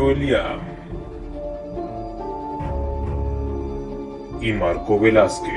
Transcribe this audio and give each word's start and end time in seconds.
Mario 0.00 0.10
Eliam. 0.10 0.60
Y 4.40 4.52
Marco 4.52 4.98
Velázquez. 4.98 5.50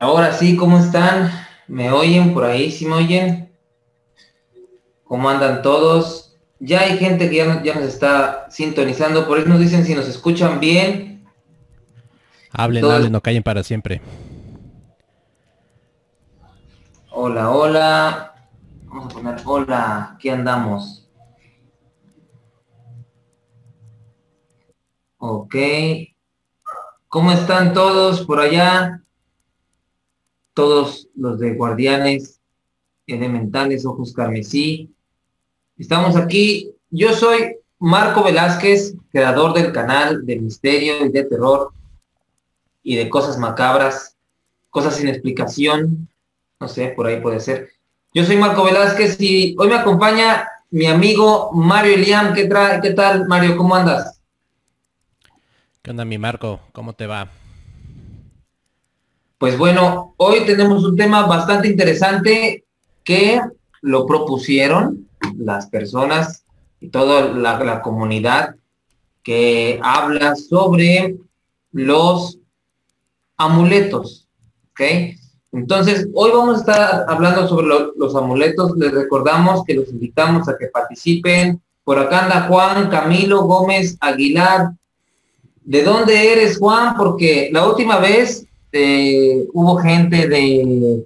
Ahora 0.00 0.32
sí, 0.32 0.56
¿cómo 0.56 0.78
están? 0.78 1.30
¿Me 1.68 1.92
oyen 1.92 2.34
por 2.34 2.44
ahí? 2.44 2.72
¿Sí 2.72 2.86
me 2.86 2.94
oyen? 2.94 3.52
¿Cómo 5.04 5.30
andan 5.30 5.62
todos? 5.62 6.36
Ya 6.58 6.80
hay 6.80 6.98
gente 6.98 7.30
que 7.30 7.36
ya, 7.36 7.62
ya 7.62 7.74
nos 7.74 7.84
está 7.84 8.50
sintonizando, 8.50 9.28
por 9.28 9.38
eso 9.38 9.48
nos 9.48 9.60
dicen 9.60 9.84
si 9.84 9.94
nos 9.94 10.08
escuchan 10.08 10.58
bien. 10.58 11.24
Hablen, 12.50 12.84
hablen, 12.84 13.12
no 13.12 13.20
callen 13.20 13.42
para 13.42 13.62
siempre. 13.62 14.00
Hola, 17.10 17.50
hola. 17.50 18.31
Vamos 18.92 19.10
a 19.10 19.16
poner 19.16 19.36
hola, 19.46 20.12
aquí 20.12 20.28
andamos. 20.28 21.08
Ok. 25.16 25.56
¿Cómo 27.08 27.32
están 27.32 27.72
todos 27.72 28.26
por 28.26 28.38
allá? 28.38 29.02
Todos 30.52 31.08
los 31.14 31.38
de 31.38 31.54
guardianes 31.54 32.38
elementales, 33.06 33.86
ojos 33.86 34.12
carmesí. 34.12 34.94
Estamos 35.78 36.14
aquí. 36.14 36.74
Yo 36.90 37.14
soy 37.14 37.56
Marco 37.78 38.22
Velázquez, 38.22 38.94
creador 39.10 39.54
del 39.54 39.72
canal 39.72 40.26
de 40.26 40.38
misterio 40.38 41.06
y 41.06 41.08
de 41.08 41.24
terror 41.24 41.72
y 42.82 42.96
de 42.96 43.08
cosas 43.08 43.38
macabras, 43.38 44.18
cosas 44.68 44.96
sin 44.96 45.08
explicación. 45.08 46.10
No 46.60 46.68
sé, 46.68 46.88
por 46.88 47.06
ahí 47.06 47.22
puede 47.22 47.40
ser. 47.40 47.70
Yo 48.14 48.26
soy 48.26 48.36
Marco 48.36 48.64
Velázquez 48.64 49.18
y 49.20 49.56
hoy 49.58 49.68
me 49.68 49.76
acompaña 49.76 50.46
mi 50.70 50.84
amigo 50.84 51.50
Mario 51.52 51.94
Eliam. 51.94 52.34
¿Qué? 52.34 52.46
¿Qué 52.82 52.90
tal, 52.90 53.26
Mario? 53.26 53.56
¿Cómo 53.56 53.74
andas? 53.74 54.20
¿Qué 55.80 55.92
onda, 55.92 56.04
mi 56.04 56.18
Marco? 56.18 56.60
¿Cómo 56.72 56.92
te 56.92 57.06
va? 57.06 57.30
Pues 59.38 59.56
bueno, 59.56 60.12
hoy 60.18 60.44
tenemos 60.44 60.84
un 60.84 60.94
tema 60.94 61.26
bastante 61.26 61.68
interesante 61.68 62.66
que 63.02 63.40
lo 63.80 64.04
propusieron 64.04 65.08
las 65.38 65.68
personas 65.68 66.44
y 66.80 66.88
toda 66.88 67.32
la, 67.32 67.80
comunidad 67.80 68.56
que 69.22 69.80
habla 69.82 70.36
sobre 70.36 71.16
los 71.72 72.38
amuletos, 73.38 74.28
¿ok? 74.72 74.82
Entonces, 75.52 76.08
hoy 76.14 76.30
vamos 76.32 76.56
a 76.56 76.60
estar 76.60 77.04
hablando 77.08 77.46
sobre 77.46 77.68
los 77.96 78.16
amuletos. 78.16 78.76
Les 78.76 78.92
recordamos 78.92 79.64
que 79.64 79.74
los 79.74 79.88
invitamos 79.90 80.48
a 80.48 80.56
que 80.58 80.66
participen. 80.68 81.60
Por 81.84 81.98
acá 81.98 82.24
anda 82.24 82.46
Juan 82.48 82.88
Camilo 82.88 83.42
Gómez 83.42 83.96
Aguilar. 84.00 84.70
¿De 85.62 85.82
dónde 85.82 86.32
eres, 86.32 86.58
Juan? 86.58 86.96
Porque 86.96 87.50
la 87.52 87.66
última 87.66 87.98
vez 87.98 88.46
eh, 88.72 89.46
hubo 89.52 89.76
gente 89.76 90.26
de 90.26 91.04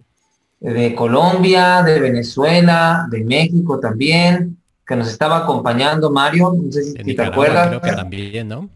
de 0.60 0.94
Colombia, 0.94 1.82
de 1.82 2.00
Venezuela, 2.00 3.06
de 3.10 3.24
México 3.24 3.78
también, 3.78 4.56
que 4.86 4.96
nos 4.96 5.08
estaba 5.08 5.38
acompañando 5.38 6.10
Mario, 6.10 6.54
no 6.60 6.72
sé 6.72 6.84
si 6.84 7.14
te 7.14 7.22
acuerdas. 7.22 7.68
Creo 7.68 7.80
que 7.80 7.92
también, 7.92 8.48
¿no? 8.48 8.68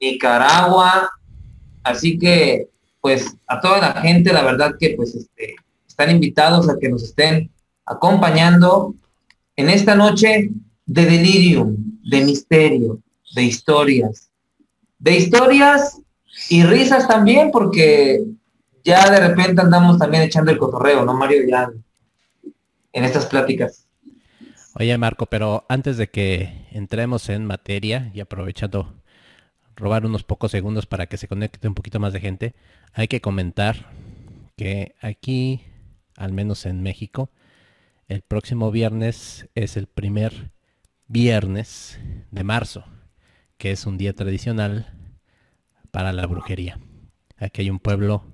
Nicaragua, 0.00 1.10
así 1.82 2.18
que 2.18 2.68
pues 3.06 3.36
a 3.46 3.60
toda 3.60 3.78
la 3.78 4.02
gente, 4.02 4.32
la 4.32 4.42
verdad 4.42 4.74
que 4.80 4.94
pues 4.96 5.14
este, 5.14 5.54
están 5.86 6.10
invitados 6.10 6.68
a 6.68 6.76
que 6.76 6.88
nos 6.88 7.04
estén 7.04 7.52
acompañando 7.84 8.96
en 9.54 9.70
esta 9.70 9.94
noche 9.94 10.50
de 10.86 11.06
delirium, 11.06 11.76
de 12.02 12.24
misterio, 12.24 12.98
de 13.32 13.44
historias, 13.44 14.28
de 14.98 15.18
historias 15.18 16.00
y 16.50 16.64
risas 16.64 17.06
también, 17.06 17.52
porque 17.52 18.24
ya 18.82 19.08
de 19.08 19.20
repente 19.20 19.62
andamos 19.62 19.98
también 19.98 20.24
echando 20.24 20.50
el 20.50 20.58
cotorreo, 20.58 21.04
¿no, 21.04 21.14
Mario? 21.14 21.42
Ya 21.48 21.70
en 22.92 23.04
estas 23.04 23.26
pláticas. 23.26 23.86
Oye, 24.74 24.98
Marco, 24.98 25.26
pero 25.26 25.64
antes 25.68 25.96
de 25.96 26.08
que 26.08 26.66
entremos 26.72 27.28
en 27.28 27.46
materia 27.46 28.10
y 28.12 28.18
aprovechando 28.18 28.96
robar 29.76 30.04
unos 30.04 30.24
pocos 30.24 30.50
segundos 30.50 30.86
para 30.86 31.06
que 31.06 31.18
se 31.18 31.28
conecte 31.28 31.68
un 31.68 31.74
poquito 31.76 32.00
más 32.00 32.12
de 32.12 32.18
gente, 32.18 32.54
hay 32.96 33.08
que 33.08 33.20
comentar 33.20 33.90
que 34.56 34.94
aquí, 35.02 35.60
al 36.16 36.32
menos 36.32 36.64
en 36.64 36.82
México, 36.82 37.30
el 38.08 38.22
próximo 38.22 38.70
viernes 38.70 39.50
es 39.54 39.76
el 39.76 39.86
primer 39.86 40.52
viernes 41.06 42.00
de 42.30 42.42
marzo, 42.42 42.86
que 43.58 43.70
es 43.70 43.84
un 43.84 43.98
día 43.98 44.14
tradicional 44.14 44.94
para 45.90 46.14
la 46.14 46.26
brujería. 46.26 46.80
Aquí 47.36 47.60
hay 47.60 47.70
un 47.70 47.80
pueblo 47.80 48.24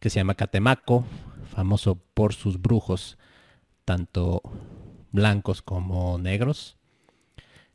que 0.00 0.08
se 0.08 0.20
llama 0.20 0.36
Catemaco, 0.36 1.04
famoso 1.44 1.96
por 2.14 2.32
sus 2.32 2.62
brujos, 2.62 3.18
tanto 3.84 4.40
blancos 5.12 5.60
como 5.60 6.16
negros, 6.16 6.78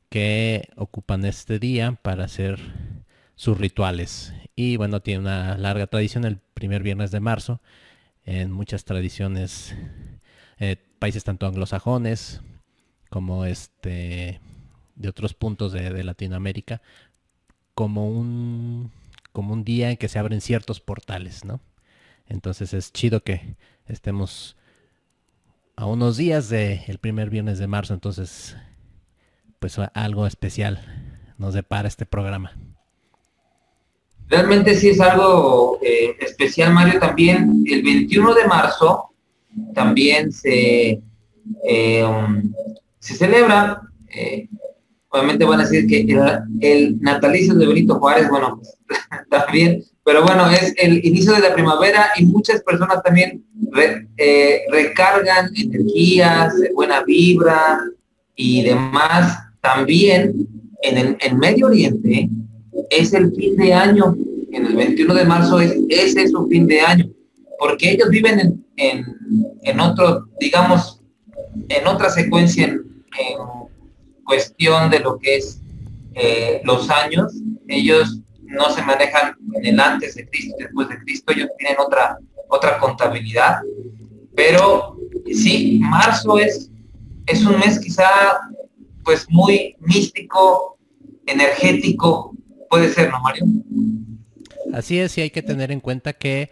que 0.10 0.68
ocupan 0.78 1.26
este 1.26 1.60
día 1.60 1.92
para 2.02 2.24
hacer 2.24 2.60
sus 3.36 3.56
rituales. 3.56 4.34
Y 4.56 4.78
bueno, 4.78 5.02
tiene 5.02 5.22
una 5.22 5.58
larga 5.58 5.88
tradición 5.88 6.26
el 6.26 6.38
primer 6.38 6.84
viernes 6.84 7.12
de 7.12 7.20
marzo, 7.20 7.62
en 8.26 8.52
muchas 8.52 8.86
tradiciones, 8.86 9.76
eh, 10.60 10.78
países 11.00 11.24
tanto 11.24 11.48
anglosajones 11.48 12.42
como 13.10 13.46
este 13.46 14.40
de 14.96 15.10
otros 15.10 15.34
puntos 15.34 15.72
de, 15.72 16.04
Latinoamérica, 16.04 16.82
como 17.74 18.10
un, 18.10 18.92
como 19.32 19.54
un 19.54 19.64
día 19.64 19.90
en 19.92 19.98
que 19.98 20.08
se 20.08 20.20
abren 20.20 20.42
ciertos 20.42 20.80
portales, 20.80 21.44
¿no? 21.46 21.60
Entonces 22.28 22.74
es 22.74 22.94
chido 22.94 23.24
que 23.24 23.56
estemos 23.88 24.56
a 25.76 25.86
unos 25.86 26.18
días 26.18 26.50
del 26.50 26.98
primer 27.00 27.30
viernes 27.30 27.60
de 27.60 27.68
marzo. 27.68 27.94
Entonces, 27.94 28.56
pues 29.60 29.78
algo 29.94 30.28
especial 30.28 31.34
nos 31.38 31.54
depara 31.54 31.88
este 31.88 32.06
programa. 32.06 32.54
Realmente 34.30 34.76
sí 34.76 34.90
es 34.90 35.00
algo 35.00 35.80
eh, 35.82 36.16
especial, 36.20 36.74
Mario. 36.74 37.00
También 37.00 37.64
el 37.68 37.84
21 37.84 38.34
de 38.34 38.48
marzo 38.48 39.10
también 39.74 40.32
se, 40.32 41.02
eh, 41.68 42.04
um, 42.04 42.52
se 43.00 43.16
celebra, 43.16 43.82
eh, 44.16 44.48
obviamente 45.10 45.46
van 45.46 45.60
a 45.60 45.64
decir 45.64 45.88
que 45.88 46.06
el, 46.62 47.00
natalicio 47.02 47.54
de 47.54 47.68
Benito 47.68 48.00
Juárez, 48.00 48.28
bueno, 48.30 48.60
también 49.30 49.84
pero 50.06 50.24
bueno, 50.24 50.50
es 50.50 50.74
el 50.78 51.06
inicio 51.06 51.32
de 51.32 51.40
la 51.40 51.54
primavera 51.54 52.10
y 52.18 52.26
muchas 52.26 52.62
personas 52.62 53.02
también 53.04 53.46
recargan 54.70 55.50
energías, 55.56 56.54
buena 56.76 57.04
vibra 57.04 57.80
y 58.36 58.64
demás. 58.64 59.38
También 59.62 60.46
en 60.82 61.16
el 61.18 61.38
Medio 61.38 61.68
Oriente 61.68 62.30
es 62.90 63.14
el 63.14 63.34
fin 63.34 63.56
de 63.56 63.74
año, 63.74 64.16
en 64.52 64.66
el 64.66 64.76
21 64.76 65.14
de 65.14 65.26
marzo 65.26 65.60
es, 65.60 65.76
ese 65.90 66.24
es 66.24 66.32
su 66.32 66.48
fin 66.48 66.68
de 66.68 66.82
año, 66.82 67.10
porque 67.60 67.92
ellos 67.92 68.10
viven 68.10 68.64
en, 68.78 69.80
otro, 69.80 70.28
digamos, 70.40 71.02
en 71.70 71.88
otra 71.88 72.10
secuencia 72.10 72.66
en, 72.66 72.84
cuestión 74.26 74.90
de 74.90 75.00
lo 75.00 75.20
que 75.20 75.36
es 75.36 75.60
eh, 76.14 76.62
los 76.64 76.90
años. 76.90 77.34
Ellos 77.68 78.20
no 78.44 78.70
se 78.70 78.82
manejan 78.82 79.36
en 79.54 79.66
el 79.66 79.80
antes 79.80 80.16
de 80.16 80.28
Cristo 80.30 80.56
después 80.60 80.88
de 80.88 80.98
Cristo, 81.00 81.34
ellos 81.34 81.50
tienen 81.58 81.78
otra, 81.80 82.18
otra 82.48 82.80
contabilidad. 82.80 83.58
Pero 84.36 84.98
sí, 85.32 85.80
marzo 85.82 86.40
es, 86.40 86.72
es 87.28 87.46
un 87.46 87.60
mes 87.60 87.80
quizá 87.80 88.10
pues 89.04 89.26
muy 89.30 89.76
místico, 89.80 90.78
energético, 91.26 92.34
puede 92.74 92.90
ser, 92.90 93.12
¿no, 93.12 93.20
Mario? 93.22 93.46
Así 94.74 95.00
es, 95.00 95.16
y 95.20 95.22
hay 95.22 95.30
que 95.30 95.44
tener 95.44 95.72
en 95.72 95.80
cuenta 95.80 96.14
que 96.14 96.50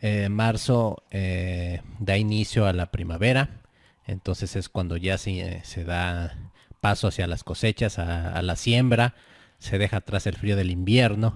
eh, 0.00 0.30
marzo 0.30 1.02
eh, 1.10 1.82
da 1.98 2.16
inicio 2.16 2.66
a 2.66 2.72
la 2.72 2.90
primavera, 2.90 3.60
entonces 4.06 4.56
es 4.56 4.70
cuando 4.70 4.96
ya 4.96 5.18
se, 5.18 5.40
eh, 5.40 5.84
da 5.84 6.34
paso 6.80 7.08
hacia 7.08 7.26
las 7.26 7.44
cosechas, 7.44 7.98
a 7.98 8.40
la 8.40 8.56
siembra, 8.56 9.14
se 9.58 9.76
deja 9.76 9.98
atrás 9.98 10.26
el 10.26 10.36
frío 10.36 10.56
del 10.56 10.70
invierno 10.70 11.34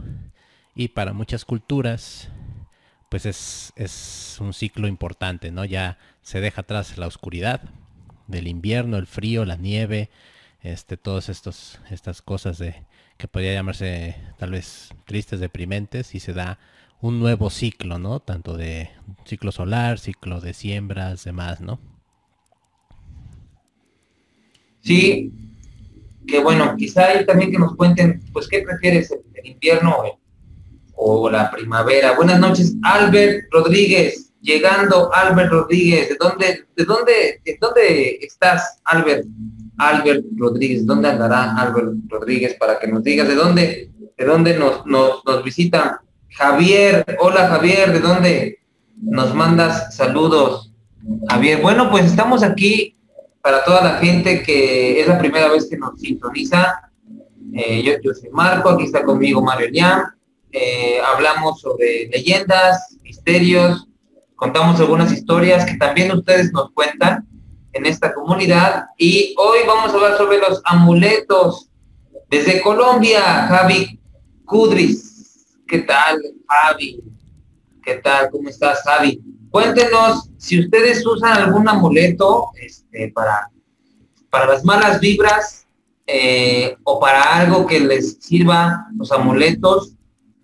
y 0.74 0.88
para 0.88 1.12
muchas 1.12 1.44
culturas 1.44 2.30
pues 3.10 3.26
es, 3.26 4.38
un 4.40 4.54
ciclo 4.54 4.88
importante, 4.88 5.50
¿no? 5.50 5.66
Ya 5.66 5.98
se 6.22 6.40
deja 6.40 6.62
atrás 6.62 6.96
la 6.96 7.06
oscuridad 7.06 7.60
del 8.26 8.48
invierno, 8.48 8.96
el 8.96 9.06
frío, 9.06 9.44
la 9.44 9.56
nieve, 9.56 10.08
este, 10.62 10.96
todas 10.96 11.28
estas 11.28 12.22
cosas 12.22 12.56
de 12.56 12.86
que 13.16 13.28
podría 13.28 13.54
llamarse 13.54 14.16
tal 14.38 14.50
vez 14.52 14.90
tristes, 15.06 15.40
deprimentes, 15.40 16.14
y 16.14 16.20
se 16.20 16.32
da 16.32 16.58
un 17.00 17.20
nuevo 17.20 17.50
ciclo, 17.50 17.98
¿no? 17.98 18.20
Tanto 18.20 18.56
de 18.56 18.90
ciclo 19.24 19.52
solar, 19.52 19.98
ciclo 19.98 20.40
de 20.40 20.54
siembras, 20.54 21.24
demás, 21.24 21.60
¿no? 21.60 21.80
Sí, 24.80 25.32
que 26.26 26.38
bueno, 26.40 26.74
quizá 26.76 27.06
ahí 27.06 27.26
también 27.26 27.50
que 27.50 27.58
nos 27.58 27.76
cuenten, 27.76 28.22
pues, 28.32 28.48
¿qué 28.48 28.62
prefieres, 28.62 29.10
el, 29.10 29.46
invierno 29.46 29.96
o, 30.94 31.30
la 31.30 31.50
primavera? 31.50 32.16
Buenas 32.16 32.40
noches, 32.40 32.74
Albert 32.82 33.46
Rodríguez, 33.50 34.32
llegando, 34.40 35.12
Albert 35.12 35.50
Rodríguez, 35.50 36.08
¿de 36.08 36.16
dónde, 36.18 36.66
de 36.76 36.84
dónde, 36.84 37.40
de 37.44 37.58
dónde 37.60 38.18
estás, 38.22 38.80
Albert? 38.84 39.26
Albert 39.78 40.24
Rodríguez, 40.36 40.86
¿dónde 40.86 41.08
andará 41.08 41.56
Albert 41.56 41.94
Rodríguez 42.08 42.54
para 42.54 42.78
que 42.78 42.86
nos 42.86 43.02
digas 43.02 43.28
de 43.28 43.34
dónde, 43.34 43.90
de 44.16 44.24
dónde 44.24 44.56
nos, 44.56 44.86
nos, 44.86 45.24
nos 45.24 45.44
visita 45.44 46.02
Javier? 46.30 47.04
Hola 47.20 47.48
Javier, 47.48 47.92
¿de 47.92 48.00
dónde 48.00 48.58
nos 49.00 49.34
mandas 49.34 49.94
saludos? 49.94 50.72
Javier, 51.28 51.60
bueno, 51.60 51.90
pues 51.90 52.06
estamos 52.06 52.42
aquí 52.42 52.96
para 53.42 53.64
toda 53.64 53.82
la 53.82 53.98
gente 53.98 54.42
que 54.42 55.00
es 55.00 55.06
la 55.06 55.18
primera 55.18 55.50
vez 55.50 55.68
que 55.68 55.76
nos 55.76 56.00
sintoniza. 56.00 56.90
Eh, 57.52 57.82
yo, 58.02 58.14
soy 58.14 58.30
Marco, 58.30 58.70
aquí 58.70 58.84
está 58.84 59.04
conmigo 59.04 59.42
Mario 59.42 59.68
Liam. 59.70 60.02
Eh, 60.50 60.98
hablamos 61.04 61.60
sobre 61.60 62.08
leyendas, 62.12 62.96
misterios, 63.02 63.88
contamos 64.36 64.80
algunas 64.80 65.12
historias 65.12 65.66
que 65.66 65.76
también 65.76 66.12
ustedes 66.12 66.52
nos 66.52 66.70
cuentan 66.72 67.26
en 67.74 67.86
esta 67.86 68.14
comunidad. 68.14 68.86
Y 68.96 69.34
hoy 69.36 69.58
vamos 69.66 69.92
a 69.92 69.94
hablar 69.94 70.16
sobre 70.16 70.38
los 70.38 70.62
amuletos. 70.64 71.68
Desde 72.30 72.62
Colombia, 72.62 73.20
Javi 73.48 74.00
Kudris. 74.44 75.46
¿Qué 75.66 75.80
tal, 75.80 76.20
Javi? 76.48 77.02
¿Qué 77.82 77.96
tal? 77.96 78.30
¿Cómo 78.30 78.48
estás, 78.48 78.82
Javi? 78.82 79.20
Cuéntenos 79.50 80.30
si 80.38 80.60
ustedes 80.60 81.06
usan 81.06 81.32
algún 81.32 81.68
amuleto 81.68 82.50
este, 82.56 83.12
para, 83.12 83.50
para 84.30 84.46
las 84.46 84.64
malas 84.64 85.00
vibras 85.00 85.66
eh, 86.06 86.76
o 86.84 86.98
para 86.98 87.22
algo 87.22 87.66
que 87.66 87.80
les 87.80 88.16
sirva 88.20 88.86
los 88.96 89.12
amuletos. 89.12 89.92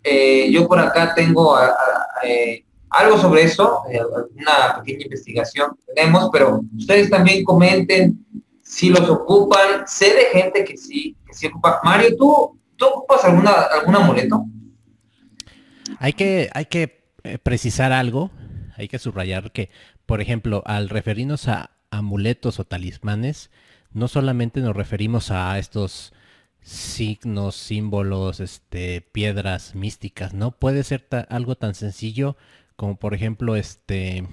Eh, 0.02 0.50
yo 0.50 0.66
por 0.66 0.78
acá 0.78 1.14
tengo 1.14 1.56
eh, 2.22 2.64
algo 2.90 3.18
sobre 3.18 3.42
eso, 3.44 3.82
una 4.34 4.82
pequeña 4.82 5.04
investigación 5.04 5.76
tenemos, 5.94 6.28
pero 6.32 6.60
ustedes 6.76 7.08
también 7.10 7.44
comenten 7.44 8.24
si 8.62 8.90
los 8.90 9.08
ocupan. 9.08 9.86
Sé 9.86 10.14
de 10.14 10.40
gente 10.40 10.64
que 10.64 10.76
sí, 10.76 11.16
que 11.26 11.34
sí 11.34 11.46
ocupa. 11.46 11.80
Mario, 11.82 12.16
¿tú, 12.16 12.58
tú 12.76 12.86
ocupas 12.86 13.24
alguna, 13.24 13.50
algún 13.50 13.96
amuleto? 13.96 14.44
Hay 15.98 16.12
que, 16.12 16.50
hay 16.52 16.66
que 16.66 17.00
precisar 17.42 17.92
algo 17.92 18.30
hay 18.80 18.88
que 18.88 18.98
subrayar 18.98 19.52
que, 19.52 19.70
por 20.06 20.20
ejemplo, 20.20 20.62
al 20.66 20.88
referirnos 20.88 21.48
a 21.48 21.70
amuletos 21.90 22.58
o 22.58 22.64
talismanes, 22.64 23.50
no 23.92 24.08
solamente 24.08 24.60
nos 24.60 24.74
referimos 24.74 25.30
a 25.30 25.58
estos 25.58 26.12
signos, 26.62 27.56
símbolos, 27.56 28.40
este, 28.40 29.00
piedras 29.00 29.74
místicas, 29.74 30.34
¿no? 30.34 30.52
Puede 30.52 30.82
ser 30.82 31.06
algo 31.28 31.56
tan 31.56 31.74
sencillo 31.74 32.36
como 32.80 32.96
por 32.96 33.12
ejemplo 33.12 33.56
este 33.56 34.24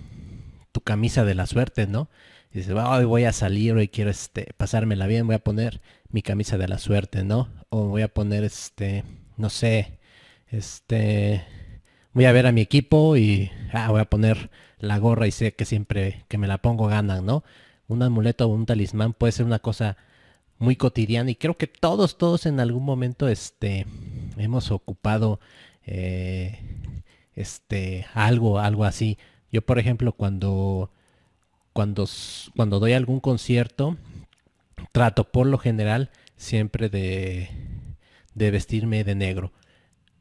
tu 0.72 0.80
camisa 0.80 1.26
de 1.26 1.36
la 1.36 1.48
suerte, 1.48 1.86
¿no? 1.86 2.10
dices, 2.54 2.74
hoy 2.74 3.04
voy 3.04 3.26
a 3.26 3.34
salir, 3.34 3.74
hoy 3.74 3.90
quiero 3.90 4.10
este, 4.10 4.54
pasármela 4.56 5.06
bien, 5.06 5.28
voy 5.28 5.36
a 5.36 5.44
poner 5.44 5.82
mi 6.12 6.22
camisa 6.22 6.58
de 6.58 6.70
la 6.70 6.78
suerte, 6.78 7.26
¿no? 7.26 7.50
O 7.68 7.90
voy 7.90 8.04
a 8.04 8.08
poner 8.08 8.46
este, 8.46 9.04
no 9.36 9.50
sé, 9.50 10.00
este, 10.48 11.44
voy 12.14 12.24
a 12.24 12.32
ver 12.32 12.48
a 12.48 12.54
mi 12.54 12.62
equipo 12.62 13.18
y 13.18 13.52
ah, 13.74 13.90
voy 13.90 14.00
a 14.00 14.06
poner 14.06 14.50
la 14.80 14.98
gorra 14.98 15.28
y 15.28 15.32
sé 15.32 15.54
que 15.54 15.66
siempre 15.66 16.24
que 16.30 16.38
me 16.38 16.48
la 16.48 16.60
pongo 16.60 16.88
ganan, 16.88 17.26
¿no? 17.26 17.44
Un 17.90 18.02
amuleto 18.02 18.46
o 18.46 18.48
un 18.48 18.66
talismán 18.66 19.12
puede 19.12 19.34
ser 19.34 19.46
una 19.46 19.60
cosa 19.60 19.98
muy 20.58 20.78
cotidiana 20.78 21.32
y 21.32 21.36
creo 21.36 21.58
que 21.58 21.68
todos, 21.68 22.18
todos 22.18 22.46
en 22.46 22.62
algún 22.62 22.86
momento 22.86 23.28
este, 23.28 23.86
hemos 24.38 24.72
ocupado 24.72 25.42
eh, 25.86 26.60
este, 27.38 28.08
algo, 28.14 28.60
algo 28.60 28.84
así. 28.84 29.18
Yo, 29.52 29.62
por 29.62 29.80
ejemplo, 29.80 30.12
cuando, 30.12 30.92
cuando, 31.72 32.06
cuando 32.56 32.80
doy 32.80 32.94
algún 32.94 33.20
concierto, 33.22 33.96
trato 34.92 35.32
por 35.32 35.48
lo 35.48 35.58
general 35.60 36.12
siempre 36.36 36.90
de, 36.90 37.50
de 38.34 38.52
vestirme 38.52 39.04
de 39.04 39.16
negro. 39.16 39.54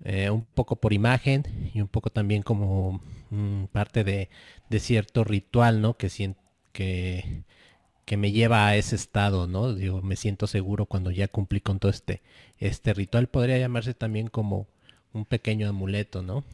Eh, 0.04 0.30
un 0.30 0.44
poco 0.44 0.76
por 0.76 0.92
imagen 0.92 1.70
y 1.74 1.80
un 1.80 1.88
poco 1.88 2.10
también 2.10 2.42
como 2.42 3.00
mm, 3.30 3.64
parte 3.72 4.04
de, 4.04 4.28
cierto 4.78 5.24
ritual, 5.24 5.80
¿no? 5.80 5.96
Que, 5.96 6.10
que, 6.72 7.44
que 8.04 8.16
me 8.18 8.30
lleva 8.30 8.66
a 8.66 8.76
ese 8.76 8.94
estado, 8.94 9.46
¿no? 9.46 9.74
Digo, 9.74 10.02
me 10.02 10.16
siento 10.16 10.46
seguro 10.46 10.86
cuando 10.86 11.10
ya 11.10 11.28
cumplí 11.28 11.60
con 11.60 11.78
todo 11.78 11.90
este, 11.90 12.22
este 12.58 12.92
ritual. 12.94 13.28
Podría 13.28 13.58
llamarse 13.58 13.94
también 13.94 14.28
como 14.28 14.68
un 15.14 15.24
pequeño 15.24 15.68
amuleto, 15.68 16.22
¿no? 16.22 16.44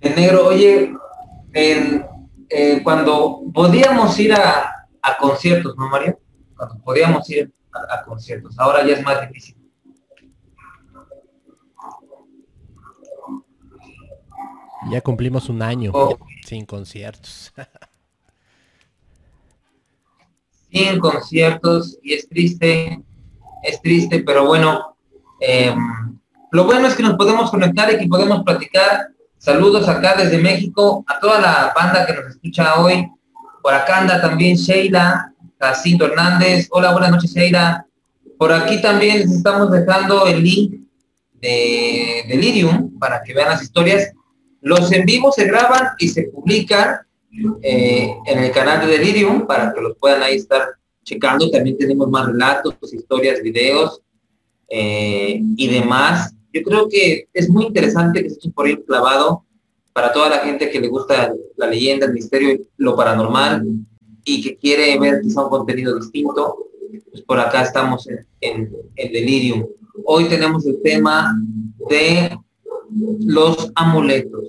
En 0.00 0.14
negro, 0.14 0.46
oye, 0.46 0.92
eh, 1.52 2.80
cuando 2.82 3.42
podíamos 3.52 4.18
ir 4.18 4.32
a, 4.32 4.86
a 5.02 5.16
conciertos, 5.18 5.76
¿no, 5.76 5.88
Mario? 5.88 6.18
Cuando 6.56 6.78
podíamos 6.78 7.28
ir 7.30 7.52
a, 7.72 8.04
conciertos. 8.04 8.58
Ahora 8.58 8.86
ya 8.86 8.94
es 8.94 9.02
más 9.02 9.28
difícil. 9.28 9.56
Ya 14.90 15.00
cumplimos 15.00 15.48
un 15.48 15.62
año 15.62 15.92
sin 16.46 16.64
conciertos. 16.64 17.52
sin 20.70 20.98
conciertos 20.98 21.98
y 22.02 22.14
es 22.14 22.28
triste, 22.28 23.02
es 23.62 23.82
triste, 23.82 24.20
pero 24.20 24.46
bueno, 24.46 24.96
em, 25.40 26.18
lo 26.52 26.64
bueno 26.64 26.86
es 26.86 26.94
que 26.94 27.02
nos 27.02 27.16
podemos 27.16 27.50
conectar 27.50 27.92
y 27.92 27.98
que 27.98 28.06
podemos 28.06 28.44
platicar. 28.44 29.08
Saludos 29.38 29.88
acá 29.88 30.16
desde 30.16 30.38
México 30.38 31.04
a 31.06 31.20
toda 31.20 31.40
la 31.40 31.72
banda 31.74 32.04
que 32.04 32.12
nos 32.12 32.26
escucha 32.26 32.80
hoy. 32.80 33.08
Por 33.62 33.72
acá 33.72 33.98
anda 33.98 34.20
también 34.20 34.56
Sheila, 34.56 35.32
Jacinto 35.60 36.06
Hernández. 36.06 36.66
Hola, 36.70 36.90
buenas 36.90 37.12
noches, 37.12 37.36
Eira. 37.36 37.86
Por 38.36 38.52
aquí 38.52 38.82
también 38.82 39.20
les 39.20 39.30
estamos 39.30 39.70
dejando 39.70 40.26
el 40.26 40.42
link 40.42 40.80
de 41.34 42.24
Delirium 42.28 42.98
para 42.98 43.22
que 43.22 43.32
vean 43.32 43.50
las 43.50 43.62
historias. 43.62 44.12
Los 44.60 44.90
en 44.90 45.06
vivo 45.06 45.30
se 45.30 45.44
graban 45.44 45.90
y 45.98 46.08
se 46.08 46.24
publican 46.24 46.98
eh, 47.62 48.12
en 48.26 48.38
el 48.40 48.50
canal 48.50 48.80
de 48.80 48.98
Delirium 48.98 49.46
para 49.46 49.72
que 49.72 49.80
los 49.80 49.96
puedan 49.98 50.20
ahí 50.20 50.36
estar 50.36 50.66
checando. 51.04 51.48
También 51.48 51.78
tenemos 51.78 52.10
más 52.10 52.26
relatos, 52.26 52.74
historias, 52.92 53.40
videos 53.40 54.02
eh, 54.68 55.40
y 55.56 55.68
demás. 55.68 56.34
Yo 56.52 56.62
creo 56.62 56.88
que 56.88 57.28
es 57.32 57.48
muy 57.48 57.66
interesante 57.66 58.22
que 58.22 58.28
esté 58.28 58.50
por 58.50 58.66
ahí 58.66 58.76
clavado 58.76 59.44
para 59.92 60.12
toda 60.12 60.30
la 60.30 60.38
gente 60.38 60.70
que 60.70 60.80
le 60.80 60.88
gusta 60.88 61.34
la 61.56 61.66
leyenda, 61.66 62.06
el 62.06 62.12
misterio, 62.12 62.58
lo 62.76 62.96
paranormal 62.96 63.66
y 64.24 64.42
que 64.42 64.56
quiere 64.56 64.98
ver 64.98 65.20
quizá 65.22 65.42
un 65.42 65.50
contenido 65.50 65.96
distinto, 65.98 66.56
pues 67.10 67.22
por 67.22 67.40
acá 67.40 67.62
estamos 67.62 68.06
en, 68.08 68.26
en, 68.40 69.12
Delirium. 69.12 69.66
Hoy 70.04 70.24
tenemos 70.26 70.66
el 70.66 70.80
tema 70.82 71.34
de 71.88 72.38
los 73.20 73.72
amuletos. 73.74 74.44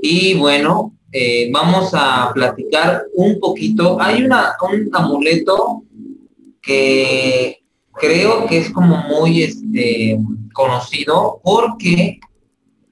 Y 0.00 0.34
bueno, 0.34 0.94
eh, 1.12 1.50
vamos 1.52 1.90
a 1.92 2.30
platicar 2.32 3.04
un 3.14 3.40
poquito. 3.40 4.00
Hay 4.00 4.22
una, 4.22 4.54
un 4.62 4.88
amuleto 4.92 5.82
que 6.62 7.58
creo 7.94 8.46
que 8.46 8.58
es 8.58 8.70
como 8.70 8.96
muy 9.08 9.42
este, 9.42 10.18
conocido 10.60 11.40
porque 11.42 12.20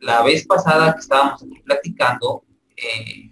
la 0.00 0.22
vez 0.22 0.46
pasada 0.46 0.94
que 0.94 1.00
estábamos 1.00 1.42
aquí 1.42 1.60
platicando, 1.64 2.44
eh, 2.76 3.30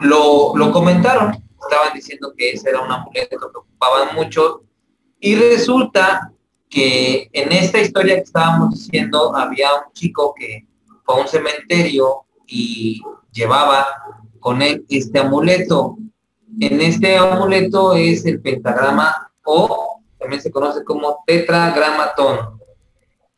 lo, 0.00 0.56
lo 0.56 0.72
comentaron 0.72 1.44
estaban 1.64 1.94
diciendo 1.94 2.32
que 2.36 2.50
ese 2.50 2.70
era 2.70 2.80
un 2.80 2.90
amuleto 2.90 3.38
que 3.38 3.58
ocupaban 3.58 4.14
mucho. 4.14 4.64
Y 5.18 5.34
resulta 5.36 6.32
que 6.68 7.28
en 7.32 7.52
esta 7.52 7.80
historia 7.80 8.16
que 8.16 8.22
estábamos 8.22 8.70
diciendo 8.74 9.34
había 9.34 9.74
un 9.74 9.92
chico 9.92 10.34
que 10.36 10.66
fue 11.04 11.14
a 11.14 11.18
un 11.18 11.28
cementerio 11.28 12.24
y 12.46 13.00
llevaba 13.32 13.86
con 14.40 14.60
él 14.62 14.84
este 14.88 15.18
amuleto. 15.18 15.96
En 16.60 16.80
este 16.80 17.16
amuleto 17.16 17.94
es 17.94 18.24
el 18.26 18.40
pentagrama 18.40 19.32
o 19.44 20.02
también 20.18 20.42
se 20.42 20.50
conoce 20.50 20.84
como 20.84 21.22
tetragramatón. 21.26 22.60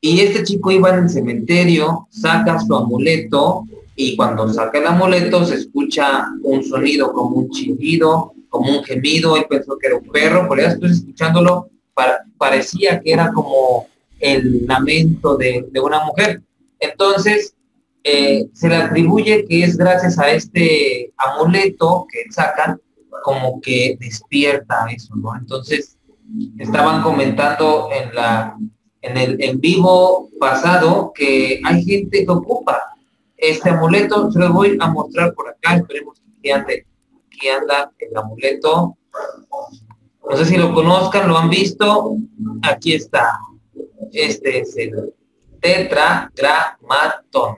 Y 0.00 0.20
este 0.20 0.44
chico 0.44 0.70
iba 0.70 0.90
en 0.90 1.04
el 1.04 1.10
cementerio, 1.10 2.06
saca 2.10 2.60
su 2.60 2.74
amuleto 2.74 3.64
y 3.94 4.14
cuando 4.14 4.52
saca 4.52 4.78
el 4.78 4.86
amuleto 4.86 5.44
se 5.44 5.56
escucha 5.56 6.26
un 6.42 6.62
sonido 6.62 7.12
como 7.12 7.36
un 7.36 7.50
chillido 7.50 8.34
como 8.56 8.78
un 8.78 8.84
gemido, 8.84 9.36
él 9.36 9.46
pensó 9.48 9.76
que 9.78 9.88
era 9.88 9.96
un 9.96 10.08
perro, 10.08 10.48
por 10.48 10.58
eso 10.60 10.78
escuchándolo, 10.86 11.70
parecía 12.38 13.00
que 13.00 13.12
era 13.12 13.32
como 13.32 13.86
el 14.20 14.66
lamento 14.66 15.36
de, 15.36 15.66
una 15.82 16.04
mujer. 16.04 16.42
Entonces, 16.78 17.54
eh, 18.04 18.46
se 18.52 18.68
le 18.68 18.76
atribuye 18.76 19.44
que 19.46 19.64
es 19.64 19.76
gracias 19.76 20.18
a 20.18 20.30
este 20.30 21.12
amuleto 21.16 22.06
que 22.10 22.30
sacan, 22.30 22.80
como 23.22 23.60
que 23.60 23.96
despierta 23.98 24.86
eso, 24.94 25.14
¿no? 25.16 25.36
Entonces, 25.36 25.98
estaban 26.58 27.02
comentando 27.02 27.88
en 27.92 28.14
la 28.14 28.56
en 29.06 29.16
el 29.16 29.42
en 29.42 29.60
vivo 29.60 30.28
pasado 30.38 31.12
que 31.14 31.60
hay 31.64 31.84
gente 31.84 32.24
que 32.24 32.30
ocupa 32.30 32.82
este 33.36 33.70
amuleto, 33.70 34.30
se 34.32 34.38
lo 34.38 34.52
voy 34.52 34.76
a 34.80 34.88
mostrar 34.88 35.34
por 35.34 35.48
acá, 35.48 35.76
esperemos 35.76 36.20
que 36.42 36.52
ande, 36.52 36.86
que 37.30 37.50
anda 37.50 37.92
el 37.98 38.16
amuleto. 38.16 38.96
No 40.28 40.36
sé 40.36 40.44
si 40.46 40.56
lo 40.56 40.74
conozcan, 40.74 41.28
lo 41.28 41.38
han 41.38 41.48
visto. 41.48 42.16
Aquí 42.62 42.94
está. 42.94 43.38
Este 44.12 44.60
es 44.60 44.76
el 44.76 45.14
tetragramatón. 45.60 47.56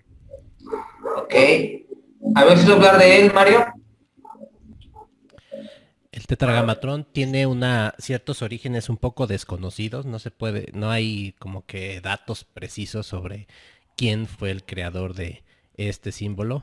Ok. 1.16 1.34
A 2.34 2.44
ver 2.44 2.58
si 2.58 2.70
hablar 2.70 2.98
de 2.98 3.20
él, 3.20 3.32
Mario. 3.32 3.64
El 6.28 6.36
tetragramatón 6.36 7.06
tiene 7.10 7.46
una 7.46 7.94
ciertos 7.98 8.42
orígenes 8.42 8.90
un 8.90 8.98
poco 8.98 9.26
desconocidos, 9.26 10.04
no 10.04 10.18
se 10.18 10.30
puede, 10.30 10.68
no 10.74 10.90
hay 10.90 11.32
como 11.38 11.64
que 11.64 12.02
datos 12.02 12.44
precisos 12.44 13.06
sobre 13.06 13.48
quién 13.96 14.26
fue 14.26 14.50
el 14.50 14.62
creador 14.62 15.14
de 15.14 15.42
este 15.78 16.12
símbolo. 16.12 16.62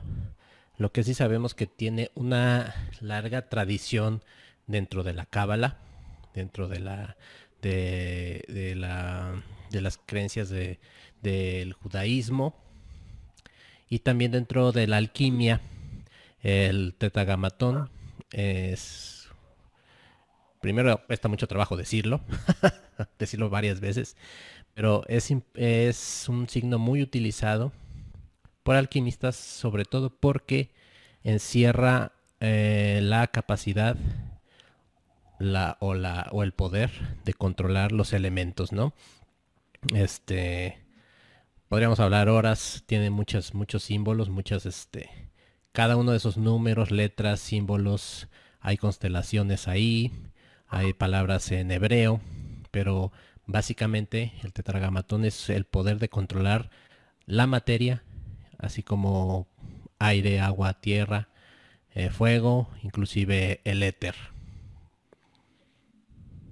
Lo 0.78 0.92
que 0.92 1.02
sí 1.02 1.14
sabemos 1.14 1.56
que 1.56 1.66
tiene 1.66 2.12
una 2.14 2.76
larga 3.00 3.48
tradición 3.48 4.22
dentro 4.68 5.02
de 5.02 5.14
la 5.14 5.26
cábala, 5.26 5.78
dentro 6.32 6.68
de 6.68 6.78
la 6.78 7.16
de, 7.60 8.44
la 8.76 9.42
de 9.72 9.80
las 9.80 9.98
creencias 9.98 10.48
de, 10.48 10.78
del 11.22 11.72
judaísmo 11.72 12.54
y 13.88 13.98
también 13.98 14.30
dentro 14.30 14.70
de 14.70 14.86
la 14.86 14.98
alquimia 14.98 15.60
el 16.40 16.94
tetragamatón 16.96 17.90
es 18.30 19.15
primero 20.66 21.00
cuesta 21.06 21.28
mucho 21.28 21.46
trabajo 21.46 21.76
decirlo 21.76 22.20
decirlo 23.20 23.48
varias 23.48 23.78
veces 23.78 24.16
pero 24.74 25.04
es, 25.06 25.32
es 25.54 26.26
un 26.28 26.48
signo 26.48 26.80
muy 26.80 27.02
utilizado 27.02 27.70
por 28.64 28.74
alquimistas 28.74 29.36
sobre 29.36 29.84
todo 29.84 30.10
porque 30.10 30.70
encierra 31.22 32.10
eh, 32.40 32.98
la 33.00 33.28
capacidad 33.28 33.96
la, 35.38 35.76
o, 35.78 35.94
la, 35.94 36.26
o 36.32 36.42
el 36.42 36.50
poder 36.50 36.90
de 37.24 37.32
controlar 37.32 37.92
los 37.92 38.12
elementos, 38.12 38.72
¿no? 38.72 38.92
Este, 39.94 40.78
podríamos 41.68 42.00
hablar 42.00 42.28
horas, 42.28 42.82
tiene 42.86 43.10
muchos, 43.10 43.54
muchos 43.54 43.84
símbolos, 43.84 44.30
muchas, 44.30 44.66
este, 44.66 45.30
cada 45.70 45.96
uno 45.96 46.10
de 46.10 46.16
esos 46.16 46.36
números, 46.36 46.90
letras, 46.90 47.38
símbolos, 47.38 48.28
hay 48.60 48.76
constelaciones 48.76 49.68
ahí, 49.68 50.10
hay 50.68 50.92
palabras 50.92 51.50
en 51.52 51.70
hebreo, 51.70 52.20
pero 52.70 53.12
básicamente 53.46 54.32
el 54.42 54.52
tetragamatón 54.52 55.24
es 55.24 55.48
el 55.50 55.64
poder 55.64 55.98
de 55.98 56.08
controlar 56.08 56.70
la 57.26 57.46
materia, 57.46 58.02
así 58.58 58.82
como 58.82 59.46
aire, 59.98 60.40
agua, 60.40 60.74
tierra, 60.74 61.28
eh, 61.94 62.10
fuego, 62.10 62.68
inclusive 62.82 63.60
el 63.64 63.82
éter. 63.82 64.14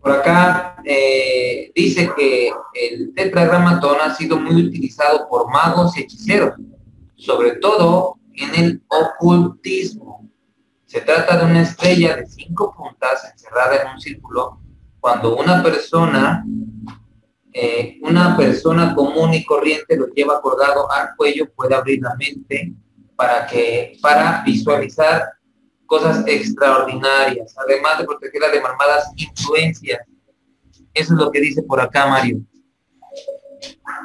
Por 0.00 0.12
acá 0.12 0.76
eh, 0.85 1.73
dice 1.75 2.11
que 2.16 2.50
el 2.75 3.14
tetragramatón 3.14 3.97
ha 4.02 4.14
sido 4.14 4.38
muy 4.38 4.62
utilizado 4.62 5.28
por 5.28 5.50
magos 5.50 5.97
y 5.97 6.02
hechiceros, 6.02 6.54
sobre 7.16 7.52
todo 7.52 8.18
en 8.35 8.54
el 8.54 8.83
ocultismo. 8.88 10.24
Se 10.94 11.00
trata 11.00 11.36
de 11.36 11.46
una 11.46 11.62
estrella 11.62 12.14
de 12.14 12.24
cinco 12.24 12.72
puntas 12.72 13.28
encerrada 13.28 13.82
en 13.82 13.94
un 13.94 14.00
círculo. 14.00 14.60
Cuando 15.00 15.36
una 15.36 15.60
persona, 15.60 16.44
eh, 17.52 17.98
una 18.02 18.36
persona 18.36 18.94
común 18.94 19.34
y 19.34 19.44
corriente 19.44 19.96
lo 19.96 20.06
lleva 20.14 20.40
colgado 20.40 20.88
al 20.92 21.16
cuello, 21.16 21.52
puede 21.52 21.74
abrir 21.74 22.00
la 22.00 22.14
mente 22.14 22.72
para 23.16 23.44
que, 23.44 23.98
para 24.00 24.44
visualizar 24.46 25.32
cosas 25.84 26.22
extraordinarias, 26.28 27.56
además 27.58 27.98
de 27.98 28.04
protegerla 28.04 28.50
de 28.50 28.60
malvadas 28.60 29.10
influencias. 29.16 29.98
Eso 30.94 31.14
es 31.14 31.18
lo 31.18 31.32
que 31.32 31.40
dice 31.40 31.64
por 31.64 31.80
acá 31.80 32.06
Mario. 32.06 32.40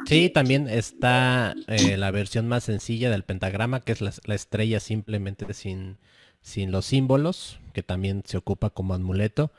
Sí, 0.06 0.28
también 0.28 0.68
está 0.68 1.54
eh, 1.68 1.96
la 1.96 2.10
versión 2.10 2.48
más 2.48 2.64
sencilla 2.64 3.10
del 3.10 3.22
pentagrama, 3.22 3.78
que 3.78 3.92
es 3.92 4.00
la, 4.00 4.34
estrella 4.34 4.80
simplemente 4.80 5.52
sin, 5.54 5.98
sin 6.40 6.70
los 6.72 6.86
símbolos, 6.86 7.58
que 7.72 7.82
también 7.82 8.22
se 8.26 8.36
ocupa 8.36 8.70
como 8.70 8.94
amuleto. 8.94 9.52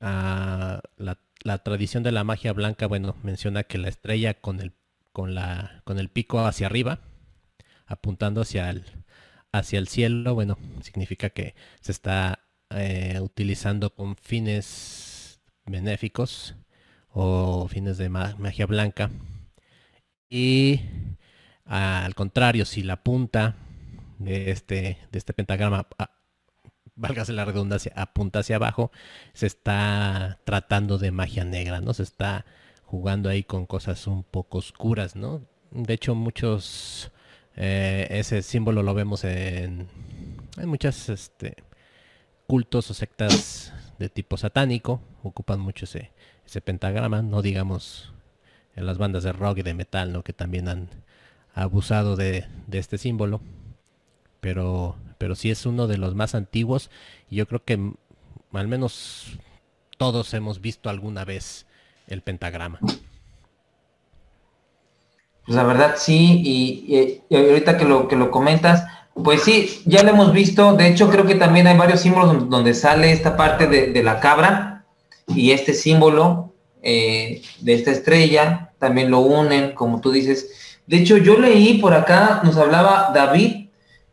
Ah, 0.00 0.80
la, 0.96 1.18
tradición 1.62 2.02
de 2.02 2.12
la 2.12 2.24
magia 2.24 2.52
blanca, 2.52 2.86
bueno, 2.86 3.16
menciona 3.22 3.64
que 3.64 3.78
la 3.78 3.88
estrella 3.88 4.34
con 4.34 4.60
el, 4.60 4.72
con 5.12 5.34
la, 5.34 5.82
con 5.84 5.98
el 5.98 6.08
pico 6.08 6.40
hacia 6.40 6.66
arriba, 6.66 7.00
apuntando 7.86 8.42
hacia 8.42 8.70
el, 8.70 8.84
hacia 9.52 9.78
el 9.78 9.88
cielo, 9.88 10.34
bueno, 10.34 10.58
significa 10.82 11.30
que 11.30 11.54
se 11.80 11.92
está 11.92 12.40
eh, 12.70 13.20
utilizando 13.20 13.90
con 13.94 14.16
fines 14.16 15.40
benéficos 15.66 16.54
o 17.10 17.68
fines 17.68 17.98
de 17.98 18.08
magia 18.08 18.66
blanca. 18.66 19.10
Y 20.28 20.80
al 21.64 22.14
contrario, 22.14 22.64
si 22.64 22.82
la 22.82 23.02
punta 23.02 23.54
de 24.18 24.50
este, 24.50 24.98
de 25.10 25.18
este 25.18 25.32
pentagrama, 25.32 25.86
ah, 25.98 26.10
válgase 26.96 27.32
la 27.32 27.44
redundancia, 27.44 27.92
apunta 27.96 28.40
hacia 28.40 28.56
abajo, 28.56 28.90
se 29.32 29.46
está 29.46 30.38
tratando 30.44 30.98
de 30.98 31.10
magia 31.10 31.44
negra, 31.44 31.80
¿no? 31.80 31.94
Se 31.94 32.02
está 32.02 32.44
jugando 32.84 33.28
ahí 33.28 33.42
con 33.42 33.66
cosas 33.66 34.06
un 34.06 34.22
poco 34.22 34.58
oscuras, 34.58 35.16
¿no? 35.16 35.42
De 35.70 35.94
hecho, 35.94 36.14
muchos 36.14 37.10
eh, 37.56 38.06
ese 38.10 38.42
símbolo 38.42 38.82
lo 38.82 38.94
vemos 38.94 39.24
en, 39.24 39.88
en 40.56 40.68
muchas 40.68 41.08
este, 41.08 41.56
cultos 42.46 42.90
o 42.90 42.94
sectas 42.94 43.72
de 43.98 44.08
tipo 44.08 44.36
satánico. 44.36 45.00
Ocupan 45.22 45.60
mucho 45.60 45.84
ese, 45.84 46.12
ese 46.46 46.60
pentagrama. 46.60 47.22
No 47.22 47.42
digamos 47.42 48.12
en 48.76 48.86
las 48.86 48.98
bandas 48.98 49.22
de 49.22 49.32
rock 49.32 49.58
y 49.58 49.62
de 49.62 49.74
metal, 49.74 50.12
¿no? 50.12 50.22
que 50.24 50.32
también 50.32 50.68
han 50.68 50.88
abusado 51.54 52.16
de, 52.16 52.46
de 52.66 52.78
este 52.78 52.98
símbolo. 52.98 53.40
Pero, 54.44 54.94
pero 55.16 55.36
sí 55.36 55.50
es 55.50 55.64
uno 55.64 55.86
de 55.86 55.96
los 55.96 56.14
más 56.14 56.34
antiguos. 56.34 56.90
Y 57.30 57.36
yo 57.36 57.48
creo 57.48 57.64
que 57.64 57.80
al 58.52 58.68
menos 58.68 59.38
todos 59.96 60.34
hemos 60.34 60.60
visto 60.60 60.90
alguna 60.90 61.24
vez 61.24 61.64
el 62.08 62.20
pentagrama. 62.20 62.78
Pues 65.46 65.56
la 65.56 65.62
verdad 65.62 65.94
sí, 65.96 66.42
y, 66.44 67.22
ahorita 67.34 67.78
que 67.78 67.86
lo, 67.86 68.06
que 68.06 68.16
lo 68.16 68.30
comentas, 68.30 68.84
pues 69.14 69.44
sí, 69.44 69.80
ya 69.86 70.02
lo 70.02 70.10
hemos 70.10 70.34
visto, 70.34 70.74
de 70.74 70.88
hecho 70.88 71.08
creo 71.08 71.24
que 71.24 71.36
también 71.36 71.66
hay 71.66 71.78
varios 71.78 72.00
símbolos 72.00 72.50
donde 72.50 72.74
sale 72.74 73.12
esta 73.12 73.38
parte 73.38 73.66
de, 73.66 74.02
la 74.02 74.20
cabra 74.20 74.84
y 75.28 75.52
este 75.52 75.72
símbolo 75.72 76.52
eh, 76.82 77.40
de 77.60 77.72
esta 77.72 77.92
estrella, 77.92 78.72
también 78.78 79.10
lo 79.10 79.20
unen, 79.20 79.72
como 79.72 80.02
tú 80.02 80.12
dices. 80.12 80.80
De 80.86 80.98
hecho, 80.98 81.16
yo 81.16 81.38
leí 81.38 81.78
por 81.78 81.94
acá, 81.94 82.42
nos 82.44 82.58
hablaba 82.58 83.10
David, 83.14 83.63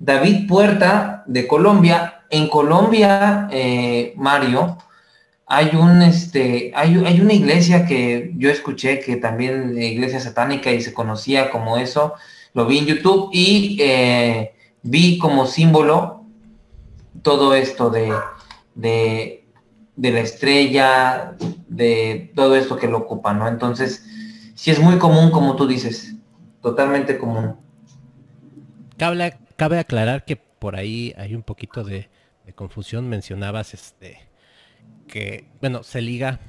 David 0.01 0.48
Puerta 0.48 1.24
de 1.27 1.48
Colombia. 1.48 2.24
En 2.31 2.48
Colombia, 2.48 3.48
eh, 3.51 4.13
Mario, 4.17 4.77
hay 5.46 5.75
un 5.75 6.01
este 6.01 6.72
hay, 6.74 6.96
hay, 7.05 7.22
una 7.22 7.34
iglesia 7.34 7.86
que 7.86 8.31
yo 8.36 8.50
escuché 8.50 9.00
que 9.00 9.17
también 9.17 9.79
iglesia 9.79 10.20
satánica 10.20 10.72
y 10.72 10.81
se 10.81 10.93
conocía 10.93 11.51
como 11.51 11.77
eso. 11.77 12.15
Lo 12.53 12.65
vi 12.65 12.79
en 12.79 12.86
YouTube 12.86 13.29
y 13.31 13.77
eh, 13.79 14.55
vi 14.81 15.20
como 15.20 15.46
símbolo 15.46 16.25
todo 17.22 17.53
esto 17.53 17.91
de, 17.91 18.12
de, 18.74 19.43
la 19.98 20.20
estrella 20.20 21.36
de 21.67 22.31
todo 22.36 22.55
esto 22.55 22.77
que 22.77 22.88
lo 22.88 22.98
ocupa 22.98 23.34
no 23.34 23.48
entonces 23.48 24.03
sí 24.55 24.72
es 24.72 24.79
muy 24.79 24.98
común 24.98 25.29
como 25.29 25.55
tú 25.55 25.67
dices 25.67 26.15
totalmente 26.62 27.20
común 27.20 27.58
cabe 29.62 29.77
aclarar 29.77 30.25
que 30.25 30.38
por 30.38 30.75
ahí 30.75 31.13
hay 31.20 31.36
un 31.36 31.44
poquito 31.44 31.84
de, 31.84 32.10
de 32.48 32.53
confusión 32.53 33.08
mencionabas 33.08 33.75
este 33.75 34.18
que, 35.08 35.46
bueno, 35.62 35.84
se 35.84 36.01
liga 36.01 36.39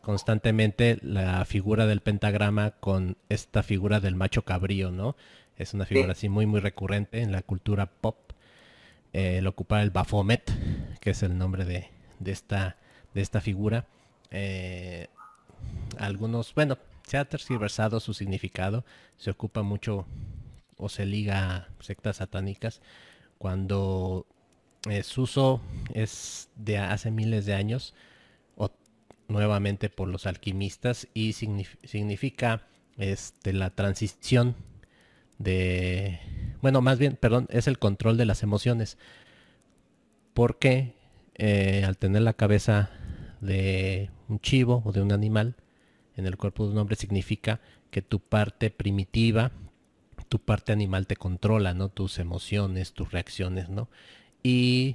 constantemente 0.00 0.96
la 1.02 1.44
figura 1.44 1.86
del 1.86 2.02
pentagrama 2.02 2.70
con 2.70 3.16
esta 3.28 3.64
figura 3.64 3.98
del 3.98 4.14
macho 4.14 4.42
cabrío, 4.42 4.92
¿no? 4.92 5.16
Es 5.56 5.74
una 5.74 5.86
figura 5.86 6.12
así 6.12 6.28
muy, 6.28 6.46
muy 6.46 6.60
recurrente 6.60 7.20
en 7.20 7.32
la 7.32 7.42
cultura 7.42 7.86
pop. 7.86 8.16
eh, 9.12 9.38
el 9.38 9.48
ocupar 9.48 9.80
el 9.80 9.90
Baphomet, 9.90 10.52
que 11.00 11.10
es 11.10 11.24
el 11.24 11.36
nombre 11.36 11.64
de, 11.64 11.90
esta, 12.24 12.76
de 13.12 13.22
esta 13.22 13.40
figura. 13.40 13.86
Eh, 14.30 15.08
algunos, 15.98 16.54
bueno, 16.54 16.78
se 17.02 17.18
ha 17.18 17.24
tergiversado 17.24 17.98
su 17.98 18.14
significado, 18.14 18.84
se 19.16 19.32
ocupa 19.32 19.62
mucho 19.62 20.06
o 20.80 20.88
se 20.88 21.06
liga 21.06 21.56
a 21.56 21.68
sectas 21.80 22.16
satánicas 22.16 22.80
cuando 23.38 24.26
su 25.02 25.22
uso 25.22 25.60
es 25.94 26.48
de 26.56 26.78
hace 26.78 27.10
miles 27.10 27.46
de 27.46 27.54
años 27.54 27.94
o 28.56 28.70
nuevamente 29.28 29.90
por 29.90 30.08
los 30.08 30.26
alquimistas 30.26 31.06
y 31.14 31.34
significa 31.34 32.66
este, 32.96 33.52
la 33.52 33.70
transición 33.70 34.56
de, 35.38 36.20
bueno, 36.60 36.82
más 36.82 36.98
bien, 36.98 37.16
perdón, 37.16 37.46
es 37.50 37.66
el 37.66 37.78
control 37.78 38.18
de 38.18 38.26
las 38.26 38.42
emociones. 38.42 38.98
Porque 40.34 40.94
eh, 41.34 41.82
al 41.86 41.96
tener 41.96 42.22
la 42.22 42.34
cabeza 42.34 42.90
de 43.40 44.10
un 44.28 44.38
chivo 44.38 44.82
o 44.84 44.92
de 44.92 45.00
un 45.00 45.12
animal 45.12 45.56
en 46.16 46.26
el 46.26 46.36
cuerpo 46.36 46.66
de 46.66 46.72
un 46.72 46.78
hombre 46.78 46.96
significa 46.96 47.60
que 47.90 48.02
tu 48.02 48.20
parte 48.20 48.70
primitiva, 48.70 49.50
tu 50.30 50.38
parte 50.38 50.70
animal 50.72 51.08
te 51.08 51.16
controla, 51.16 51.74
¿no? 51.74 51.88
Tus 51.88 52.20
emociones, 52.20 52.92
tus 52.92 53.10
reacciones, 53.10 53.68
¿no? 53.68 53.88
Y 54.44 54.94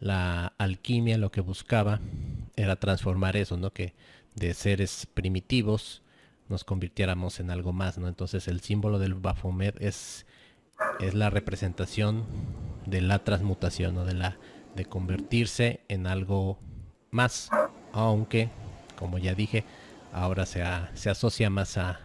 la 0.00 0.52
alquimia 0.58 1.16
lo 1.16 1.30
que 1.30 1.40
buscaba 1.40 2.00
era 2.56 2.74
transformar 2.74 3.36
eso, 3.36 3.56
¿no? 3.56 3.72
Que 3.72 3.94
de 4.34 4.52
seres 4.54 5.06
primitivos 5.14 6.02
nos 6.48 6.64
convirtiéramos 6.64 7.38
en 7.38 7.52
algo 7.52 7.72
más, 7.72 7.98
¿no? 7.98 8.08
Entonces 8.08 8.48
el 8.48 8.60
símbolo 8.60 8.98
del 8.98 9.14
Baphomet 9.14 9.80
es, 9.80 10.26
es 10.98 11.14
la 11.14 11.30
representación 11.30 12.24
de 12.84 13.00
la 13.00 13.20
transmutación, 13.20 13.94
¿no? 13.94 14.04
De 14.04 14.14
la 14.14 14.38
de 14.74 14.86
convertirse 14.86 15.80
en 15.86 16.08
algo 16.08 16.58
más, 17.12 17.48
aunque, 17.92 18.50
como 18.96 19.18
ya 19.18 19.34
dije, 19.34 19.64
ahora 20.12 20.46
se, 20.46 20.64
se 20.94 21.10
asocia 21.10 21.48
más 21.48 21.78
a, 21.78 22.00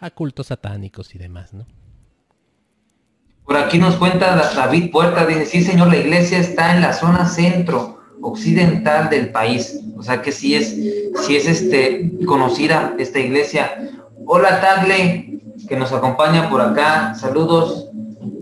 a 0.00 0.10
cultos 0.10 0.48
satánicos 0.48 1.14
y 1.14 1.18
demás, 1.18 1.54
¿no? 1.54 1.64
Por 3.44 3.56
aquí 3.56 3.78
nos 3.78 3.96
cuenta 3.96 4.36
David 4.54 4.90
Puerta, 4.90 5.26
dice, 5.26 5.46
sí 5.46 5.62
señor, 5.62 5.88
la 5.88 5.96
iglesia 5.96 6.38
está 6.38 6.74
en 6.74 6.80
la 6.80 6.92
zona 6.92 7.26
centro 7.26 8.00
occidental 8.22 9.10
del 9.10 9.30
país. 9.30 9.80
O 9.96 10.02
sea 10.02 10.22
que 10.22 10.32
sí 10.32 10.54
es, 10.54 10.76
sí 11.26 11.36
es 11.36 11.46
este, 11.46 12.12
conocida 12.26 12.94
esta 12.98 13.18
iglesia. 13.18 13.90
Hola 14.26 14.60
Tagle, 14.60 15.40
que 15.68 15.76
nos 15.76 15.92
acompaña 15.92 16.48
por 16.48 16.60
acá. 16.60 17.14
Saludos. 17.14 17.88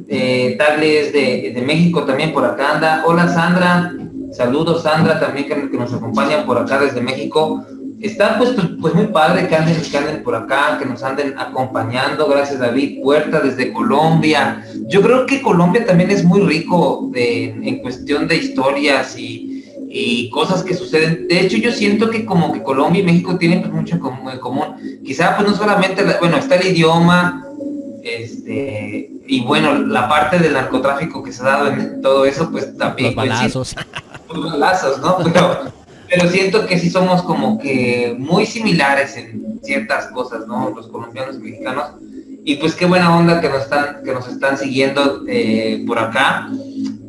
Eh, 0.09 0.57
Tagle 0.59 1.01
es 1.01 1.13
de, 1.13 1.63
México 1.65 2.05
también 2.05 2.33
por 2.33 2.45
acá 2.45 2.77
anda. 2.77 3.03
Hola 3.07 3.29
Sandra. 3.29 3.93
Saludos 4.33 4.83
Sandra 4.83 5.19
también 5.19 5.47
que, 5.49 5.77
nos 5.77 5.93
acompaña 5.93 6.45
por 6.45 6.59
acá 6.59 6.79
desde 6.79 7.01
México. 7.01 7.65
Está 8.01 8.39
pues, 8.39 8.51
pues, 8.51 8.67
pues 8.81 8.95
muy 8.95 9.07
padre 9.09 9.47
que 9.47 9.55
anden, 9.55 9.77
que 9.81 9.99
anden 9.99 10.23
por 10.23 10.35
acá, 10.35 10.79
que 10.79 10.87
nos 10.87 11.03
anden 11.03 11.39
acompañando. 11.39 12.27
Gracias 12.29 12.59
David 12.59 13.03
Puerta 13.03 13.41
desde 13.41 13.73
Colombia. 13.73 14.65
Yo 14.89 15.03
creo 15.03 15.27
que 15.27 15.43
Colombia 15.43 15.85
también 15.85 16.11
es 16.11 16.25
muy 16.25 16.41
rico 16.41 17.11
en 17.15 17.79
cuestión 17.81 18.27
de 18.27 18.37
historias 18.37 19.19
y, 19.19 19.65
y 19.91 20.31
cosas 20.31 20.63
que 20.63 20.75
suceden. 20.75 21.29
De 21.29 21.41
hecho, 21.41 21.59
yo 21.59 21.73
siento 21.73 22.09
que 22.09 22.25
como 22.25 22.53
que 22.53 22.63
Colombia 22.63 23.03
y 23.03 23.05
México 23.05 23.37
tienen 23.37 23.61
pues, 23.61 23.73
mucho 23.73 23.97
en 23.97 24.39
común. 24.39 25.01
Quizá 25.05 25.37
pues 25.37 25.49
no 25.49 25.55
solamente, 25.55 26.03
bueno, 26.21 26.37
está 26.39 26.55
el 26.57 26.69
idioma, 26.69 27.45
este, 28.03 29.11
y 29.27 29.41
bueno, 29.43 29.75
la 29.75 30.09
parte 30.09 30.39
del 30.39 30.55
narcotráfico 30.55 31.23
que 31.23 31.33
se 31.33 31.43
ha 31.43 31.47
dado 31.47 31.69
en 31.69 32.01
todo 32.01 32.25
eso, 32.25 32.51
pues 32.51 32.77
también. 32.77 33.09
Los 33.09 33.17
balazos. 33.17 33.77
Los 34.33 34.53
balazos, 34.53 35.01
¿no? 35.01 35.19
Pero, 35.25 35.73
pero 36.11 36.29
siento 36.29 36.67
que 36.67 36.79
sí 36.79 36.91
somos 36.91 37.23
como 37.23 37.59
que 37.59 38.17
muy 38.19 38.45
similares 38.45 39.17
en 39.17 39.61
ciertas 39.63 40.07
cosas, 40.07 40.47
¿no? 40.49 40.71
Los 40.71 40.89
colombianos 40.89 41.37
y 41.37 41.39
mexicanos. 41.39 41.93
Y 42.45 42.57
pues 42.57 42.75
qué 42.75 42.87
buena 42.87 43.17
onda 43.17 43.41
que 43.41 43.49
nos 43.49 43.63
están, 43.63 44.03
que 44.05 44.13
nos 44.13 44.27
están 44.27 44.59
siguiendo 44.59 45.23
eh, 45.29 45.85
por 45.87 46.01
acá. 46.01 46.51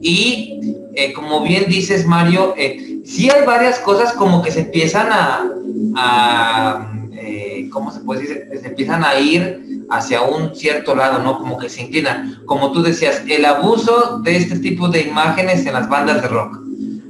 Y 0.01 0.59
eh, 0.93 1.13
como 1.13 1.41
bien 1.41 1.65
dices, 1.67 2.05
Mario, 2.05 2.53
eh, 2.57 3.01
sí 3.03 3.29
hay 3.31 3.43
varias 3.43 3.79
cosas 3.79 4.13
como 4.13 4.43
que 4.43 4.51
se 4.51 4.61
empiezan 4.61 5.07
a, 5.11 6.91
eh, 7.13 7.67
¿cómo 7.71 7.91
se 7.91 8.01
puede 8.01 8.21
decir? 8.21 8.47
Se 8.61 8.67
empiezan 8.67 9.03
a 9.03 9.19
ir 9.19 9.85
hacia 9.89 10.21
un 10.21 10.55
cierto 10.55 10.95
lado, 10.95 11.23
¿no? 11.23 11.39
Como 11.39 11.57
que 11.57 11.69
se 11.69 11.81
inclinan. 11.81 12.41
Como 12.45 12.71
tú 12.71 12.83
decías, 12.83 13.23
el 13.27 13.45
abuso 13.45 14.19
de 14.23 14.37
este 14.37 14.59
tipo 14.59 14.89
de 14.89 15.01
imágenes 15.01 15.65
en 15.65 15.73
las 15.73 15.89
bandas 15.89 16.21
de 16.21 16.27
rock. 16.27 16.59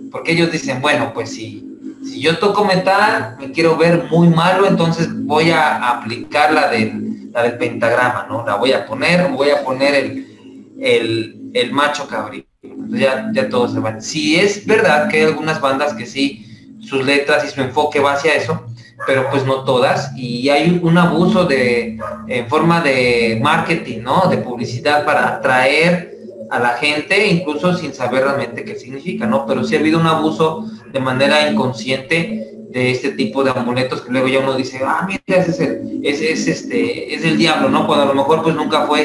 Porque 0.10 0.32
ellos 0.34 0.52
dicen, 0.52 0.82
bueno, 0.82 1.12
pues 1.14 1.32
si, 1.32 1.71
si 2.04 2.22
yo 2.22 2.38
toco 2.38 2.66
metal, 2.66 3.36
me 3.40 3.52
quiero 3.52 3.78
ver 3.78 4.06
muy 4.10 4.28
malo, 4.30 4.68
entonces 4.68 5.08
voy 5.12 5.52
a 5.52 5.90
aplicar 5.90 6.54
la 6.54 6.70
del, 6.70 7.32
la 7.32 7.44
del 7.44 7.58
pentagrama, 7.58 8.26
¿no? 8.30 8.46
La 8.46 8.56
voy 8.56 8.74
a 8.74 8.86
poner, 8.86 9.30
voy 9.30 9.50
a 9.50 9.64
poner 9.64 9.96
el, 9.96 10.78
el, 10.80 11.52
el 11.54 11.72
macho 11.72 12.08
cabrito 12.08 12.50
ya, 12.90 13.30
ya 13.34 13.50
todo 13.50 13.68
se 13.68 13.80
va. 13.80 14.00
Sí 14.02 14.36
es 14.36 14.66
verdad 14.66 15.10
que 15.10 15.18
hay 15.18 15.24
algunas 15.24 15.62
bandas 15.62 15.94
que 15.94 16.06
sí, 16.06 16.46
sus 16.80 17.06
letras 17.06 17.46
y 17.46 17.50
su 17.50 17.62
enfoque 17.62 18.00
va 18.00 18.14
hacia 18.14 18.34
eso, 18.36 18.66
pero 19.08 19.30
pues 19.32 19.46
no 19.46 19.64
todas, 19.64 20.12
y 20.16 20.50
hay 20.50 20.80
un 20.82 20.98
abuso 20.98 21.46
de, 21.46 21.98
en 22.28 22.48
forma 22.48 22.82
de 22.82 23.40
marketing, 23.42 24.02
¿no? 24.02 24.28
De 24.30 24.38
publicidad 24.38 25.06
para 25.06 25.28
atraer 25.28 26.12
a 26.52 26.60
la 26.60 26.70
gente, 26.78 27.28
incluso 27.28 27.76
sin 27.76 27.94
saber 27.94 28.24
realmente 28.24 28.64
qué 28.64 28.76
significa, 28.76 29.26
¿no? 29.26 29.46
Pero 29.46 29.64
sí 29.64 29.76
ha 29.76 29.80
habido 29.80 30.00
un 30.00 30.08
abuso 30.08 30.70
de 30.92 31.00
manera 31.00 31.50
inconsciente 31.50 32.48
de 32.70 32.92
este 32.92 33.12
tipo 33.12 33.44
de 33.44 33.52
amuletos 33.52 34.02
que 34.02 34.12
luego 34.12 34.28
ya 34.28 34.40
uno 34.40 34.56
dice, 34.56 34.80
ah, 34.86 35.06
mira, 35.08 35.42
ese 35.42 35.52
es 35.52 35.60
el, 35.60 36.02
es 36.04 36.48
este, 36.48 37.14
es 37.14 37.26
el 37.26 37.38
diablo, 37.38 37.70
¿no? 37.70 37.88
Cuando 37.88 38.04
a 38.04 38.08
lo 38.08 38.14
mejor 38.14 38.44
pues 38.44 38.56
nunca 38.56 38.86
fue 38.86 39.04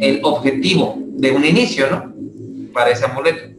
el 0.00 0.20
objetivo 0.22 0.96
de 0.98 1.30
un 1.32 1.44
inicio, 1.44 1.90
¿no? 1.90 2.18
para 2.78 2.90
ese 2.90 3.04
amuleto. 3.06 3.54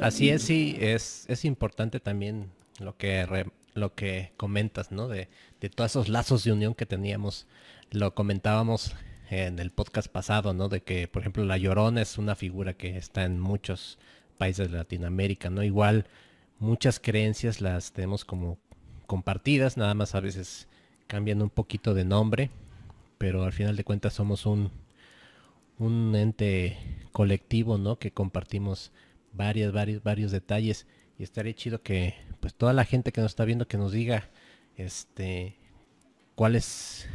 Así 0.00 0.30
es, 0.30 0.42
sí, 0.42 0.76
es, 0.80 1.24
es 1.28 1.44
importante 1.44 2.00
también 2.00 2.50
lo 2.80 2.96
que, 2.96 3.46
lo 3.74 3.94
que 3.94 4.32
comentas, 4.36 4.90
¿no? 4.90 5.06
De, 5.06 5.28
de 5.60 5.70
todos 5.70 5.92
esos 5.92 6.08
lazos 6.08 6.42
de 6.42 6.52
unión 6.52 6.74
que 6.74 6.86
teníamos. 6.86 7.46
Lo 7.90 8.14
comentábamos 8.14 8.94
en 9.30 9.60
el 9.60 9.70
podcast 9.70 10.08
pasado, 10.08 10.52
¿no? 10.52 10.68
De 10.68 10.82
que, 10.82 11.06
por 11.06 11.22
ejemplo, 11.22 11.44
la 11.44 11.56
Llorona 11.56 12.02
es 12.02 12.18
una 12.18 12.34
figura 12.34 12.74
que 12.74 12.96
está 12.96 13.24
en 13.24 13.38
muchos 13.38 13.98
países 14.38 14.70
de 14.70 14.76
Latinoamérica, 14.76 15.50
¿no? 15.50 15.62
Igual 15.62 16.06
muchas 16.58 16.98
creencias 16.98 17.60
las 17.60 17.92
tenemos 17.92 18.24
como 18.24 18.58
compartidas, 19.06 19.76
nada 19.76 19.94
más 19.94 20.14
a 20.14 20.20
veces 20.20 20.68
cambian 21.06 21.42
un 21.42 21.50
poquito 21.50 21.94
de 21.94 22.04
nombre, 22.04 22.50
pero 23.18 23.44
al 23.44 23.52
final 23.52 23.76
de 23.76 23.84
cuentas 23.84 24.14
somos 24.14 24.46
un, 24.46 24.72
un 25.78 26.14
ente 26.16 26.76
colectivo, 27.12 27.78
¿no? 27.78 28.00
Que 28.00 28.10
compartimos 28.10 28.90
varios, 29.32 29.72
varios, 29.72 30.02
varios 30.02 30.32
detalles. 30.32 30.86
Y 31.18 31.22
estaría 31.22 31.54
chido 31.54 31.82
que, 31.82 32.14
pues, 32.40 32.54
toda 32.54 32.72
la 32.72 32.84
gente 32.84 33.12
que 33.12 33.20
nos 33.20 33.32
está 33.32 33.44
viendo 33.44 33.68
que 33.68 33.78
nos 33.78 33.92
diga, 33.92 34.28
este, 34.76 35.56
cuál 36.34 36.56
es 36.56 37.08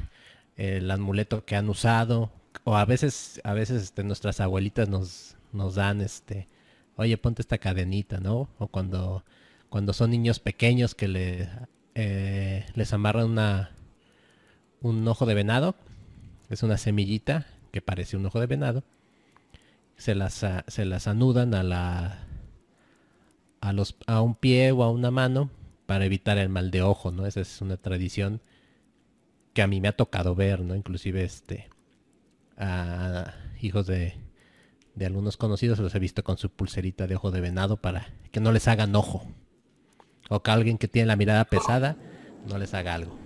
el 0.55 0.89
amuleto 0.91 1.45
que 1.45 1.55
han 1.55 1.69
usado. 1.69 2.31
O 2.63 2.75
a 2.75 2.85
veces, 2.85 3.41
a 3.43 3.53
veces, 3.53 3.83
este, 3.83 4.03
nuestras 4.03 4.39
abuelitas 4.39 4.89
nos, 4.89 5.35
nos 5.51 5.75
dan, 5.75 6.01
este, 6.01 6.47
oye, 6.95 7.17
ponte 7.17 7.41
esta 7.41 7.57
cadenita, 7.57 8.19
¿no? 8.19 8.49
O 8.57 8.67
cuando, 8.67 9.23
cuando 9.69 9.93
son 9.93 10.11
niños 10.11 10.39
pequeños 10.39 10.95
que 10.95 11.07
le, 11.07 11.49
eh, 11.95 12.65
les 12.75 12.93
amarran 12.93 13.25
una, 13.25 13.71
un 14.81 15.07
ojo 15.07 15.25
de 15.25 15.33
venado, 15.33 15.75
es 16.49 16.63
una 16.63 16.77
semillita, 16.77 17.47
que 17.71 17.81
parece 17.81 18.17
un 18.17 18.25
ojo 18.25 18.39
de 18.39 18.47
venado, 18.47 18.83
se 19.97 20.15
las, 20.15 20.45
se 20.67 20.85
las 20.85 21.07
anudan 21.07 21.53
a 21.53 21.63
la 21.63 22.21
a 23.61 23.73
los 23.73 23.95
a 24.05 24.21
un 24.21 24.35
pie 24.35 24.71
o 24.71 24.83
a 24.83 24.91
una 24.91 25.09
mano 25.09 25.49
para 25.87 26.05
evitar 26.05 26.37
el 26.37 26.49
mal 26.49 26.69
de 26.71 26.81
ojo, 26.83 27.11
¿no? 27.11 27.25
Esa 27.25 27.41
es 27.41 27.61
una 27.61 27.77
tradición 27.77 28.41
que 29.55 29.61
a 29.63 29.67
mí 29.67 29.79
me 29.81 29.87
ha 29.87 29.93
tocado 29.93 30.35
ver, 30.35 30.59
¿no? 30.59 30.75
Inclusive 30.75 31.23
este 31.23 31.69
a 32.57 33.33
hijos 33.61 33.87
de, 33.87 34.13
de 34.93 35.05
algunos 35.05 35.37
conocidos 35.37 35.79
los 35.79 35.95
he 35.95 35.99
visto 35.99 36.23
con 36.23 36.37
su 36.37 36.49
pulserita 36.49 37.07
de 37.07 37.15
ojo 37.15 37.31
de 37.31 37.41
venado 37.41 37.77
para 37.77 38.09
que 38.31 38.41
no 38.41 38.51
les 38.51 38.67
hagan 38.67 38.95
ojo. 38.95 39.25
O 40.29 40.43
que 40.43 40.51
alguien 40.51 40.77
que 40.77 40.89
tiene 40.89 41.07
la 41.07 41.15
mirada 41.15 41.45
pesada 41.45 41.95
no 42.47 42.57
les 42.57 42.73
haga 42.73 42.95
algo. 42.95 43.17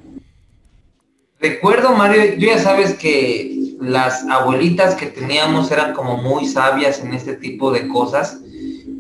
Recuerdo, 1.40 1.96
Mario, 1.96 2.36
tú 2.36 2.42
ya 2.42 2.60
sabes 2.60 2.94
que 2.94 3.76
las 3.82 4.24
abuelitas 4.30 4.94
que 4.96 5.08
teníamos 5.08 5.72
eran 5.72 5.94
como 5.94 6.18
muy 6.18 6.46
sabias 6.46 7.00
en 7.00 7.14
este 7.14 7.38
tipo 7.38 7.72
de 7.72 7.88
cosas. 7.88 8.40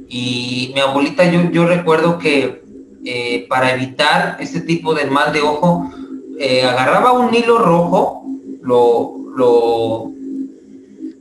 Y 0.07 0.71
mi 0.73 0.79
abuelita, 0.79 1.29
yo, 1.29 1.51
yo 1.51 1.67
recuerdo 1.67 2.17
que 2.17 2.63
eh, 3.05 3.45
para 3.47 3.75
evitar 3.75 4.37
este 4.39 4.61
tipo 4.61 4.95
de 4.95 5.05
mal 5.05 5.31
de 5.31 5.41
ojo, 5.41 5.91
eh, 6.39 6.63
agarraba 6.63 7.11
un 7.11 7.33
hilo 7.35 7.57
rojo, 7.59 8.23
lo, 8.61 9.15
lo 9.35 10.11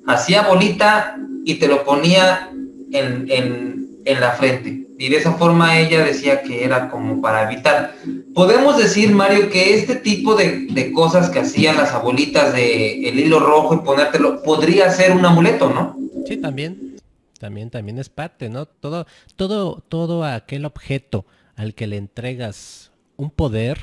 hacía 0.07 0.43
bolita 0.43 1.19
y 1.45 1.57
te 1.57 1.69
lo 1.69 1.85
ponía 1.85 2.51
en, 2.93 3.27
en, 3.31 3.89
en 4.05 4.21
la 4.21 4.31
frente. 4.33 4.87
Y 5.01 5.09
de 5.09 5.17
esa 5.17 5.33
forma 5.33 5.79
ella 5.79 6.05
decía 6.05 6.43
que 6.43 6.65
era 6.65 6.91
como 6.91 7.21
para 7.21 7.51
evitar. 7.51 7.95
Podemos 8.35 8.77
decir, 8.77 9.13
Mario, 9.13 9.49
que 9.49 9.75
este 9.75 9.95
tipo 9.95 10.35
de, 10.35 10.67
de 10.71 10.93
cosas 10.93 11.31
que 11.31 11.39
hacían 11.39 11.77
las 11.77 11.93
abuelitas 11.93 12.53
de 12.53 13.09
el 13.09 13.21
hilo 13.21 13.39
rojo 13.39 13.75
y 13.75 13.79
ponértelo, 13.79 14.43
podría 14.43 14.91
ser 14.91 15.13
un 15.13 15.25
amuleto, 15.25 15.71
¿no? 15.71 15.97
Sí, 16.27 16.37
también. 16.37 16.97
También, 17.39 17.71
también 17.71 17.99
es 17.99 18.09
parte, 18.09 18.49
¿no? 18.49 18.67
Todo, 18.67 19.07
todo, 19.37 19.85
todo 19.89 20.25
aquel 20.25 20.65
objeto 20.65 21.25
al 21.55 21.75
que 21.75 21.87
le 21.87 21.97
entregas 21.97 22.91
un 23.17 23.31
poder 23.31 23.79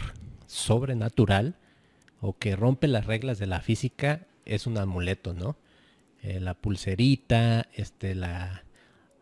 sobrenatural 0.56 1.56
o 2.22 2.38
que 2.38 2.56
rompe 2.56 2.88
las 2.88 3.06
reglas 3.06 3.38
de 3.40 3.48
la 3.48 3.62
física 3.62 4.26
es 4.46 4.68
un 4.68 4.78
amuleto, 4.78 5.34
¿no? 5.34 5.58
Eh, 6.22 6.40
la 6.40 6.56
pulserita, 6.56 7.68
este, 7.74 8.16
la, 8.16 8.64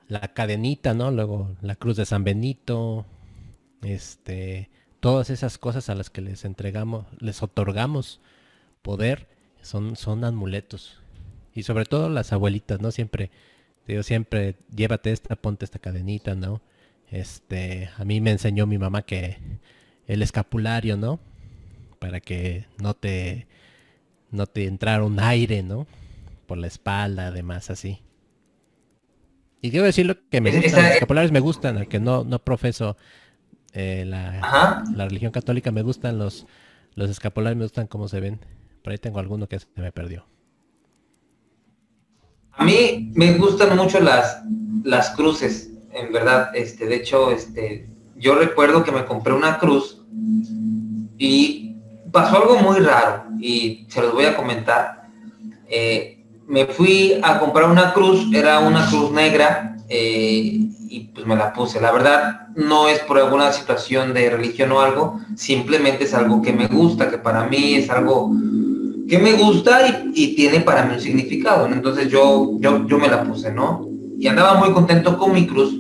la 0.08 0.34
cadenita, 0.34 0.94
¿no? 0.94 1.12
Luego 1.12 1.56
la 1.62 1.76
cruz 1.76 1.98
de 1.98 2.06
San 2.06 2.24
Benito, 2.24 3.06
este, 3.82 4.70
todas 5.00 5.30
esas 5.30 5.58
cosas 5.58 5.90
a 5.90 5.96
las 5.96 6.10
que 6.10 6.22
les 6.22 6.46
entregamos, 6.46 7.08
les 7.20 7.42
otorgamos 7.42 8.22
poder, 8.82 9.28
son, 9.62 9.96
son 9.96 10.24
amuletos. 10.24 11.02
Y 11.54 11.64
sobre 11.64 11.86
todo 11.86 12.10
las 12.10 12.32
abuelitas, 12.32 12.80
¿no? 12.80 12.92
Siempre, 12.92 13.32
digo, 13.88 14.04
siempre 14.04 14.56
llévate 14.74 15.12
esta, 15.12 15.36
ponte 15.36 15.66
esta 15.66 15.80
cadenita, 15.80 16.36
¿no? 16.36 16.62
Este, 17.10 17.90
a 17.98 18.06
mí 18.06 18.22
me 18.22 18.32
enseñó 18.32 18.66
mi 18.66 18.78
mamá 18.78 19.02
que 19.04 19.38
el 20.08 20.22
escapulario, 20.22 20.98
¿no? 20.98 21.20
Para 22.00 22.20
que 22.20 22.66
no 22.82 22.94
te, 22.94 23.48
no 24.32 24.48
te 24.48 24.66
entrara 24.66 25.04
un 25.04 25.20
aire, 25.20 25.64
¿no? 25.64 25.88
Por 26.48 26.58
la 26.58 26.68
espalda, 26.68 27.28
además, 27.28 27.70
así. 27.70 28.02
Y 29.62 29.70
debo 29.70 29.86
decirlo 29.86 30.18
que 30.30 30.42
me 30.42 30.52
gustan, 30.52 30.84
los 30.84 30.92
escapularios 30.92 31.32
me 31.32 31.40
gustan, 31.40 31.78
aunque 31.78 32.00
no, 32.00 32.26
no 32.26 32.40
profeso 32.40 32.98
eh, 33.72 34.04
la, 34.06 34.84
la, 34.94 35.06
religión 35.06 35.32
católica, 35.32 35.72
me 35.72 35.82
gustan 35.82 36.20
los, 36.20 36.46
los 36.96 37.10
escapularios, 37.10 37.58
me 37.58 37.66
gustan 37.66 37.88
cómo 37.88 38.10
se 38.10 38.20
ven. 38.20 38.40
Por 38.84 38.92
ahí 38.92 38.98
tengo 38.98 39.20
alguno 39.20 39.48
que 39.48 39.60
se 39.60 39.68
me 39.78 39.94
perdió. 39.94 40.28
A 42.52 42.66
mí 42.66 43.12
me 43.16 43.34
gustan 43.38 43.76
mucho 43.78 44.00
las, 44.00 44.44
las 44.84 45.12
cruces, 45.12 45.72
en 45.94 46.12
verdad. 46.12 46.54
Este, 46.54 46.86
de 46.86 46.96
hecho, 46.98 47.32
este, 47.32 47.90
yo 48.24 48.36
recuerdo 48.36 48.86
que 48.86 48.92
me 48.94 49.04
compré 49.04 49.34
una 49.34 49.60
cruz 49.60 50.02
y 51.18 51.76
pasó 52.10 52.38
algo 52.38 52.56
muy 52.56 52.80
raro 52.80 53.26
y 53.38 53.86
se 53.90 54.02
los 54.02 54.14
voy 54.14 54.24
a 54.24 54.38
comentar. 54.38 55.10
Eh, 55.68 56.24
me 56.48 56.66
fui 56.66 57.20
a 57.22 57.38
comprar 57.40 57.70
una 57.70 57.92
cruz, 57.92 58.28
era 58.34 58.60
una 58.60 58.90
cruz 58.90 59.12
negra 59.12 59.76
eh, 59.90 60.70
y 60.88 61.12
pues 61.14 61.26
me 61.26 61.36
la 61.36 61.52
puse. 61.52 61.82
La 61.82 61.92
verdad 61.92 62.48
no 62.56 62.88
es 62.88 63.00
por 63.00 63.18
alguna 63.18 63.52
situación 63.52 64.14
de 64.14 64.30
religión 64.30 64.72
o 64.72 64.80
algo, 64.80 65.20
simplemente 65.36 66.06
es 66.06 66.14
algo 66.14 66.42
que 66.42 66.54
me 66.54 66.68
gusta, 66.68 67.10
que 67.10 67.18
para 67.18 67.44
mí 67.48 67.76
es 67.76 67.90
algo 67.90 68.32
que 69.10 69.20
me 69.20 69.34
gusta 69.34 69.86
y, 70.14 70.34
tiene 70.34 70.62
para 70.62 70.86
mí 70.86 70.94
un 70.96 71.02
significado. 71.02 71.68
Entonces 71.68 72.08
yo, 72.08 72.58
yo, 72.60 72.88
yo 72.88 72.98
me 73.00 73.10
la 73.10 73.26
puse, 73.26 73.52
¿no? 73.52 73.86
Y 74.18 74.28
andaba 74.28 74.54
muy 74.54 74.72
contento 74.72 75.18
con 75.18 75.34
mi 75.34 75.46
cruz. 75.46 75.76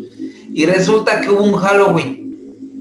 Y 0.54 0.66
resulta 0.66 1.22
que 1.22 1.30
hubo 1.30 1.44
un 1.44 1.56
Halloween, 1.56 2.23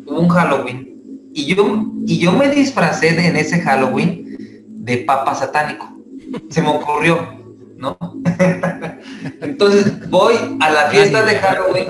un 0.06 0.28
Halloween. 0.28 1.30
Y 1.34 1.46
yo, 1.46 1.84
y 2.06 2.18
yo 2.18 2.32
me 2.32 2.48
disfracé 2.48 3.08
en 3.08 3.36
ese 3.36 3.60
Halloween 3.60 4.66
de 4.68 4.98
papa 4.98 5.34
satánico. 5.34 5.88
Se 6.50 6.62
me 6.62 6.68
ocurrió, 6.68 7.42
¿no? 7.76 7.96
Entonces 9.40 10.08
voy 10.10 10.34
a 10.60 10.70
la 10.70 10.82
fiesta 10.90 11.22
de 11.22 11.36
Halloween, 11.36 11.86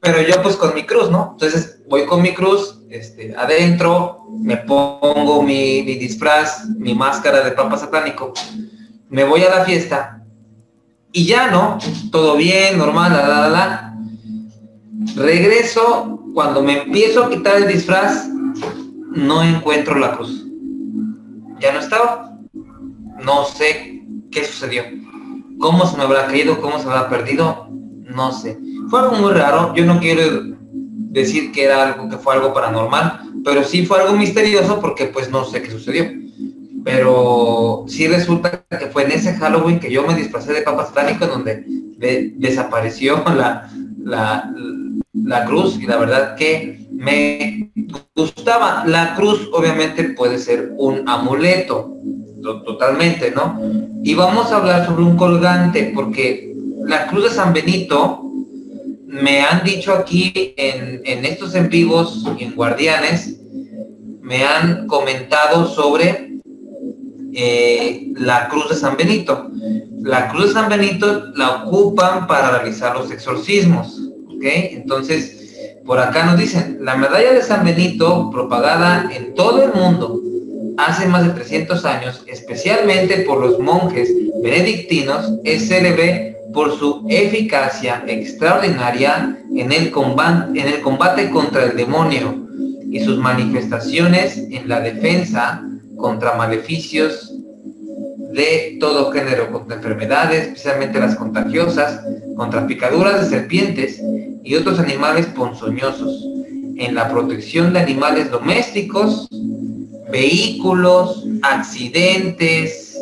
pero 0.00 0.22
yo 0.22 0.42
pues 0.42 0.56
con 0.56 0.74
mi 0.74 0.84
cruz, 0.84 1.10
¿no? 1.10 1.30
Entonces 1.32 1.80
voy 1.88 2.06
con 2.06 2.22
mi 2.22 2.34
cruz, 2.34 2.80
este, 2.90 3.34
adentro, 3.36 4.26
me 4.38 4.56
pongo 4.56 5.42
mi, 5.42 5.82
disfraz, 5.82 6.68
mi 6.76 6.94
máscara 6.94 7.42
de 7.42 7.52
papa 7.52 7.76
satánico, 7.76 8.32
me 9.08 9.24
voy 9.24 9.42
a 9.42 9.50
la 9.50 9.64
fiesta 9.64 10.22
y 11.12 11.26
ya, 11.26 11.50
¿no? 11.50 11.78
Todo 12.10 12.36
bien, 12.36 12.78
normal, 12.78 13.84
Regreso, 15.14 16.17
cuando 16.34 16.62
me 16.62 16.82
empiezo 16.82 17.24
a 17.24 17.30
quitar 17.30 17.56
el 17.56 17.68
disfraz, 17.68 18.28
no 19.14 19.42
encuentro 19.42 19.98
la 19.98 20.16
cruz. 20.16 20.46
Ya 21.60 21.72
no 21.72 21.80
estaba. 21.80 22.38
No 23.24 23.44
sé 23.44 24.04
qué 24.30 24.44
sucedió. 24.44 24.84
¿Cómo 25.58 25.86
se 25.86 25.96
me 25.96 26.04
habrá 26.04 26.26
caído? 26.26 26.60
¿Cómo 26.60 26.78
se 26.78 26.86
habrá 26.86 27.08
perdido? 27.08 27.68
No 27.70 28.32
sé. 28.32 28.58
Fue 28.88 29.00
algo 29.00 29.16
muy 29.16 29.32
raro. 29.32 29.74
Yo 29.74 29.84
no 29.84 29.98
quiero 29.98 30.22
decir 31.10 31.52
que 31.52 31.64
era 31.64 31.88
algo 31.88 32.08
que 32.08 32.16
fue 32.16 32.34
algo 32.34 32.54
paranormal, 32.54 33.22
pero 33.44 33.64
sí 33.64 33.84
fue 33.84 34.00
algo 34.00 34.14
misterioso 34.14 34.80
porque 34.80 35.06
pues 35.06 35.30
no 35.30 35.44
sé 35.44 35.62
qué 35.62 35.70
sucedió. 35.70 36.04
Pero 36.84 37.84
sí 37.88 38.06
resulta 38.06 38.64
que 38.78 38.86
fue 38.86 39.04
en 39.04 39.12
ese 39.12 39.34
Halloween 39.34 39.80
que 39.80 39.90
yo 39.90 40.06
me 40.06 40.14
disfrazé 40.14 40.52
de 40.52 40.62
Papa 40.62 40.86
Satánico 40.86 41.24
en 41.24 41.30
donde 41.30 41.64
desapareció 42.36 43.22
la, 43.36 43.68
la, 44.02 44.52
la 45.24 45.44
cruz 45.44 45.78
y 45.80 45.86
la 45.86 45.96
verdad 45.96 46.36
que 46.36 46.86
me 46.92 47.70
gustaba. 48.14 48.84
La 48.86 49.14
cruz 49.14 49.48
obviamente 49.52 50.04
puede 50.10 50.38
ser 50.38 50.72
un 50.76 51.08
amuleto, 51.08 51.94
totalmente, 52.64 53.30
¿no? 53.30 53.60
Y 54.02 54.14
vamos 54.14 54.52
a 54.52 54.56
hablar 54.56 54.86
sobre 54.86 55.02
un 55.02 55.16
colgante 55.16 55.92
porque 55.94 56.54
la 56.84 57.06
cruz 57.06 57.24
de 57.24 57.30
San 57.30 57.52
Benito 57.52 58.28
me 59.06 59.40
han 59.40 59.64
dicho 59.64 59.92
aquí 59.92 60.54
en, 60.56 61.24
estos 61.24 61.54
en 61.54 61.68
vivos 61.68 62.24
en 62.38 62.54
Guardianes, 62.54 63.40
me 64.20 64.44
han 64.44 64.86
comentado 64.86 65.66
sobre 65.66 66.40
eh, 67.32 68.12
la 68.16 68.48
cruz 68.48 68.68
de 68.68 68.76
San 68.76 68.96
Benito. 68.96 69.50
La 70.02 70.28
cruz 70.28 70.48
de 70.48 70.52
San 70.52 70.68
Benito 70.68 71.32
la 71.34 71.64
ocupan 71.64 72.26
para 72.26 72.50
realizar 72.50 72.96
los 72.96 73.10
exorcismos, 73.10 74.07
Entonces, 74.42 75.38
por 75.84 75.98
acá 75.98 76.26
nos 76.26 76.38
dicen, 76.38 76.78
la 76.82 76.96
medalla 76.96 77.32
de 77.32 77.42
San 77.42 77.64
Benito, 77.64 78.30
propagada 78.30 79.10
en 79.14 79.34
todo 79.34 79.62
el 79.62 79.72
mundo 79.72 80.20
hace 80.76 81.06
más 81.06 81.24
de 81.26 81.30
300 81.30 81.84
años, 81.84 82.22
especialmente 82.26 83.18
por 83.20 83.40
los 83.40 83.58
monjes 83.58 84.12
benedictinos, 84.42 85.32
es 85.44 85.68
célebre 85.68 86.36
por 86.52 86.78
su 86.78 87.06
eficacia 87.08 88.04
extraordinaria 88.06 89.38
en 89.54 89.72
el, 89.72 89.90
combate, 89.90 90.60
en 90.60 90.68
el 90.68 90.80
combate 90.80 91.30
contra 91.30 91.64
el 91.64 91.76
demonio 91.76 92.46
y 92.90 93.00
sus 93.00 93.18
manifestaciones 93.18 94.38
en 94.38 94.68
la 94.68 94.80
defensa 94.80 95.62
contra 95.96 96.34
maleficios 96.34 97.34
de 98.38 98.76
todo 98.78 99.10
género, 99.10 99.50
contra 99.50 99.78
enfermedades, 99.78 100.46
especialmente 100.46 101.00
las 101.00 101.16
contagiosas, 101.16 102.00
contra 102.36 102.68
picaduras 102.68 103.20
de 103.20 103.36
serpientes 103.36 104.00
y 104.44 104.54
otros 104.54 104.78
animales 104.78 105.26
ponzoñosos, 105.26 106.24
en 106.76 106.94
la 106.94 107.08
protección 107.08 107.72
de 107.72 107.80
animales 107.80 108.30
domésticos, 108.30 109.28
vehículos, 110.12 111.26
accidentes, 111.42 112.96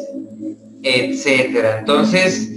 etcétera. 0.83 1.81
Entonces, 1.81 2.51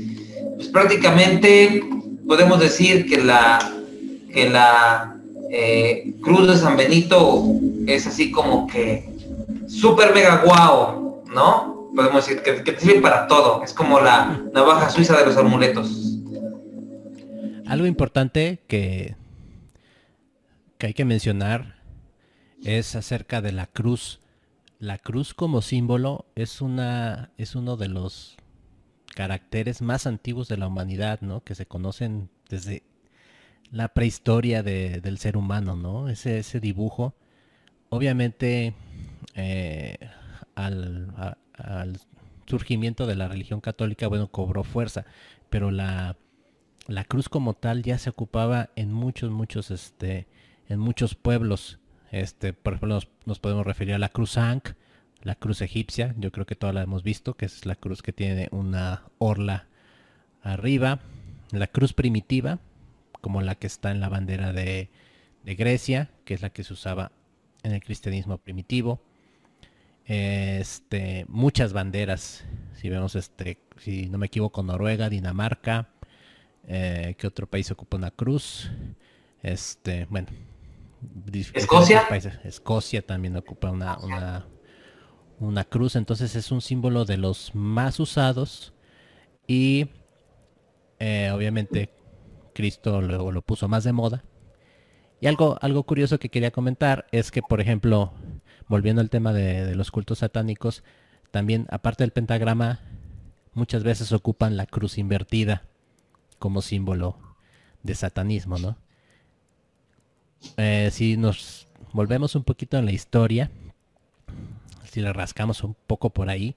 pues 0.56 0.70
prácticamente 0.70 1.84
podemos 2.26 2.62
decir 2.62 3.06
que 3.10 3.18
la, 3.18 3.60
que 4.34 4.50
la 4.50 5.18
eh, 5.52 6.13
Cruz 6.22 6.48
de 6.48 6.56
San 6.56 6.78
Benito 6.78 7.44
es 7.88 8.08
así 8.08 8.32
como 8.32 8.68
que 8.68 9.04
súper 9.68 10.13
mega 10.13 10.44
guau, 10.46 11.26
¿no? 11.34 11.79
Podemos 11.95 12.25
decir 12.25 12.41
que, 12.43 12.63
que 12.63 12.80
sirve 12.80 13.02
para 13.02 13.28
todo, 13.28 13.63
es 13.63 13.73
como 13.73 13.99
la 13.99 14.43
navaja 14.54 14.89
suiza 14.89 15.17
de 15.17 15.25
los 15.25 15.38
amuletos. 15.38 16.17
Algo 17.65 17.86
importante 17.86 18.63
que, 18.67 19.15
que 20.78 20.88
hay 20.88 20.93
que 20.93 21.06
mencionar 21.06 21.75
es 22.63 22.95
acerca 22.95 23.41
de 23.41 23.52
la 23.52 23.67
cruz. 23.67 24.19
La 24.80 24.97
cruz 24.97 25.34
como 25.34 25.62
símbolo 25.62 26.25
es 26.36 26.62
una 26.62 27.32
es 27.38 27.56
uno 27.56 27.75
de 27.78 27.89
los 27.89 28.38
caracteres 29.13 29.82
más 29.82 30.08
antiguos 30.08 30.47
de 30.47 30.58
la 30.58 30.67
humanidad, 30.67 31.21
¿no? 31.21 31.43
Que 31.43 31.54
se 31.54 31.65
conocen 31.65 32.30
desde 32.49 32.84
la 33.71 33.89
prehistoria 33.89 34.63
del 34.63 35.17
ser 35.17 35.38
humano, 35.38 35.75
¿no? 35.75 36.10
Ese, 36.10 36.39
ese 36.39 36.60
dibujo, 36.60 37.13
obviamente, 37.89 38.73
eh, 39.36 39.97
al, 40.56 41.38
surgimiento 42.45 43.06
de 43.06 43.15
la 43.15 43.28
religión 43.28 43.62
católica, 43.62 44.08
bueno, 44.08 44.28
cobró 44.30 44.63
fuerza, 44.63 45.06
pero 45.50 45.72
la, 45.72 46.17
la 46.88 47.04
cruz 47.04 47.30
como 47.30 47.54
tal 47.54 47.84
ya 47.84 47.98
se 47.98 48.10
ocupaba 48.10 48.69
en 48.76 48.91
muchos, 48.91 49.32
muchos, 49.32 49.72
este, 49.72 50.28
en 50.67 50.80
muchos 50.80 51.15
pueblos. 51.15 51.80
Este, 52.12 52.54
por 52.54 52.74
ejemplo, 52.74 53.00
nos, 53.26 53.39
podemos 53.39 53.65
referir 53.65 53.93
a 53.93 54.00
la 54.00 54.10
cruz 54.10 54.38
Ankh, 54.38 54.69
la 55.22 55.36
cruz 55.36 55.62
egipcia, 55.62 56.15
yo 56.17 56.32
creo 56.32 56.45
que 56.45 56.56
toda 56.56 56.74
la 56.74 56.82
hemos 56.82 57.04
visto, 57.04 57.36
que 57.36 57.45
es 57.45 57.65
la 57.65 57.76
cruz 57.76 58.02
que 58.02 58.13
tiene 58.13 58.48
una 58.52 59.04
orla 59.17 59.67
Arriba, 60.41 61.00
la 61.52 61.67
cruz 61.67 61.91
primitiva, 61.91 62.60
como 63.19 63.41
la 63.41 63.56
que 63.56 63.67
está 63.67 63.91
en 63.91 64.00
la 64.00 64.08
bandera 64.08 64.54
de, 64.54 64.89
de 65.43 65.56
Grecia, 65.56 66.10
que 66.24 66.34
es 66.34 66.41
la 66.41 66.50
que 66.50 66.63
se 66.63 66.72
usaba 66.72 67.12
en 67.63 67.74
el 67.74 67.84
cristianismo 67.84 68.38
primitivo. 68.38 69.02
Este, 70.10 71.24
muchas 71.28 71.72
banderas, 71.72 72.43
si 72.74 72.89
vemos 72.89 73.13
este, 73.13 73.60
si 73.78 74.10
no 74.10 74.17
me 74.17 74.26
equivoco, 74.26 74.63
Noruega, 74.63 75.08
Dinamarca, 75.08 75.89
eh, 76.67 77.13
¿qué 77.15 77.28
otro 77.28 77.45
país 77.45 77.69
ocupa 77.69 77.98
una 77.98 78.10
cruz? 78.10 78.72
Este, 79.43 80.08
bueno, 80.10 80.30
Escocia. 81.54 82.08
Escocia 82.43 83.06
también 83.06 83.38
ocupa 83.38 83.69
una, 83.69 84.00
una, 84.00 84.48
una 85.39 85.63
cruz, 85.63 85.95
entonces 85.95 86.36
es 86.36 86.52
un 86.52 86.62
símbolo 86.62 87.06
de 87.06 87.17
los 87.17 87.54
más 87.54 88.00
usados 88.00 88.74
y 89.45 89.89
eh, 90.98 91.30
obviamente 91.32 91.91
Cristo 92.56 93.00
luego 93.04 93.32
lo 93.32 93.43
puso 93.43 93.67
más 93.67 93.84
de 93.84 93.93
moda. 93.93 94.24
Y 95.22 95.28
algo, 95.28 95.60
algo 95.62 95.84
curioso 95.84 96.17
que 96.17 96.30
quería 96.30 96.50
comentar 96.50 97.06
es 97.12 97.30
que, 97.30 97.41
por 97.43 97.62
ejemplo, 97.62 98.12
volviendo 98.69 99.01
al 99.01 99.10
tema 99.10 99.34
de, 99.34 99.75
los 99.75 99.91
cultos 99.91 100.19
satánicos, 100.19 100.84
también 101.32 101.67
aparte 101.69 102.03
del 102.03 102.12
pentagrama, 102.12 102.79
muchas 103.53 103.84
veces 103.84 104.13
ocupan 104.13 104.55
la 104.55 104.65
cruz 104.65 104.97
invertida 104.97 105.63
como 106.38 106.62
símbolo 106.62 107.17
de 107.84 107.95
satanismo, 107.95 108.58
¿no? 108.58 108.77
Eh, 110.55 110.89
si 110.93 111.17
nos 111.17 111.67
volvemos 111.91 112.36
un 112.36 112.43
poquito 112.43 112.77
en 112.77 112.86
la 112.86 112.93
historia, 112.93 113.51
si 114.89 115.01
le 115.01 115.12
rascamos 115.12 115.63
un 115.63 115.75
poco 115.88 116.12
por 116.12 116.29
ahí, 116.29 116.55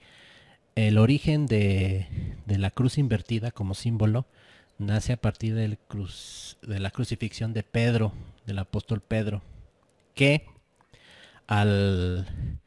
el 0.74 0.98
origen 0.98 1.46
de, 1.46 2.06
la 2.46 2.70
cruz 2.70 2.98
invertida 2.98 3.50
como 3.50 3.74
símbolo 3.74 4.26
nace 4.78 5.12
a 5.12 5.16
partir 5.16 5.78
cruz, 5.88 6.58
de 6.62 6.78
la 6.78 6.90
crucifixión 6.90 7.52
de 7.52 7.62
Pedro, 7.62 8.12
del 8.46 8.58
apóstol 8.58 9.00
Pedro, 9.00 9.42
que 10.14 10.46
al, 11.46 12.60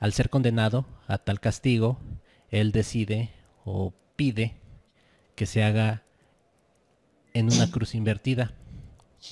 al 0.00 0.12
ser 0.12 0.30
condenado 0.30 0.86
a 1.06 1.18
tal 1.18 1.40
castigo, 1.40 1.98
él 2.50 2.72
decide 2.72 3.30
o 3.64 3.92
pide 4.16 4.54
que 5.34 5.46
se 5.46 5.64
haga 5.64 6.02
en 7.32 7.52
una 7.52 7.70
cruz 7.70 7.94
invertida, 7.94 8.54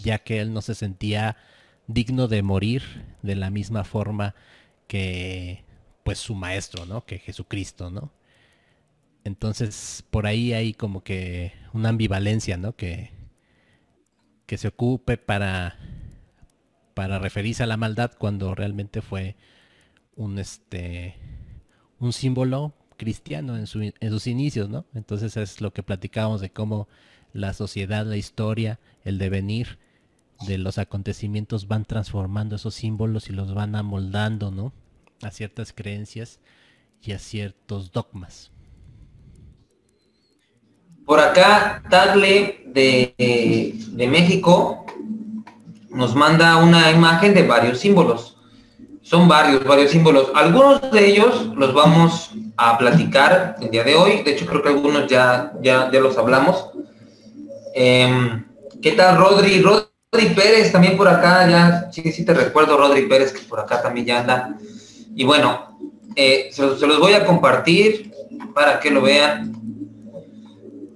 ya 0.03 0.19
que 0.19 0.41
él 0.41 0.53
no 0.53 0.63
se 0.63 0.75
sentía 0.75 1.37
digno 1.87 2.29
de 2.29 2.43
morir 2.43 2.83
de 3.23 3.37
la 3.37 3.51
misma 3.51 3.85
forma 3.85 4.35
que 4.89 5.65
pues 6.03 6.19
su 6.19 6.35
maestro, 6.35 6.85
¿no? 6.87 7.05
Que 7.05 7.19
Jesucristo, 7.19 7.91
¿no? 7.91 8.13
Entonces, 9.25 10.05
por 10.11 10.27
ahí 10.27 10.53
hay 10.53 10.75
como 10.75 11.05
que 11.05 11.53
una 11.73 11.91
ambivalencia, 11.91 12.57
¿no? 12.57 12.75
Que, 12.75 13.11
que 14.47 14.59
se 14.59 14.69
ocupe 14.69 15.17
para, 15.17 15.79
para 16.95 17.19
referirse 17.19 17.63
a 17.63 17.67
la 17.67 17.77
maldad 17.77 18.13
cuando 18.19 18.55
realmente 18.55 19.03
fue 19.03 19.37
un, 20.17 20.39
este, 20.39 21.17
un 21.99 22.13
símbolo 22.13 22.73
cristiano 22.97 23.57
en, 23.57 23.67
en 24.01 24.11
sus 24.11 24.27
inicios, 24.27 24.69
¿no? 24.69 24.85
Entonces 24.95 25.37
es 25.37 25.61
lo 25.61 25.73
que 25.73 25.83
platicábamos 25.83 26.41
de 26.41 26.51
cómo 26.51 26.89
la 27.33 27.55
sociedad, 27.55 28.07
la 28.07 28.17
historia, 28.17 28.79
el 29.05 29.19
devenir 29.19 29.79
de 30.47 30.59
los 30.59 30.79
acontecimientos 30.79 31.69
van 31.69 31.85
transformando 31.85 32.57
esos 32.57 32.75
símbolos 32.75 33.29
y 33.29 33.33
los 33.33 33.55
van 33.55 33.75
amoldando, 33.75 34.51
¿no? 34.51 34.73
A 35.23 35.31
ciertas 35.31 35.73
creencias 35.73 36.41
y 37.03 37.13
a 37.13 37.19
ciertos 37.19 37.93
dogmas. 37.93 38.51
Por 41.07 41.19
acá, 41.19 41.83
Tagle 41.91 42.63
de, 42.67 43.15
de 43.89 44.07
México 44.07 44.87
nos 45.93 46.15
manda 46.15 46.57
una 46.57 46.91
imagen 46.91 47.35
de 47.35 47.47
varios 47.47 47.81
símbolos. 47.81 48.37
Son 49.03 49.29
varios, 49.29 49.65
varios 49.65 49.91
símbolos. 49.91 50.31
Algunos 50.35 50.91
de 50.91 51.07
ellos 51.07 51.47
los 51.57 51.75
vamos 51.75 52.31
a 52.57 52.79
platicar 52.79 53.57
el 53.61 53.71
día 53.71 53.85
de 53.85 53.97
hoy. 53.97 54.23
De 54.23 54.33
hecho, 54.33 54.47
creo 54.47 54.63
que 54.63 54.69
algunos 54.69 55.09
ya, 55.09 55.53
ya, 55.61 55.91
ya 55.93 56.01
los 56.01 56.17
hablamos. 56.17 56.71
Em, 57.75 58.47
¿Qué 58.81 58.93
tal, 58.93 59.19
Rodri? 59.19 59.61
Rodri 59.61 60.35
Pérez 60.35 60.73
también 60.73 60.97
por 60.97 61.09
acá, 61.09 61.49
ya, 61.49 61.91
sí, 61.93 62.13
sí 62.13 62.25
te 62.25 62.35
recuerdo, 62.35 62.77
Rodri 62.77 63.07
Pérez, 63.07 63.33
que 63.33 63.41
por 63.41 63.61
acá 63.61 63.83
también 63.83 64.07
ya 64.07 64.21
anda. 64.21 64.57
Y 65.15 65.25
bueno, 65.25 65.79
eh, 66.17 66.51
se, 66.53 66.63
los, 66.63 66.99
voy 66.99 67.15
a 67.15 67.25
compartir 67.27 68.13
para 68.55 68.81
que 68.81 68.91
lo 68.91 69.03
vean. 69.03 69.53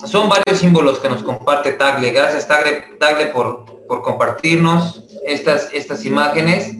Son 0.04 0.28
varios 0.28 0.60
símbolos 0.60 0.98
que 0.98 1.08
nos 1.08 1.22
comparte 1.22 1.72
Tagle. 1.72 2.10
Gracias, 2.10 2.46
Tagle, 2.46 2.96
Tagle 2.98 3.26
por, 3.26 3.75
por 3.88 4.02
compartirnos 4.02 5.04
estas, 5.26 5.68
estas 5.72 6.04
imágenes. 6.04 6.74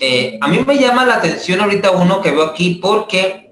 Eh, 0.00 0.38
a 0.40 0.48
mí 0.48 0.64
me 0.66 0.78
llama 0.78 1.04
la 1.04 1.16
atención 1.16 1.60
ahorita 1.60 1.90
uno 1.90 2.20
que 2.20 2.30
veo 2.30 2.44
aquí 2.44 2.78
porque 2.80 3.44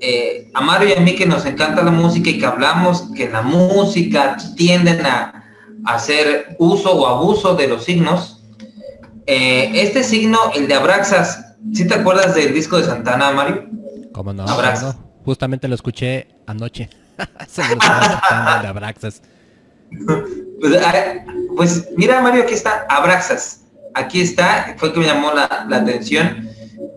eh, 0.00 0.50
a 0.54 0.60
Mario 0.60 0.90
y 0.90 0.92
a 0.92 1.00
mí 1.00 1.14
que 1.14 1.26
nos 1.26 1.44
encanta 1.44 1.82
la 1.82 1.90
música 1.90 2.30
y 2.30 2.38
que 2.38 2.46
hablamos 2.46 3.10
que 3.16 3.28
la 3.28 3.42
música 3.42 4.36
tienden 4.56 5.04
a, 5.04 5.34
hacer 5.84 6.56
uso 6.58 6.92
o 6.92 7.06
abuso 7.06 7.54
de 7.54 7.68
los 7.68 7.84
signos, 7.84 8.42
eh, 9.26 9.70
este 9.74 10.02
signo, 10.04 10.38
el 10.54 10.68
de 10.68 10.74
Abraxas, 10.74 11.56
¿sí 11.72 11.86
te 11.86 11.94
acuerdas 11.94 12.34
del 12.34 12.52
disco 12.52 12.76
de 12.76 12.84
Santana, 12.84 13.30
Mario? 13.30 13.68
¿Cómo 14.12 14.32
no? 14.32 14.42
Abraxas. 14.42 14.96
Justamente 15.24 15.68
lo 15.68 15.76
escuché 15.76 16.28
anoche. 16.46 16.90
Se 17.48 17.62
lo 17.62 17.76
de 17.76 18.68
Abraxas. 18.68 19.22
Pues, 20.60 20.76
pues, 21.56 21.88
mira, 21.96 22.20
Mario, 22.20 22.42
aquí 22.42 22.54
está 22.54 22.84
Abraxas. 22.88 23.62
Aquí 23.94 24.20
está, 24.20 24.74
fue 24.76 24.92
que 24.92 24.98
me 24.98 25.06
llamó 25.06 25.32
la, 25.32 25.66
la 25.68 25.76
atención. 25.76 26.48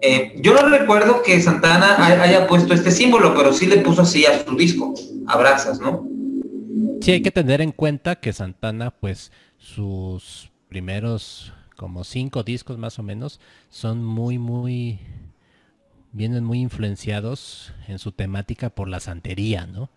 Eh, 0.02 0.34
yo 0.42 0.54
no 0.54 0.68
recuerdo 0.70 1.22
que 1.22 1.40
Santana 1.42 2.04
haya 2.06 2.48
puesto 2.48 2.74
este 2.74 2.92
símbolo, 2.92 3.36
pero 3.36 3.54
sí 3.54 3.68
le 3.68 3.78
puso 3.78 4.02
así 4.02 4.26
a 4.26 4.44
su 4.44 4.56
disco, 4.56 4.94
Abrazas, 5.28 5.80
¿no? 5.80 6.08
Sí, 7.02 7.12
hay 7.12 7.22
que 7.22 7.32
tener 7.32 7.62
en 7.62 7.72
cuenta 7.72 8.16
que 8.16 8.34
Santana, 8.34 8.92
pues, 8.92 9.32
sus 9.58 10.52
primeros 10.70 11.54
como 11.76 12.04
cinco 12.04 12.44
discos 12.44 12.78
más 12.78 13.00
o 13.00 13.04
menos, 13.04 13.40
son 13.70 14.04
muy, 14.04 14.38
muy, 14.38 15.00
vienen 16.12 16.44
muy 16.44 16.60
influenciados 16.60 17.74
en 17.88 17.98
su 17.98 18.12
temática 18.12 18.70
por 18.70 18.88
la 18.88 19.00
santería, 19.00 19.66
¿no? 19.66 19.90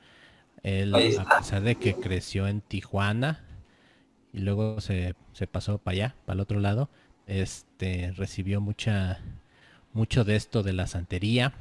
Él, 0.65 0.95
a 0.95 1.39
pesar 1.39 1.63
de 1.63 1.77
que 1.77 1.95
creció 1.95 2.49
en 2.49 2.61
Tijuana 2.63 3.45
y 4.33 4.39
luego 4.39 4.81
se, 4.81 5.15
se 5.33 5.47
pasó 5.47 5.79
para 5.79 5.93
allá, 5.95 6.15
para 6.25 6.35
el 6.35 6.41
otro 6.41 6.59
lado, 6.59 6.91
este, 7.27 8.13
recibió 8.17 8.61
mucha 8.61 9.21
mucho 9.93 10.25
de 10.25 10.37
esto 10.37 10.63
de 10.63 10.73
la 10.73 10.87
santería. 10.87 11.55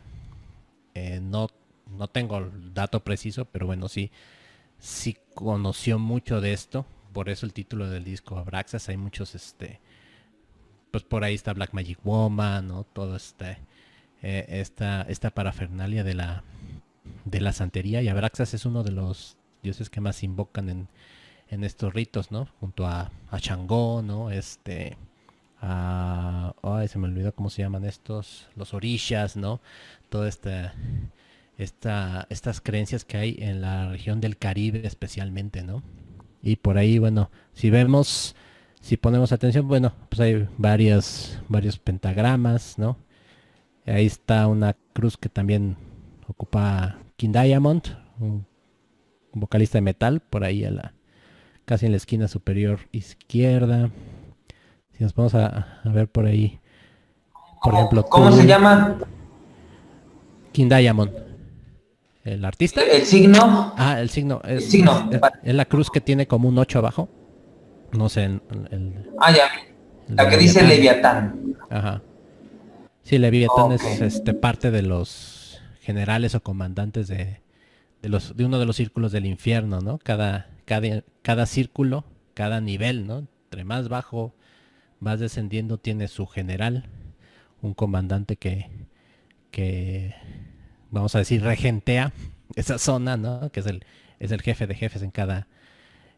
Eh, 0.95 1.19
no, 1.21 1.49
no 1.97 2.07
tengo 2.07 2.39
el 2.39 2.73
dato 2.73 3.03
preciso, 3.03 3.45
pero 3.45 3.65
bueno, 3.65 3.87
sí, 3.87 4.11
sí 4.79 5.17
conoció 5.33 5.99
mucho 5.99 6.41
de 6.41 6.53
esto. 6.53 6.85
Por 7.13 7.29
eso 7.29 7.45
el 7.45 7.53
título 7.53 7.89
del 7.89 8.03
disco 8.03 8.37
Abraxas. 8.37 8.89
Hay 8.89 8.97
muchos, 8.97 9.35
este, 9.35 9.79
pues 10.91 11.03
por 11.03 11.23
ahí 11.23 11.35
está 11.35 11.53
Black 11.53 11.73
Magic 11.73 11.99
Woman, 12.03 12.67
¿no? 12.67 12.83
Todo 12.85 13.15
este, 13.15 13.59
eh, 14.23 14.45
esta, 14.49 15.03
esta 15.03 15.29
parafernalia 15.29 16.03
de 16.03 16.15
la, 16.15 16.43
de 17.25 17.41
la 17.41 17.53
santería. 17.53 18.01
Y 18.01 18.07
Abraxas 18.07 18.53
es 18.53 18.65
uno 18.65 18.83
de 18.83 18.91
los 18.91 19.37
dioses 19.61 19.89
que 19.89 20.01
más 20.01 20.23
invocan 20.23 20.69
en, 20.69 20.87
en 21.49 21.63
estos 21.63 21.93
ritos, 21.93 22.31
¿no? 22.31 22.47
Junto 22.59 22.85
a, 22.85 23.11
a 23.29 23.55
¿no? 24.01 24.31
Este, 24.31 24.97
ay, 25.61 26.87
se 26.87 26.99
me 26.99 27.07
olvidó 27.07 27.33
cómo 27.33 27.49
se 27.49 27.61
llaman 27.61 27.85
estos, 27.85 28.47
los 28.55 28.73
orishas, 28.73 29.37
¿no? 29.37 29.61
Toda 30.09 30.27
esta, 30.27 30.73
esta, 31.57 32.27
estas 32.29 32.61
creencias 32.61 33.05
que 33.05 33.17
hay 33.17 33.37
en 33.39 33.61
la 33.61 33.89
región 33.89 34.19
del 34.19 34.37
Caribe 34.37 34.85
especialmente, 34.85 35.63
¿no? 35.63 35.83
Y 36.41 36.57
por 36.57 36.77
ahí, 36.77 36.99
bueno, 36.99 37.31
si 37.53 37.69
vemos, 37.69 38.35
si 38.81 38.97
ponemos 38.97 39.31
atención, 39.31 39.67
bueno, 39.67 39.93
pues 40.09 40.19
hay 40.19 40.47
varias, 40.57 41.39
varios 41.47 41.79
pentagramas, 41.79 42.77
¿no? 42.77 42.97
Ahí 43.85 44.05
está 44.05 44.47
una 44.47 44.75
cruz 44.93 45.17
que 45.17 45.29
también 45.29 45.77
ocupa 46.27 46.97
King 47.15 47.31
Diamond, 47.31 47.83
un 48.19 48.45
vocalista 49.33 49.77
de 49.77 49.81
metal, 49.81 50.21
por 50.21 50.43
ahí 50.43 50.63
a 50.63 50.71
la, 50.71 50.93
casi 51.65 51.86
en 51.86 51.91
la 51.91 51.97
esquina 51.97 52.27
superior 52.27 52.79
izquierda. 52.91 53.89
Si 54.93 55.03
nos 55.03 55.13
vamos 55.15 55.36
a, 55.36 55.81
ver 55.86 56.07
por 56.07 56.25
ahí. 56.25 56.59
Por 57.63 57.73
ejemplo, 57.73 58.05
¿cómo 58.05 58.31
se 58.31 58.45
llama? 58.45 58.97
King 60.51 60.69
Diamond. 60.69 61.12
¿El 62.23 62.45
artista? 62.45 62.81
El 62.81 63.05
signo. 63.05 63.73
Ah, 63.77 63.99
el 63.99 64.09
signo. 64.09 64.41
Es, 64.43 64.51
el 64.51 64.62
signo. 64.62 65.09
Es, 65.43 65.53
la 65.53 65.65
cruz 65.65 65.89
que 65.89 65.99
tiene 65.99 66.27
como 66.27 66.47
un 66.47 66.57
8 66.57 66.79
abajo. 66.79 67.09
No 67.91 68.09
sé. 68.09 68.25
El, 68.25 69.12
ah, 69.19 69.31
ya. 69.31 69.49
La 70.07 70.29
que 70.29 70.38
dice 70.38 70.63
Leviatán. 70.63 71.55
Ajá. 71.69 72.01
Sí, 73.01 73.17
Leviatán 73.17 73.73
es 73.73 73.83
este, 74.01 74.33
parte 74.33 74.71
de 74.71 74.81
los 74.81 75.33
generales 75.84 76.34
o 76.34 76.41
comandantes 76.41 77.08
de, 77.10 77.41
de, 78.02 78.10
los, 78.10 78.36
de 78.38 78.46
uno 78.46 78.58
de 78.58 78.65
los 78.65 78.78
círculos 78.78 79.12
del 79.12 79.26
infierno, 79.26 79.82
¿no? 79.82 80.00
Cada, 80.00 80.50
cada, 80.65 81.04
cada 81.22 81.46
círculo, 81.46 82.06
cada 82.34 82.62
nivel, 82.62 83.06
¿no? 83.06 83.19
Entre 83.19 83.65
más 83.65 83.89
bajo 83.89 84.34
vas 85.02 85.19
descendiendo 85.19 85.78
tiene 85.78 86.08
su 86.08 86.26
general, 86.26 86.86
un 87.62 87.74
comandante 87.74 88.38
que, 88.38 88.69
que 89.52 90.15
vamos 90.89 91.13
a 91.15 91.19
decir, 91.19 91.43
regentea 91.43 92.13
esa 92.56 92.80
zona, 92.80 93.17
¿no? 93.17 93.52
Que 93.52 93.60
es 93.60 93.65
el, 93.65 93.86
es 94.19 94.32
el 94.32 94.41
jefe 94.41 94.67
de 94.67 94.76
jefes 94.76 95.02
en 95.02 95.12
cada, 95.12 95.48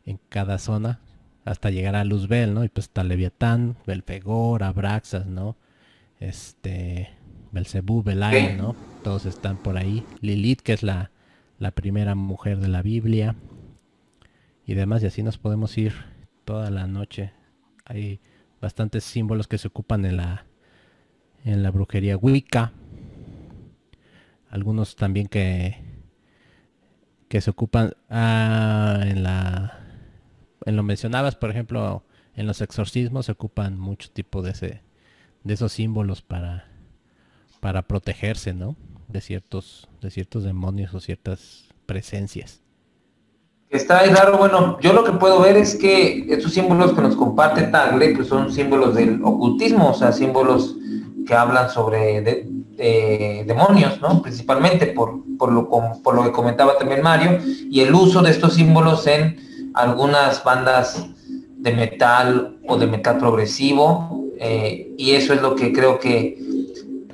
en 0.06 0.20
cada 0.30 0.60
zona, 0.60 1.00
hasta 1.44 1.72
llegar 1.72 1.96
a 1.96 2.04
Luzbel, 2.04 2.54
¿no? 2.54 2.64
Y 2.64 2.70
pues 2.70 2.86
está 2.86 3.04
Leviatán, 3.04 3.78
Belfegor, 3.88 4.64
Abraxas, 4.64 5.26
¿no? 5.26 5.58
Este, 6.20 7.10
Belcebú, 7.52 8.04
Belay, 8.04 8.56
¿no? 8.56 8.76
Todos 9.06 9.28
están 9.28 9.58
por 9.58 9.78
ahí. 9.78 10.04
Lilith, 10.22 10.62
que 10.62 10.74
es 10.74 10.82
la, 10.82 11.12
la 11.60 11.70
primera 11.70 12.16
mujer 12.16 12.60
de 12.60 12.70
la 12.70 12.82
Biblia. 12.82 13.36
Y 14.66 14.74
demás, 14.74 15.04
y 15.04 15.06
así 15.06 15.22
nos 15.22 15.38
podemos 15.38 15.78
ir 15.78 15.94
toda 16.44 16.72
la 16.72 16.88
noche. 16.88 17.32
Hay 17.86 18.20
bastantes 18.60 19.04
símbolos 19.04 19.48
que 19.48 19.60
se 19.60 19.68
ocupan 19.68 20.06
en 20.06 20.18
la, 20.18 20.48
en 21.44 21.62
la 21.62 21.70
brujería 21.70 22.18
Wicca. 22.18 22.74
Algunos 24.50 24.96
también 24.96 25.28
que, 25.28 25.84
que 27.28 27.42
se 27.42 27.52
ocupan 27.52 27.94
ah, 28.10 29.04
en 29.06 29.22
la 29.22 29.82
en 30.66 30.76
lo 30.76 30.82
mencionabas, 30.82 31.36
por 31.36 31.52
ejemplo, 31.52 32.04
en 32.34 32.48
los 32.48 32.60
exorcismos 32.60 33.28
se 33.28 33.34
ocupan 33.34 33.78
mucho 33.78 34.10
tipo 34.10 34.42
de 34.42 34.50
ese 34.50 34.82
de 35.44 35.54
esos 35.54 35.74
símbolos 35.74 36.24
para 36.24 36.72
para 37.60 37.84
protegerse, 37.84 38.56
¿no? 38.56 38.76
De 39.08 39.22
ciertos 39.22 39.88
de 40.02 40.12
ciertos 40.12 40.44
demonios 40.44 40.94
o 40.94 41.00
ciertas 41.00 41.66
presencias. 41.86 42.62
Está 43.70 44.06
raro, 44.06 44.38
bueno, 44.38 44.80
yo 44.80 44.94
lo 44.94 45.04
que 45.04 45.12
puedo 45.14 45.42
ver 45.42 45.58
es 45.58 45.76
que 45.76 46.26
estos 46.30 46.54
símbolos 46.54 46.94
que 46.94 47.02
nos 47.02 47.16
comparte 47.16 47.64
Tagle, 47.64 48.16
pues 48.16 48.28
son 48.28 48.52
símbolos 48.52 48.96
del 48.96 49.22
ocultismo, 49.24 49.90
o 49.90 49.94
sea, 49.94 50.12
símbolos 50.12 50.76
que 51.26 51.34
hablan 51.34 51.70
sobre 51.70 52.48
demonios, 53.46 54.00
¿no? 54.02 54.22
Principalmente 54.22 54.88
por, 54.88 55.20
por, 55.38 55.52
lo, 55.52 55.68
por 55.68 56.16
lo 56.16 56.24
que 56.24 56.32
comentaba 56.32 56.78
también 56.78 57.02
Mario, 57.02 57.40
y 57.70 57.82
el 57.82 57.94
uso 57.94 58.22
de 58.22 58.32
estos 58.32 58.54
símbolos 58.54 59.08
en 59.08 59.72
algunas 59.74 60.44
bandas 60.44 61.08
de 61.58 61.72
metal 61.74 62.58
o 62.68 62.78
de 62.78 62.88
metal 62.88 63.18
progresivo, 63.18 64.26
eh, 64.40 64.94
y 64.98 65.12
eso 65.12 65.34
es 65.34 65.42
lo 65.42 65.56
que 65.56 65.74
creo 65.74 66.00
que 66.00 66.38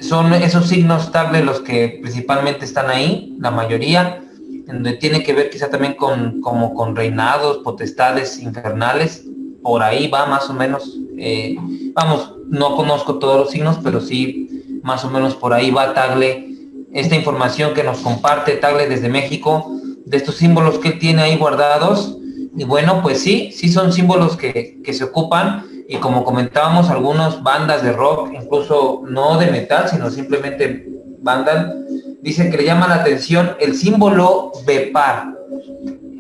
son 0.01 0.33
esos 0.33 0.67
signos 0.67 1.11
Tagle 1.11 1.43
los 1.43 1.61
que 1.61 1.99
principalmente 2.01 2.65
están 2.65 2.89
ahí, 2.89 3.35
la 3.39 3.51
mayoría, 3.51 4.23
donde 4.65 4.93
tiene 4.93 5.23
que 5.23 5.33
ver 5.33 5.49
quizá 5.49 5.69
también 5.69 5.93
con, 5.93 6.41
como 6.41 6.73
con 6.73 6.95
reinados, 6.95 7.59
potestades 7.59 8.39
infernales, 8.39 9.25
por 9.61 9.83
ahí 9.83 10.07
va 10.07 10.25
más 10.25 10.49
o 10.49 10.53
menos, 10.53 10.97
eh, 11.17 11.55
vamos, 11.93 12.33
no 12.49 12.75
conozco 12.75 13.19
todos 13.19 13.37
los 13.39 13.51
signos, 13.51 13.79
pero 13.83 14.01
sí 14.01 14.81
más 14.83 15.05
o 15.05 15.09
menos 15.09 15.35
por 15.35 15.53
ahí 15.53 15.69
va 15.69 15.93
Tagle, 15.93 16.49
esta 16.93 17.15
información 17.15 17.73
que 17.73 17.83
nos 17.83 17.99
comparte 17.99 18.57
Tagle 18.57 18.87
desde 18.87 19.09
México, 19.09 19.71
de 20.05 20.17
estos 20.17 20.35
símbolos 20.35 20.79
que 20.79 20.91
tiene 20.91 21.21
ahí 21.21 21.37
guardados, 21.37 22.17
y 22.55 22.63
bueno, 22.63 23.01
pues 23.01 23.19
sí, 23.19 23.51
sí 23.51 23.69
son 23.69 23.93
símbolos 23.93 24.37
que, 24.37 24.81
que 24.83 24.93
se 24.93 25.05
ocupan, 25.05 25.65
y 25.87 25.97
como 25.97 26.23
comentábamos, 26.23 26.89
algunas 26.89 27.43
bandas 27.43 27.83
de 27.83 27.91
rock, 27.91 28.31
incluso 28.33 29.03
no 29.07 29.37
de 29.37 29.47
metal, 29.47 29.89
sino 29.89 30.09
simplemente 30.09 30.87
bandas, 31.19 31.75
dice 32.21 32.49
que 32.49 32.57
le 32.57 32.65
llama 32.65 32.87
la 32.87 32.95
atención 32.95 33.55
el 33.59 33.75
símbolo 33.75 34.51
Bepar. 34.65 35.33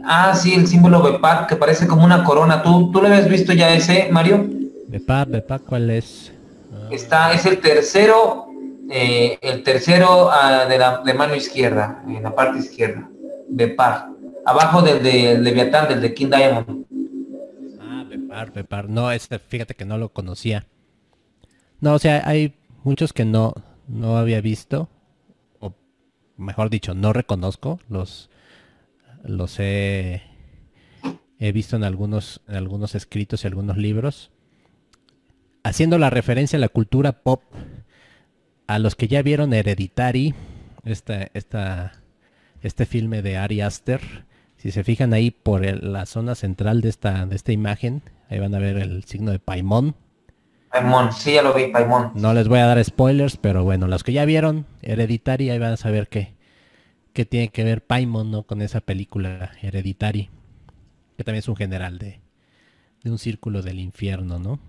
Ah, 0.03 0.33
sí, 0.35 0.53
el 0.53 0.67
símbolo 0.67 1.01
Bepar, 1.01 1.47
que 1.47 1.55
parece 1.55 1.87
como 1.87 2.03
una 2.03 2.23
corona. 2.23 2.63
¿Tú, 2.63 2.91
¿Tú 2.91 3.01
lo 3.01 3.07
habías 3.07 3.29
visto 3.29 3.53
ya 3.53 3.73
ese, 3.73 4.09
Mario? 4.11 4.45
Bepar, 4.87 5.27
Bepar, 5.27 5.61
¿cuál 5.61 5.89
es? 5.89 6.31
Está, 6.89 7.31
es 7.31 7.45
el 7.45 7.59
tercero, 7.59 8.47
eh, 8.89 9.37
el 9.41 9.63
tercero 9.63 10.27
uh, 10.27 10.67
de 10.67 10.77
la 10.77 10.97
de 10.97 11.13
mano 11.13 11.35
izquierda, 11.35 12.03
en 12.07 12.23
la 12.23 12.35
parte 12.35 12.59
izquierda. 12.59 13.07
Bepar. 13.47 14.07
Abajo 14.45 14.81
del 14.81 15.03
de 15.03 15.37
Leviatán, 15.37 15.87
del 15.89 16.01
de 16.01 16.13
King 16.13 16.29
Diamond. 16.29 16.85
Ah, 17.79 18.05
Bepar, 18.07 18.51
Bepar. 18.51 18.89
No, 18.89 19.11
este, 19.11 19.39
fíjate 19.39 19.75
que 19.75 19.85
no 19.85 19.97
lo 19.97 20.09
conocía. 20.09 20.65
No, 21.79 21.93
o 21.93 21.99
sea, 21.99 22.23
hay 22.25 22.55
muchos 22.83 23.13
que 23.13 23.25
no, 23.25 23.53
no 23.87 24.17
había 24.17 24.41
visto 24.41 24.89
mejor 26.41 26.69
dicho, 26.69 26.93
no 26.93 27.13
reconozco, 27.13 27.79
los, 27.87 28.29
los 29.23 29.59
he, 29.59 30.23
he 31.39 31.51
visto 31.51 31.75
en 31.75 31.83
algunos, 31.83 32.41
en 32.47 32.55
algunos 32.55 32.95
escritos 32.95 33.43
y 33.43 33.47
algunos 33.47 33.77
libros, 33.77 34.31
haciendo 35.63 35.97
la 35.97 36.09
referencia 36.09 36.57
a 36.57 36.59
la 36.59 36.69
cultura 36.69 37.23
pop, 37.23 37.43
a 38.67 38.79
los 38.79 38.95
que 38.95 39.07
ya 39.07 39.21
vieron 39.21 39.53
Hereditary, 39.53 40.33
esta, 40.83 41.29
esta, 41.33 41.93
este 42.61 42.85
filme 42.85 43.21
de 43.21 43.37
Ari 43.37 43.61
Aster, 43.61 44.25
si 44.61 44.69
se 44.69 44.83
fijan 44.83 45.11
ahí 45.11 45.31
por 45.31 45.65
la 45.65 46.05
zona 46.05 46.35
central 46.35 46.81
de 46.81 46.89
esta, 46.89 47.25
de 47.25 47.35
esta 47.35 47.51
imagen, 47.51 48.03
ahí 48.29 48.37
van 48.37 48.53
a 48.53 48.59
ver 48.59 48.77
el 48.77 49.03
signo 49.05 49.31
de 49.31 49.39
Paimon. 49.39 49.95
Paimon, 50.71 51.11
sí, 51.11 51.33
ya 51.33 51.41
lo 51.41 51.51
vi, 51.51 51.69
Paimon. 51.69 52.11
No 52.13 52.35
les 52.35 52.47
voy 52.47 52.59
a 52.59 52.67
dar 52.67 52.83
spoilers, 52.83 53.37
pero 53.37 53.63
bueno, 53.63 53.87
los 53.87 54.03
que 54.03 54.13
ya 54.13 54.23
vieron 54.23 54.67
Hereditary, 54.83 55.49
ahí 55.49 55.57
van 55.57 55.73
a 55.73 55.77
saber 55.77 56.09
que, 56.09 56.35
que 57.11 57.25
tiene 57.25 57.49
que 57.49 57.63
ver 57.63 57.83
Paimon, 57.83 58.29
¿no? 58.29 58.43
Con 58.43 58.61
esa 58.61 58.81
película 58.81 59.49
Hereditary, 59.63 60.29
que 61.17 61.23
también 61.23 61.39
es 61.39 61.47
un 61.47 61.55
general 61.55 61.97
de, 61.97 62.19
de 63.03 63.09
un 63.09 63.17
círculo 63.17 63.63
del 63.63 63.79
infierno, 63.79 64.37
¿no? 64.37 64.59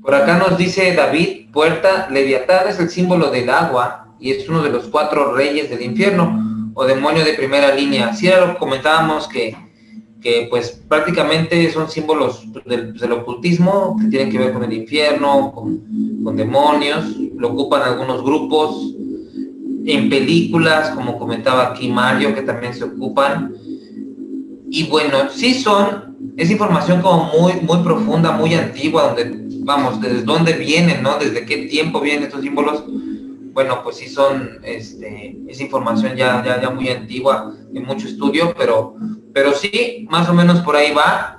Por 0.00 0.14
acá 0.14 0.38
nos 0.38 0.56
dice 0.56 0.94
David 0.94 1.50
Puerta, 1.50 2.08
Leviatán 2.08 2.68
es 2.68 2.78
el 2.78 2.88
símbolo 2.88 3.32
del 3.32 3.50
agua 3.50 4.14
y 4.20 4.30
es 4.30 4.48
uno 4.48 4.62
de 4.62 4.70
los 4.70 4.86
cuatro 4.86 5.34
reyes 5.34 5.70
del 5.70 5.82
infierno 5.82 6.55
o 6.78 6.84
demonio 6.84 7.24
de 7.24 7.32
primera 7.32 7.74
línea. 7.74 8.12
Sí, 8.14 8.26
era 8.26 8.46
lo 8.46 8.58
comentábamos 8.58 9.26
que, 9.26 9.56
que 10.20 10.46
pues 10.50 10.82
prácticamente 10.86 11.70
son 11.72 11.88
símbolos 11.88 12.44
del, 12.66 12.92
del, 12.92 13.12
ocultismo 13.12 13.96
que 13.98 14.08
tienen 14.08 14.30
que 14.30 14.38
ver 14.38 14.52
con 14.52 14.62
el 14.62 14.74
infierno, 14.74 15.52
con, 15.54 16.22
con 16.22 16.36
demonios, 16.36 17.16
lo 17.38 17.48
ocupan 17.48 17.80
algunos 17.82 18.22
grupos, 18.22 18.94
en 19.86 20.10
películas, 20.10 20.90
como 20.90 21.18
comentaba 21.18 21.68
aquí 21.68 21.88
Mario, 21.88 22.34
que 22.34 22.42
también 22.42 22.74
se 22.74 22.84
ocupan. 22.84 23.54
Y 24.68 24.84
bueno, 24.88 25.30
sí 25.32 25.54
son, 25.54 26.16
es 26.36 26.50
información 26.50 27.00
como 27.00 27.32
muy, 27.38 27.54
muy 27.62 27.78
profunda, 27.78 28.32
muy 28.32 28.52
antigua, 28.52 29.14
donde, 29.14 29.46
vamos, 29.64 29.98
desde 30.02 30.22
dónde 30.22 30.52
vienen, 30.54 31.02
¿no? 31.02 31.16
Desde 31.18 31.46
qué 31.46 31.68
tiempo 31.68 32.00
vienen 32.00 32.24
estos 32.24 32.42
símbolos. 32.42 32.84
Bueno, 33.56 33.80
pues 33.82 33.96
sí 33.96 34.06
son, 34.06 34.58
este, 34.64 35.34
es 35.48 35.62
información 35.62 36.14
ya, 36.14 36.44
ya, 36.44 36.60
ya 36.60 36.68
muy 36.68 36.90
antigua, 36.90 37.54
en 37.74 37.86
mucho 37.86 38.06
estudio, 38.06 38.54
pero, 38.54 38.96
pero 39.32 39.54
sí, 39.54 40.06
más 40.10 40.28
o 40.28 40.34
menos 40.34 40.60
por 40.60 40.76
ahí 40.76 40.92
va. 40.92 41.38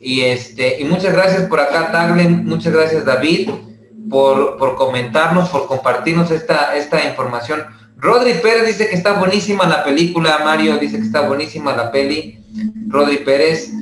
Y 0.00 0.20
este, 0.20 0.80
y 0.80 0.84
muchas 0.84 1.12
gracias 1.12 1.48
por 1.48 1.58
acá, 1.58 1.90
Taglen, 1.90 2.46
muchas 2.46 2.72
gracias 2.72 3.04
David, 3.04 3.50
por, 4.08 4.58
por 4.58 4.76
comentarnos, 4.76 5.48
por 5.48 5.66
compartirnos 5.66 6.30
esta, 6.30 6.76
esta 6.76 7.04
información 7.04 7.64
Rodri 7.96 8.34
Pérez 8.34 8.68
dice 8.68 8.88
que 8.88 8.94
está 8.94 9.14
buenísima 9.14 9.66
la 9.66 9.82
película, 9.82 10.42
Mario 10.44 10.78
dice 10.78 10.98
que 10.98 11.02
está 11.06 11.22
buenísima 11.22 11.74
la 11.74 11.90
peli, 11.90 12.38
Rodri 12.86 13.18
Pérez. 13.24 13.72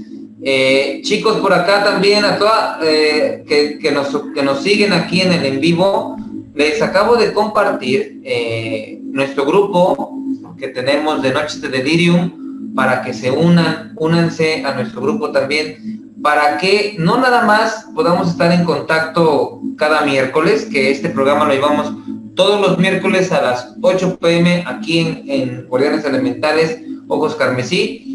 Eh, 0.42 1.00
chicos, 1.02 1.36
por 1.36 1.52
acá 1.52 1.84
también, 1.84 2.24
a 2.24 2.38
todas 2.38 2.78
eh, 2.82 3.44
que, 3.46 3.92
nos, 3.92 4.08
que 4.34 4.42
nos 4.42 4.62
siguen 4.62 4.94
aquí 4.94 5.20
en 5.20 5.32
el 5.32 5.44
en 5.44 5.60
vivo, 5.60 6.16
les 6.54 6.80
acabo 6.80 7.16
de 7.16 7.32
compartir 7.32 8.20
eh, 8.24 9.00
nuestro 9.02 9.44
grupo 9.44 10.16
que 10.56 10.68
tenemos 10.68 11.20
de 11.22 11.32
Noches 11.32 11.60
de 11.60 11.68
Delirium 11.68 12.74
para 12.74 13.02
que 13.02 13.12
se 13.12 13.30
unan, 13.30 13.92
únanse 13.96 14.64
a 14.64 14.74
nuestro 14.74 15.00
grupo 15.00 15.30
también, 15.30 16.12
para 16.22 16.58
que 16.58 16.96
no 16.98 17.18
nada 17.18 17.44
más 17.44 17.86
podamos 17.94 18.30
estar 18.30 18.50
en 18.52 18.64
contacto 18.64 19.60
cada 19.76 20.02
miércoles, 20.02 20.66
que 20.70 20.90
este 20.90 21.10
programa 21.10 21.46
lo 21.46 21.54
llevamos 21.54 21.92
todos 22.34 22.60
los 22.60 22.78
miércoles 22.78 23.30
a 23.32 23.42
las 23.42 23.74
8 23.80 24.18
pm 24.18 24.64
aquí 24.66 25.00
en, 25.00 25.24
en 25.26 25.66
Guardianes 25.66 26.04
Elementales, 26.04 26.80
Ojos 27.08 27.34
Carmesí. 27.36 28.14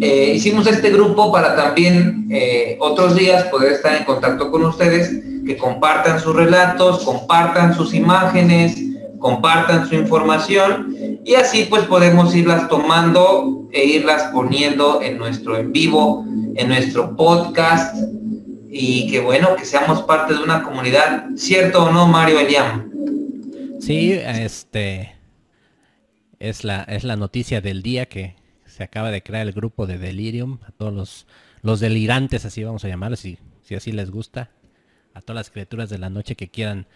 Eh, 0.00 0.32
hicimos 0.34 0.66
este 0.66 0.90
grupo 0.90 1.30
para 1.32 1.54
también 1.54 2.26
eh, 2.30 2.76
otros 2.80 3.14
días 3.14 3.44
poder 3.44 3.72
estar 3.72 3.94
en 3.96 4.04
contacto 4.04 4.50
con 4.50 4.64
ustedes, 4.64 5.22
que 5.46 5.56
compartan 5.56 6.20
sus 6.20 6.34
relatos, 6.34 7.04
compartan 7.04 7.74
sus 7.74 7.94
imágenes, 7.94 8.76
compartan 9.18 9.88
su 9.88 9.94
información 9.94 10.96
y 11.24 11.34
así 11.34 11.66
pues 11.70 11.84
podemos 11.84 12.34
irlas 12.34 12.68
tomando 12.68 13.68
e 13.72 13.84
irlas 13.84 14.24
poniendo 14.32 15.00
en 15.00 15.18
nuestro 15.18 15.56
en 15.56 15.72
vivo, 15.72 16.24
en 16.56 16.68
nuestro 16.68 17.16
podcast 17.16 17.96
y 18.68 19.10
que 19.10 19.20
bueno, 19.20 19.54
que 19.56 19.64
seamos 19.64 20.02
parte 20.02 20.34
de 20.34 20.42
una 20.42 20.62
comunidad, 20.62 21.26
¿cierto 21.36 21.84
o 21.84 21.92
no, 21.92 22.06
Mario 22.06 22.40
Eliam? 22.40 22.90
Sí, 23.80 24.12
este. 24.12 25.14
es 26.38 26.64
la, 26.64 26.82
es 26.84 27.04
la 27.04 27.16
noticia 27.16 27.60
del 27.60 27.82
día 27.82 28.06
que 28.06 28.36
se 28.66 28.82
acaba 28.82 29.10
de 29.10 29.22
crear 29.22 29.46
el 29.46 29.52
grupo 29.52 29.86
de 29.86 29.98
Delirium, 29.98 30.58
a 30.66 30.72
todos 30.72 30.92
los, 30.92 31.26
los 31.60 31.80
delirantes, 31.80 32.44
así 32.44 32.64
vamos 32.64 32.84
a 32.84 32.88
llamarlos, 32.88 33.20
si, 33.20 33.38
si 33.62 33.74
así 33.74 33.92
les 33.92 34.10
gusta, 34.10 34.50
a 35.14 35.20
todas 35.20 35.36
las 35.36 35.50
criaturas 35.50 35.90
de 35.90 35.98
la 35.98 36.10
noche 36.10 36.36
que 36.36 36.48
quieran 36.48 36.86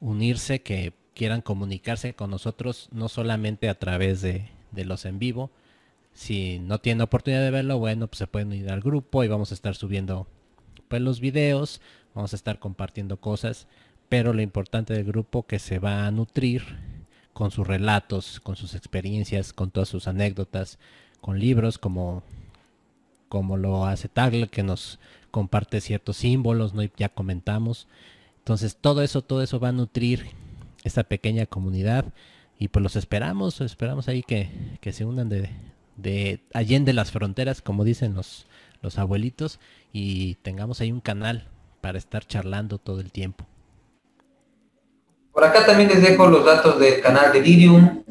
unirse, 0.00 0.62
que 0.62 0.92
quieran 1.14 1.40
comunicarse 1.40 2.14
con 2.14 2.30
nosotros, 2.30 2.88
no 2.92 3.08
solamente 3.08 3.68
a 3.68 3.78
través 3.78 4.20
de, 4.20 4.48
de 4.72 4.84
los 4.84 5.04
en 5.04 5.18
vivo. 5.18 5.50
Si 6.12 6.58
no 6.58 6.78
tienen 6.78 7.02
oportunidad 7.02 7.42
de 7.42 7.50
verlo, 7.50 7.78
bueno, 7.78 8.06
pues 8.06 8.18
se 8.18 8.26
pueden 8.26 8.52
ir 8.52 8.70
al 8.70 8.80
grupo 8.80 9.24
y 9.24 9.28
vamos 9.28 9.50
a 9.50 9.54
estar 9.54 9.74
subiendo 9.74 10.26
pues 10.88 11.02
los 11.02 11.20
videos, 11.20 11.80
vamos 12.14 12.32
a 12.32 12.36
estar 12.36 12.58
compartiendo 12.58 13.18
cosas, 13.18 13.66
pero 14.08 14.32
lo 14.32 14.42
importante 14.42 14.94
del 14.94 15.04
grupo 15.04 15.46
que 15.46 15.58
se 15.58 15.78
va 15.78 16.06
a 16.06 16.10
nutrir 16.10 16.62
con 17.32 17.50
sus 17.50 17.66
relatos, 17.66 18.40
con 18.40 18.56
sus 18.56 18.74
experiencias, 18.74 19.52
con 19.52 19.70
todas 19.70 19.88
sus 19.88 20.08
anécdotas, 20.08 20.78
con 21.20 21.38
libros 21.38 21.78
como 21.78 22.22
como 23.28 23.56
lo 23.56 23.86
hace 23.86 24.08
Tagle 24.08 24.48
que 24.48 24.62
nos 24.62 24.98
comparte 25.36 25.82
ciertos 25.82 26.16
símbolos, 26.16 26.72
¿no? 26.72 26.82
ya 26.96 27.10
comentamos. 27.10 27.88
Entonces 28.38 28.74
todo 28.80 29.02
eso, 29.02 29.20
todo 29.20 29.42
eso 29.42 29.60
va 29.60 29.68
a 29.68 29.72
nutrir 29.72 30.28
esta 30.82 31.04
pequeña 31.04 31.44
comunidad 31.44 32.06
y 32.58 32.68
pues 32.68 32.82
los 32.82 32.96
esperamos, 32.96 33.60
esperamos 33.60 34.08
ahí 34.08 34.22
que, 34.22 34.48
que 34.80 34.94
se 34.94 35.04
unan 35.04 35.28
de, 35.28 35.50
de 35.96 36.40
allende 36.54 36.94
las 36.94 37.10
fronteras, 37.10 37.60
como 37.60 37.84
dicen 37.84 38.14
los, 38.14 38.46
los 38.80 38.96
abuelitos, 38.96 39.60
y 39.92 40.36
tengamos 40.36 40.80
ahí 40.80 40.90
un 40.90 41.02
canal 41.02 41.48
para 41.82 41.98
estar 41.98 42.26
charlando 42.26 42.78
todo 42.78 43.00
el 43.00 43.12
tiempo. 43.12 43.44
Por 45.32 45.44
acá 45.44 45.66
también 45.66 45.90
les 45.90 46.00
dejo 46.00 46.28
los 46.28 46.46
datos 46.46 46.80
del 46.80 47.02
canal 47.02 47.30
de 47.30 47.42
Delirium 47.42 48.04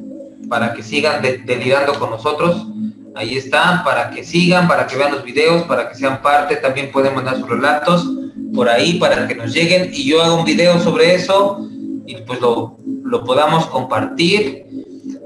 para 0.49 0.73
que 0.73 0.83
sigan 0.83 1.21
delirando 1.21 1.97
con 1.99 2.09
nosotros. 2.09 2.67
Ahí 3.15 3.37
están, 3.37 3.83
para 3.83 4.09
que 4.09 4.23
sigan, 4.23 4.67
para 4.67 4.87
que 4.87 4.97
vean 4.97 5.13
los 5.13 5.23
videos, 5.23 5.63
para 5.63 5.89
que 5.89 5.95
sean 5.95 6.21
parte. 6.21 6.57
También 6.57 6.91
pueden 6.91 7.15
mandar 7.15 7.37
sus 7.37 7.49
relatos 7.49 8.09
por 8.53 8.69
ahí 8.69 8.99
para 8.99 9.27
que 9.27 9.35
nos 9.35 9.53
lleguen 9.53 9.89
y 9.93 10.05
yo 10.05 10.23
hago 10.23 10.35
un 10.35 10.45
video 10.45 10.79
sobre 10.79 11.15
eso 11.15 11.67
y 12.05 12.15
pues 12.27 12.39
lo, 12.39 12.77
lo 13.03 13.23
podamos 13.23 13.65
compartir 13.67 14.65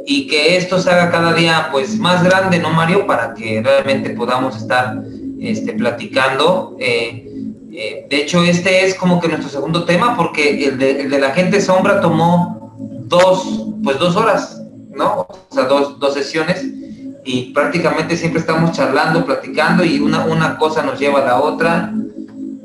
y 0.05 0.27
que 0.27 0.57
esto 0.57 0.79
se 0.81 0.89
haga 0.89 1.11
cada 1.11 1.33
día 1.33 1.69
pues 1.71 1.97
más 1.97 2.23
grande, 2.23 2.57
¿no, 2.57 2.71
Mario? 2.71 3.05
Para 3.05 3.33
que 3.33 3.61
realmente 3.61 4.09
podamos 4.11 4.57
estar 4.57 5.03
este, 5.39 5.73
platicando. 5.73 6.75
Eh, 6.79 7.25
eh, 7.71 8.07
de 8.09 8.17
hecho, 8.17 8.43
este 8.43 8.85
es 8.85 8.95
como 8.95 9.19
que 9.19 9.27
nuestro 9.27 9.49
segundo 9.49 9.85
tema 9.85 10.17
porque 10.17 10.65
el 10.65 10.79
de, 10.79 11.01
el 11.01 11.09
de, 11.11 11.19
la 11.19 11.29
gente 11.31 11.61
sombra 11.61 12.01
tomó 12.01 12.75
dos, 13.05 13.67
pues 13.83 13.99
dos 13.99 14.15
horas, 14.15 14.58
¿no? 14.89 15.27
O 15.29 15.53
sea, 15.53 15.63
dos, 15.65 15.99
dos 15.99 16.13
sesiones 16.13 16.65
y 17.23 17.51
prácticamente 17.53 18.17
siempre 18.17 18.39
estamos 18.39 18.71
charlando, 18.71 19.25
platicando 19.25 19.83
y 19.83 19.99
una, 19.99 20.25
una 20.25 20.57
cosa 20.57 20.81
nos 20.81 20.99
lleva 20.99 21.19
a 21.19 21.25
la 21.25 21.41
otra. 21.41 21.93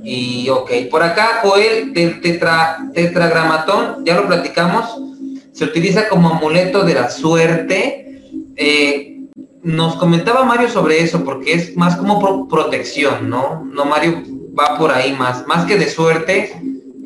Y 0.02 0.48
ok, 0.48 0.70
por 0.90 1.02
acá 1.02 1.40
Joel 1.42 1.92
del 1.92 2.20
tetra, 2.20 2.78
tetragramatón, 2.92 4.04
ya 4.04 4.14
lo 4.16 4.26
platicamos, 4.26 4.84
se 5.52 5.64
utiliza 5.64 6.08
como 6.08 6.30
amuleto 6.30 6.84
de 6.84 6.94
la 6.94 7.10
suerte. 7.10 8.22
Eh, 8.56 9.10
nos 9.62 9.96
comentaba 9.96 10.44
Mario 10.44 10.68
sobre 10.68 11.02
eso 11.02 11.24
porque 11.24 11.54
es 11.54 11.76
más 11.76 11.96
como 11.96 12.20
pro 12.20 12.48
protección, 12.48 13.30
¿no? 13.30 13.64
No, 13.64 13.84
Mario 13.86 14.22
va 14.58 14.78
por 14.78 14.92
ahí 14.92 15.14
más, 15.14 15.46
más 15.46 15.64
que 15.64 15.76
de 15.76 15.88
suerte, 15.88 16.52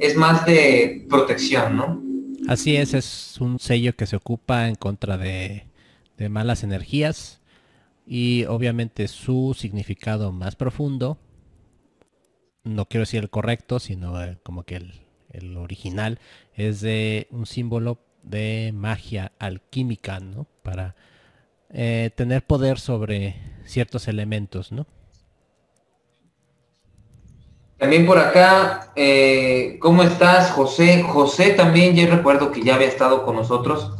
es 0.01 0.17
más 0.17 0.45
de 0.45 1.07
protección, 1.09 1.77
¿no? 1.77 2.08
Así 2.49 2.77
es, 2.77 2.95
es 2.95 3.37
un 3.43 3.59
sello 3.59 3.95
que 3.95 4.07
se 4.07 4.17
ocupa 4.17 4.69
en 4.69 4.75
contra 4.75 5.19
de, 5.19 5.67
malas 6.31 6.65
energías 6.65 7.43
y 8.07 8.47
obviamente 8.47 9.07
su 9.07 9.55
significado 9.55 10.33
más 10.33 10.57
profundo, 10.57 11.19
no 12.65 12.87
quiero 12.87 13.03
decir 13.03 13.23
el 13.23 13.29
correcto, 13.29 13.81
sino 13.81 14.19
el, 14.23 14.39
como 14.39 14.63
que 14.63 14.77
el, 14.77 14.95
el 15.31 15.59
original, 15.59 16.21
es 16.55 16.81
de 16.81 17.29
un 17.31 17.45
símbolo 17.45 18.01
de 18.23 18.73
magia 18.75 19.33
alquímica, 19.39 20.19
¿no? 20.19 20.47
Para 20.63 20.97
eh, 21.69 22.11
tener 22.17 22.47
poder 22.47 22.79
sobre 22.79 23.37
ciertos 23.67 24.09
elementos, 24.09 24.73
¿no? 24.73 24.87
También 27.79 28.07
por 28.07 28.19
acá, 28.19 28.91
eh, 28.97 29.79
¿cómo 29.81 30.03
estás, 30.03 30.51
José? 30.51 31.03
José 31.05 31.51
también, 31.51 31.95
yo 31.95 32.11
recuerdo 32.11 32.51
que 32.51 32.63
ya 32.63 32.75
había 32.75 32.89
estado 32.89 33.25
con 33.25 33.37
nosotros 33.37 33.93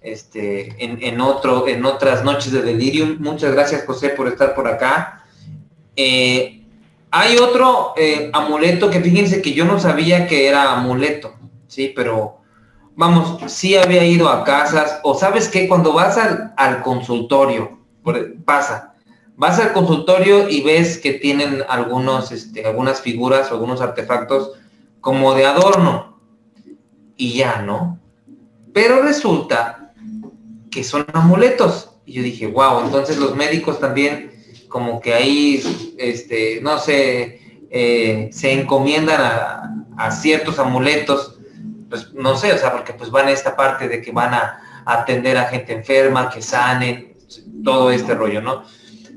este, 0.00 0.84
en, 0.84 0.98
en, 1.00 1.20
otro, 1.20 1.68
en 1.68 1.84
otras 1.84 2.24
noches 2.24 2.50
de 2.50 2.62
delirium. 2.62 3.18
Muchas 3.20 3.52
gracias, 3.52 3.84
José, 3.86 4.08
por 4.10 4.26
estar 4.26 4.56
por 4.56 4.66
acá. 4.66 5.24
Eh, 5.94 6.64
hay 7.12 7.36
otro 7.36 7.94
eh, 7.96 8.28
amuleto 8.32 8.90
que 8.90 9.00
fíjense 9.00 9.40
que 9.40 9.52
yo 9.52 9.64
no 9.64 9.78
sabía 9.78 10.26
que 10.26 10.48
era 10.48 10.72
amuleto, 10.72 11.32
sí, 11.68 11.92
pero 11.94 12.38
vamos, 12.96 13.40
sí 13.50 13.76
había 13.76 14.04
ido 14.04 14.28
a 14.28 14.42
casas, 14.42 14.98
o 15.04 15.14
sabes 15.14 15.48
que 15.48 15.68
cuando 15.68 15.92
vas 15.92 16.18
al, 16.18 16.52
al 16.56 16.82
consultorio, 16.82 17.78
pasa, 18.44 18.95
vas 19.36 19.58
al 19.58 19.72
consultorio 19.72 20.48
y 20.48 20.62
ves 20.62 20.98
que 20.98 21.12
tienen 21.12 21.62
algunos, 21.68 22.32
este, 22.32 22.64
algunas 22.64 23.00
figuras 23.00 23.50
o 23.50 23.54
algunos 23.54 23.80
artefactos 23.80 24.52
como 25.00 25.34
de 25.34 25.46
adorno, 25.46 26.16
y 27.16 27.34
ya, 27.34 27.62
¿no? 27.62 27.98
Pero 28.72 29.02
resulta 29.02 29.92
que 30.70 30.84
son 30.84 31.06
amuletos. 31.12 31.90
Y 32.04 32.14
yo 32.14 32.22
dije, 32.22 32.46
wow, 32.46 32.84
entonces 32.84 33.16
los 33.16 33.34
médicos 33.34 33.80
también 33.80 34.32
como 34.68 35.00
que 35.00 35.14
ahí, 35.14 35.94
este, 35.98 36.60
no 36.60 36.78
sé, 36.78 37.40
eh, 37.70 38.28
se 38.32 38.52
encomiendan 38.52 39.20
a, 39.20 40.10
ciertos 40.10 40.58
amuletos 40.58 41.38
pues 41.88 42.12
no 42.12 42.36
sé, 42.36 42.52
o 42.52 42.58
sea, 42.58 42.70
porque 42.70 42.92
pues 42.92 43.10
van 43.10 43.28
a 43.28 43.30
esta 43.30 43.56
parte 43.56 43.88
de 43.88 44.02
que 44.02 44.12
van 44.12 44.34
a, 44.34 44.82
atender 44.84 45.36
a 45.36 45.46
gente 45.46 45.72
enferma, 45.72 46.30
que 46.30 46.40
sanen, 46.40 47.16
todo 47.64 47.90
este 47.90 48.14
rollo, 48.14 48.40
¿no? 48.40 48.62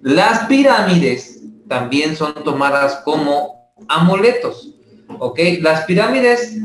Las 0.01 0.45
pirámides 0.45 1.41
también 1.67 2.15
son 2.15 2.33
tomadas 2.43 3.01
como 3.05 3.73
amuletos, 3.87 4.75
¿ok? 5.19 5.39
Las 5.61 5.85
pirámides 5.85 6.57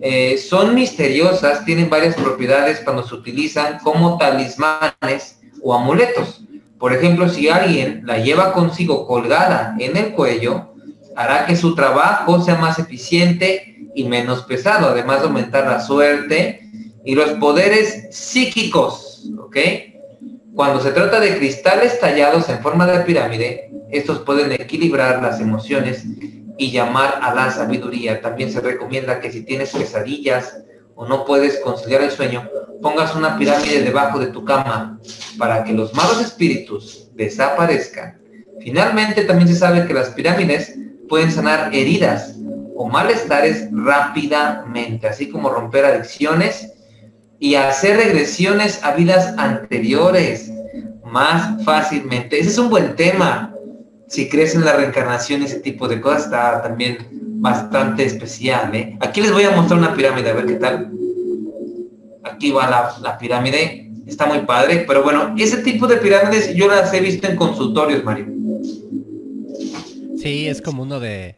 eh, 0.00 0.36
son 0.36 0.74
misteriosas, 0.74 1.64
tienen 1.64 1.88
varias 1.88 2.14
propiedades 2.16 2.80
cuando 2.80 3.06
se 3.06 3.14
utilizan 3.14 3.78
como 3.78 4.18
talismanes 4.18 5.40
o 5.62 5.74
amuletos. 5.74 6.44
Por 6.78 6.92
ejemplo, 6.92 7.28
si 7.28 7.48
alguien 7.48 8.02
la 8.04 8.18
lleva 8.18 8.52
consigo 8.52 9.06
colgada 9.06 9.76
en 9.78 9.96
el 9.96 10.12
cuello, 10.12 10.74
hará 11.16 11.46
que 11.46 11.56
su 11.56 11.74
trabajo 11.74 12.40
sea 12.42 12.56
más 12.56 12.78
eficiente 12.78 13.88
y 13.94 14.04
menos 14.04 14.42
pesado, 14.42 14.88
además 14.88 15.20
de 15.20 15.28
aumentar 15.28 15.66
la 15.66 15.80
suerte 15.80 16.68
y 17.04 17.14
los 17.14 17.30
poderes 17.32 18.08
psíquicos, 18.10 19.30
¿ok? 19.38 19.56
Cuando 20.54 20.80
se 20.80 20.92
trata 20.92 21.18
de 21.18 21.38
cristales 21.38 21.98
tallados 21.98 22.48
en 22.50 22.60
forma 22.60 22.86
de 22.86 23.00
pirámide, 23.04 23.70
estos 23.90 24.20
pueden 24.20 24.52
equilibrar 24.52 25.22
las 25.22 25.40
emociones 25.40 26.04
y 26.58 26.70
llamar 26.70 27.20
a 27.22 27.34
la 27.34 27.50
sabiduría. 27.50 28.20
También 28.20 28.52
se 28.52 28.60
recomienda 28.60 29.18
que 29.18 29.32
si 29.32 29.44
tienes 29.44 29.70
pesadillas 29.70 30.58
o 30.94 31.06
no 31.06 31.24
puedes 31.24 31.58
conciliar 31.60 32.02
el 32.02 32.10
sueño, 32.10 32.46
pongas 32.82 33.14
una 33.14 33.38
pirámide 33.38 33.82
debajo 33.82 34.18
de 34.18 34.26
tu 34.26 34.44
cama 34.44 35.00
para 35.38 35.64
que 35.64 35.72
los 35.72 35.94
malos 35.94 36.20
espíritus 36.20 37.08
desaparezcan. 37.14 38.20
Finalmente, 38.60 39.24
también 39.24 39.48
se 39.48 39.56
sabe 39.56 39.86
que 39.86 39.94
las 39.94 40.10
pirámides 40.10 40.76
pueden 41.08 41.32
sanar 41.32 41.74
heridas 41.74 42.36
o 42.76 42.88
malestares 42.88 43.68
rápidamente, 43.72 45.08
así 45.08 45.30
como 45.30 45.48
romper 45.48 45.86
adicciones 45.86 46.72
y 47.42 47.56
hacer 47.56 47.96
regresiones 47.96 48.78
a 48.84 48.92
vidas 48.94 49.34
anteriores 49.36 50.52
más 51.04 51.64
fácilmente. 51.64 52.38
Ese 52.38 52.50
es 52.50 52.58
un 52.58 52.70
buen 52.70 52.94
tema. 52.94 53.52
Si 54.06 54.28
crees 54.28 54.54
en 54.54 54.64
la 54.64 54.74
reencarnación 54.74 55.42
ese 55.42 55.58
tipo 55.58 55.88
de 55.88 56.00
cosas, 56.00 56.26
está 56.26 56.62
también 56.62 56.98
bastante 57.40 58.04
especial. 58.04 58.72
¿eh? 58.76 58.96
Aquí 59.00 59.20
les 59.20 59.32
voy 59.32 59.42
a 59.42 59.50
mostrar 59.50 59.80
una 59.80 59.92
pirámide, 59.92 60.30
a 60.30 60.34
ver 60.34 60.46
qué 60.46 60.54
tal. 60.54 60.92
Aquí 62.22 62.52
va 62.52 62.70
la, 62.70 62.94
la 63.02 63.18
pirámide. 63.18 63.90
Está 64.06 64.26
muy 64.26 64.42
padre, 64.42 64.84
pero 64.86 65.02
bueno, 65.02 65.34
ese 65.36 65.56
tipo 65.64 65.88
de 65.88 65.96
pirámides 65.96 66.54
yo 66.54 66.68
las 66.68 66.94
he 66.94 67.00
visto 67.00 67.26
en 67.26 67.34
consultorios, 67.34 68.04
Mario. 68.04 68.26
Sí, 70.16 70.46
es 70.46 70.62
como 70.62 70.84
uno 70.84 71.00
de, 71.00 71.34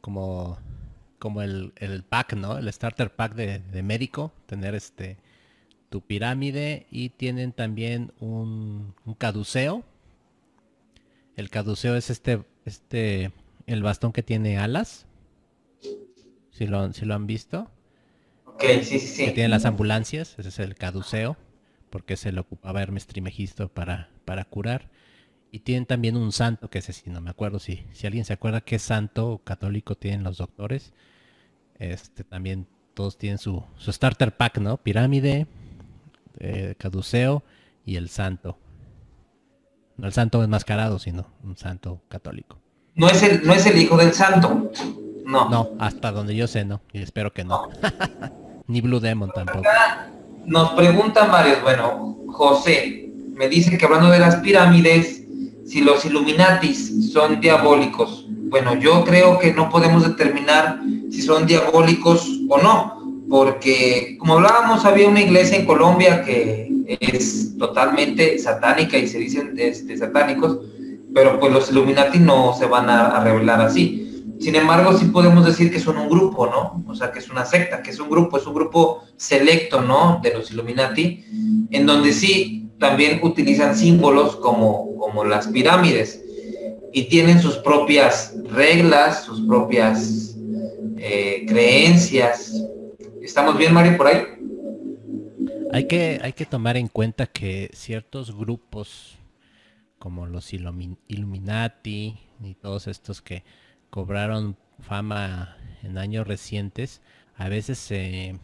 como 0.00 0.56
como 1.18 1.42
el, 1.42 1.72
el 1.76 2.04
pack, 2.04 2.32
¿no? 2.34 2.56
El 2.58 2.72
starter 2.72 3.10
pack 3.14 3.34
de, 3.34 3.60
de, 3.60 3.82
médico, 3.84 4.32
tener 4.46 4.74
este 4.74 5.18
tu 5.92 6.00
pirámide 6.00 6.86
y 6.90 7.10
tienen 7.10 7.52
también 7.52 8.12
un, 8.18 8.94
un 9.04 9.14
caduceo. 9.14 9.84
El 11.36 11.50
caduceo 11.50 11.94
es 11.96 12.10
este, 12.10 12.42
este, 12.64 13.30
el 13.66 13.82
bastón 13.82 14.12
que 14.12 14.22
tiene 14.22 14.58
alas. 14.58 15.06
Si 16.50 16.66
lo, 16.66 16.92
si 16.94 17.04
lo 17.04 17.14
han 17.14 17.26
visto. 17.26 17.70
Ok, 18.46 18.64
sí, 18.82 18.98
sí, 18.98 19.00
sí. 19.00 19.24
Que 19.26 19.32
tienen 19.32 19.50
las 19.50 19.66
ambulancias, 19.66 20.34
ese 20.38 20.48
es 20.48 20.58
el 20.58 20.74
caduceo. 20.74 21.36
porque 21.92 22.16
se 22.16 22.32
le 22.32 22.40
ocupaba 22.40 22.82
Hermes 22.82 23.06
Trimegisto 23.06 23.68
para, 23.68 24.08
para 24.24 24.46
curar. 24.46 24.88
Y 25.52 25.58
tienen 25.60 25.84
también 25.84 26.16
un 26.16 26.32
santo, 26.32 26.70
que 26.70 26.78
ese 26.78 26.94
sí, 26.94 27.10
no 27.10 27.20
me 27.20 27.28
acuerdo 27.28 27.58
si, 27.58 27.84
si 27.92 28.06
alguien 28.06 28.24
se 28.24 28.32
acuerda 28.32 28.62
qué 28.62 28.78
santo 28.78 29.42
católico 29.44 29.94
tienen 29.94 30.24
los 30.24 30.38
doctores. 30.38 30.94
Este 31.78 32.24
también 32.24 32.66
todos 32.94 33.18
tienen 33.18 33.38
su, 33.38 33.62
su 33.76 33.92
starter 33.92 34.34
pack, 34.36 34.58
¿no? 34.58 34.78
Pirámide, 34.78 35.46
eh, 36.38 36.74
caduceo 36.78 37.42
y 37.84 37.96
el 37.96 38.08
santo. 38.08 38.58
No 39.96 40.06
el 40.06 40.12
santo 40.12 40.42
enmascarado, 40.42 40.98
sino 40.98 41.26
un 41.44 41.56
santo 41.56 42.00
católico. 42.08 42.58
No 42.94 43.08
es 43.08 43.22
el, 43.22 43.46
no 43.46 43.54
es 43.54 43.66
el 43.66 43.78
hijo 43.78 43.96
del 43.96 44.12
santo. 44.12 44.70
No. 45.24 45.48
No, 45.48 45.70
hasta 45.78 46.10
donde 46.12 46.34
yo 46.34 46.46
sé, 46.46 46.64
no. 46.64 46.80
Y 46.92 47.02
espero 47.02 47.32
que 47.32 47.44
no. 47.44 47.68
Ni 48.66 48.80
Blue 48.80 49.00
Demon 49.00 49.30
tampoco. 49.32 49.62
Nos 50.44 50.70
preguntan 50.70 51.30
varios, 51.30 51.62
bueno, 51.62 52.18
José, 52.28 53.10
me 53.34 53.48
dice 53.48 53.78
que 53.78 53.84
hablando 53.84 54.10
de 54.10 54.18
las 54.18 54.36
pirámides, 54.36 55.22
si 55.66 55.80
los 55.80 56.04
Illuminatis 56.04 57.12
son 57.12 57.40
diabólicos. 57.40 58.26
Bueno, 58.28 58.74
yo 58.74 59.04
creo 59.04 59.38
que 59.38 59.54
no 59.54 59.70
podemos 59.70 60.02
determinar 60.02 60.80
si 61.10 61.22
son 61.22 61.46
diabólicos 61.46 62.28
o 62.48 62.58
no, 62.58 63.01
porque 63.32 64.16
como 64.18 64.34
hablábamos, 64.34 64.84
había 64.84 65.08
una 65.08 65.22
iglesia 65.22 65.56
en 65.56 65.64
Colombia 65.64 66.22
que 66.22 66.70
es 67.00 67.56
totalmente 67.56 68.38
satánica 68.38 68.98
y 68.98 69.08
se 69.08 69.16
dicen 69.20 69.54
este, 69.56 69.96
satánicos, 69.96 70.58
pero 71.14 71.40
pues 71.40 71.50
los 71.50 71.70
Illuminati 71.70 72.18
no 72.18 72.52
se 72.52 72.66
van 72.66 72.90
a, 72.90 73.24
revelar 73.24 73.62
así. 73.62 74.22
Sin 74.38 74.54
embargo, 74.54 74.92
sí 74.98 75.06
podemos 75.06 75.46
decir 75.46 75.72
que 75.72 75.80
son 75.80 75.96
un 75.96 76.10
grupo, 76.10 76.46
¿no? 76.46 76.84
O 76.86 76.94
sea, 76.94 77.10
que 77.10 77.20
es 77.20 77.30
una 77.30 77.46
secta, 77.46 77.82
que 77.82 77.92
es 77.92 78.00
un 78.00 78.10
grupo, 78.10 78.36
es 78.36 78.46
un 78.46 78.52
grupo 78.52 79.02
selecto, 79.16 79.80
¿no? 79.80 80.20
De 80.22 80.34
los 80.34 80.50
Illuminati, 80.50 81.24
en 81.70 81.86
donde 81.86 82.12
sí 82.12 82.68
también 82.78 83.18
utilizan 83.22 83.74
símbolos 83.74 84.36
como, 84.36 84.94
como 84.98 85.24
las 85.24 85.46
pirámides 85.46 86.22
y 86.92 87.04
tienen 87.04 87.40
sus 87.40 87.56
propias 87.56 88.34
reglas, 88.50 89.24
sus 89.24 89.40
propias 89.46 90.36
eh, 90.98 91.46
creencias. 91.48 92.52
¿Estamos 93.32 93.56
bien, 93.56 93.72
Mario, 93.72 93.96
por 93.96 94.08
ahí? 94.08 94.26
Hay 95.72 95.88
que, 95.88 96.20
hay 96.22 96.34
que 96.34 96.44
tomar 96.44 96.76
en 96.76 96.88
cuenta 96.88 97.26
que 97.26 97.70
ciertos 97.72 98.36
grupos 98.36 99.16
como 99.98 100.26
los 100.26 100.52
Illuminati 100.52 102.18
y 102.42 102.54
todos 102.60 102.88
estos 102.88 103.22
que 103.22 103.42
cobraron 103.88 104.58
fama 104.80 105.56
en 105.82 105.96
años 105.96 106.26
recientes, 106.26 107.00
a 107.34 107.48
veces 107.48 107.78
se, 107.78 108.38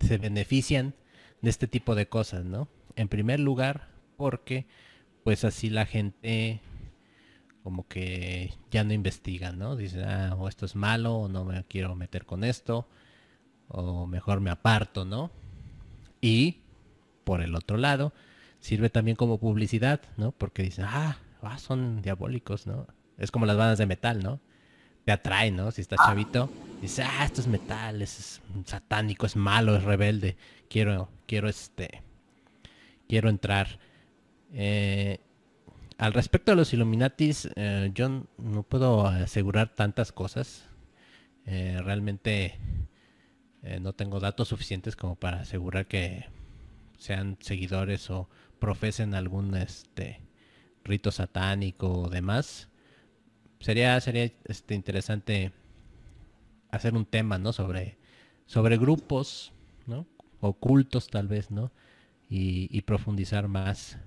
se 0.00 0.18
benefician 0.18 0.96
de 1.40 1.50
este 1.50 1.68
tipo 1.68 1.94
de 1.94 2.08
cosas, 2.08 2.44
¿no? 2.44 2.66
En 2.96 3.06
primer 3.06 3.38
lugar, 3.38 3.90
porque 4.16 4.66
pues 5.22 5.44
así 5.44 5.70
la 5.70 5.86
gente 5.86 6.60
como 7.62 7.86
que 7.86 8.54
ya 8.72 8.82
no 8.82 8.92
investiga, 8.92 9.52
¿no? 9.52 9.76
Dice, 9.76 10.02
ah, 10.02 10.34
o 10.36 10.48
esto 10.48 10.66
es 10.66 10.74
malo, 10.74 11.14
o 11.14 11.28
no 11.28 11.44
me 11.44 11.62
quiero 11.62 11.94
meter 11.94 12.26
con 12.26 12.42
esto, 12.42 12.88
o 13.68 14.06
mejor 14.06 14.40
me 14.40 14.50
aparto, 14.50 15.04
¿no? 15.04 15.30
Y 16.20 16.60
por 17.24 17.42
el 17.42 17.54
otro 17.54 17.76
lado, 17.76 18.12
sirve 18.60 18.90
también 18.90 19.16
como 19.16 19.38
publicidad, 19.38 20.00
¿no? 20.16 20.32
Porque 20.32 20.62
dicen, 20.62 20.84
ah, 20.88 21.18
ah, 21.42 21.58
son 21.58 22.02
diabólicos, 22.02 22.66
¿no? 22.66 22.86
Es 23.18 23.30
como 23.30 23.46
las 23.46 23.56
bandas 23.56 23.78
de 23.78 23.86
metal, 23.86 24.22
¿no? 24.22 24.40
Te 25.04 25.12
atrae, 25.12 25.50
¿no? 25.50 25.70
Si 25.70 25.80
estás 25.80 25.98
chavito, 26.04 26.48
dices, 26.80 27.06
ah, 27.08 27.24
esto 27.24 27.40
es 27.40 27.46
metal, 27.46 28.02
es 28.02 28.40
satánico, 28.64 29.26
es 29.26 29.36
malo, 29.36 29.76
es 29.76 29.82
rebelde, 29.82 30.36
quiero, 30.68 31.08
quiero 31.26 31.48
este, 31.48 32.02
quiero 33.08 33.28
entrar. 33.28 33.78
Eh, 34.52 35.18
al 35.98 36.12
respecto 36.12 36.52
de 36.52 36.56
los 36.56 36.72
Illuminatis, 36.72 37.48
eh, 37.56 37.90
yo 37.94 38.26
no 38.38 38.62
puedo 38.64 39.06
asegurar 39.06 39.74
tantas 39.74 40.12
cosas. 40.12 40.68
Eh, 41.46 41.78
realmente 41.82 42.58
no 43.80 43.92
tengo 43.92 44.18
datos 44.18 44.48
suficientes 44.48 44.96
como 44.96 45.14
para 45.14 45.40
asegurar 45.40 45.86
que 45.86 46.26
sean 46.98 47.36
seguidores 47.40 48.10
o 48.10 48.28
profesen 48.58 49.14
algún 49.14 49.56
este 49.56 50.20
rito 50.84 51.12
satánico 51.12 52.02
o 52.02 52.08
demás. 52.08 52.68
Sería, 53.60 54.00
sería 54.00 54.30
este, 54.44 54.74
interesante 54.74 55.52
hacer 56.70 56.94
un 56.94 57.04
tema, 57.04 57.38
¿no? 57.38 57.52
Sobre, 57.52 57.98
sobre 58.46 58.78
grupos, 58.78 59.52
¿no? 59.86 60.06
Ocultos 60.40 61.08
tal 61.08 61.28
vez, 61.28 61.50
¿no? 61.50 61.70
Y, 62.28 62.68
y 62.76 62.82
profundizar 62.82 63.46
más. 63.46 63.98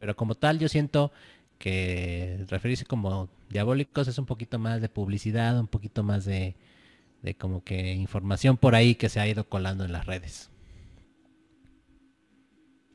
Pero 0.00 0.16
como 0.16 0.34
tal, 0.34 0.58
yo 0.58 0.68
siento 0.68 1.12
que 1.58 2.44
referirse 2.48 2.86
como 2.86 3.28
diabólicos 3.50 4.08
es 4.08 4.18
un 4.18 4.26
poquito 4.26 4.58
más 4.58 4.80
de 4.80 4.88
publicidad, 4.88 5.60
un 5.60 5.68
poquito 5.68 6.02
más 6.02 6.24
de, 6.24 6.56
de 7.22 7.34
como 7.34 7.62
que 7.64 7.92
información 7.92 8.56
por 8.56 8.74
ahí 8.74 8.94
que 8.94 9.08
se 9.08 9.20
ha 9.20 9.26
ido 9.26 9.44
colando 9.44 9.84
en 9.84 9.92
las 9.92 10.06
redes. 10.06 10.50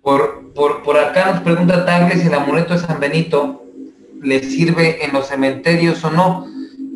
Por, 0.02 0.54
por, 0.54 0.84
por 0.84 0.98
acá 0.98 1.32
nos 1.32 1.42
pregunta 1.42 1.86
Tagle 1.86 2.16
si 2.16 2.28
el 2.28 2.34
amuleto 2.34 2.74
de 2.74 2.80
San 2.80 3.00
Benito 3.00 3.64
le 4.22 4.44
sirve 4.44 5.04
en 5.04 5.14
los 5.14 5.28
cementerios 5.28 6.04
o 6.04 6.12
no. 6.12 6.48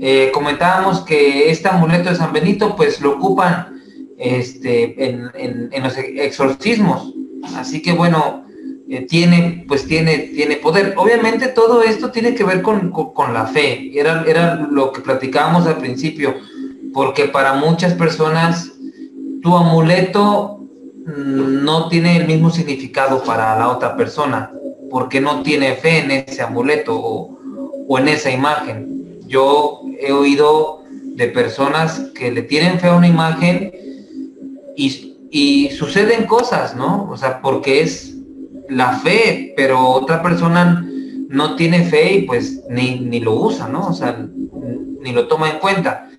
Eh, 0.02 0.32
comentábamos 0.34 1.02
que 1.02 1.50
este 1.50 1.68
amuleto 1.68 2.10
de 2.10 2.16
San 2.16 2.32
Benito 2.32 2.76
pues 2.76 3.02
lo 3.02 3.18
ocupan 3.18 3.82
este, 4.18 5.10
en, 5.10 5.32
en, 5.34 5.84
los 5.84 5.98
exorcismos. 5.98 7.14
Así 7.56 7.82
que 7.82 7.94
bueno, 7.94 8.46
eh, 8.90 9.06
tiene, 9.08 9.66
pues 9.68 9.86
tiene, 9.88 10.18
tiene 10.18 10.58
poder. 10.58 10.94
Obviamente 10.98 11.48
todo 11.48 11.84
esto 11.84 12.12
tiene 12.12 12.36
que 12.36 12.44
ver 12.44 12.62
con, 12.62 12.92
con, 12.92 13.34
la 13.34 13.46
fe. 13.46 13.92
Era, 13.98 14.24
era 14.28 14.56
lo 14.56 14.92
que 14.92 15.02
platicábamos 15.02 15.68
al 15.68 15.78
principio, 15.78 16.36
porque 16.94 17.26
para 17.26 17.54
muchas 17.54 17.94
personas 17.94 18.72
tu 19.42 19.56
amuleto 19.56 20.60
no 21.06 21.88
tiene 21.90 22.18
el 22.18 22.28
mismo 22.28 22.50
significado 22.50 23.24
para 23.24 23.58
la 23.58 23.70
otra 23.70 23.96
persona, 23.96 24.52
porque 24.90 25.22
no 25.22 25.42
tiene 25.42 25.74
fe 25.76 26.00
en 26.00 26.12
ese 26.12 26.42
amuleto 26.42 26.96
o, 26.98 27.98
en 27.98 28.08
esa 28.08 28.32
imagen. 28.32 29.20
Yo 29.28 29.82
he 30.00 30.12
oído 30.12 30.84
de 31.16 31.28
personas 31.28 32.12
que 32.14 32.32
le 32.32 32.44
tienen 32.44 32.80
fe 32.80 32.88
a 32.88 32.96
una 32.96 33.08
imagen 33.08 33.72
y, 34.76 35.18
y 35.32 35.70
suceden 35.72 36.26
cosas, 36.26 36.76
¿no? 36.76 37.10
O 37.10 37.18
sea, 37.18 37.42
porque 37.42 37.82
es 37.82 38.16
la 38.70 38.94
fe, 39.00 39.54
pero 39.58 39.90
otra 39.90 40.22
persona 40.22 40.86
no 41.28 41.56
tiene 41.56 41.84
fe 41.86 42.14
y 42.14 42.22
pues 42.24 42.64
ni, 42.70 43.00
ni 43.00 43.20
lo 43.20 43.36
usa, 43.36 43.68
¿no? 43.68 43.88
O 43.88 43.94
sea, 43.94 44.26
ni 45.02 45.12
lo 45.12 45.28
toma 45.28 45.50
en 45.50 45.60
cuenta. 45.60 46.10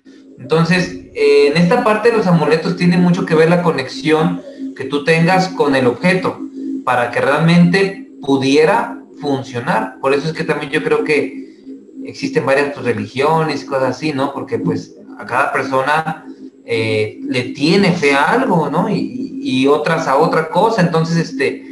Entonces, 0.41 0.91
eh, 1.13 1.47
en 1.47 1.57
esta 1.57 1.83
parte 1.83 2.11
los 2.11 2.25
amuletos 2.25 2.75
tienen 2.75 3.01
mucho 3.01 3.25
que 3.27 3.35
ver 3.35 3.49
la 3.49 3.61
conexión 3.61 4.41
que 4.75 4.85
tú 4.85 5.03
tengas 5.03 5.49
con 5.49 5.75
el 5.75 5.85
objeto 5.85 6.39
para 6.83 7.11
que 7.11 7.21
realmente 7.21 8.11
pudiera 8.21 8.99
funcionar. 9.19 9.99
Por 10.01 10.15
eso 10.15 10.27
es 10.27 10.33
que 10.33 10.43
también 10.43 10.71
yo 10.71 10.83
creo 10.83 11.03
que 11.03 11.93
existen 12.05 12.45
varias 12.45 12.73
pues, 12.73 12.85
religiones 12.85 13.61
y 13.61 13.65
cosas 13.67 13.95
así, 13.95 14.13
¿no? 14.13 14.33
Porque 14.33 14.57
pues 14.57 14.95
a 15.19 15.25
cada 15.27 15.53
persona 15.53 16.25
eh, 16.65 17.19
le 17.21 17.43
tiene 17.53 17.91
fe 17.91 18.13
a 18.13 18.31
algo, 18.31 18.69
¿no? 18.69 18.89
Y, 18.89 19.67
otras 19.67 20.07
a 20.07 20.17
otra 20.17 20.49
cosa. 20.49 20.81
Entonces, 20.81 21.17
este, 21.17 21.63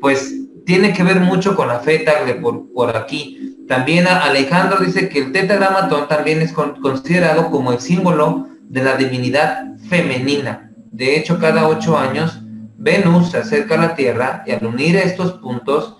pues 0.00 0.34
tiene 0.66 0.92
que 0.92 1.02
ver 1.02 1.20
mucho 1.20 1.56
con 1.56 1.68
la 1.68 1.80
fe 1.80 2.04
de 2.26 2.34
por, 2.34 2.70
por 2.72 2.96
aquí. 2.96 3.53
También 3.68 4.06
Alejandro 4.06 4.84
dice 4.84 5.08
que 5.08 5.20
el 5.20 5.32
tetragramatón 5.32 6.06
también 6.08 6.40
es 6.42 6.52
considerado 6.52 7.50
como 7.50 7.72
el 7.72 7.80
símbolo 7.80 8.48
de 8.68 8.82
la 8.82 8.96
divinidad 8.96 9.64
femenina. 9.88 10.70
De 10.90 11.16
hecho, 11.16 11.38
cada 11.38 11.68
ocho 11.68 11.98
años, 11.98 12.40
Venus 12.76 13.30
se 13.30 13.38
acerca 13.38 13.74
a 13.74 13.78
la 13.78 13.94
Tierra 13.94 14.42
y 14.46 14.52
al 14.52 14.66
unir 14.66 14.96
estos 14.96 15.32
puntos, 15.34 15.96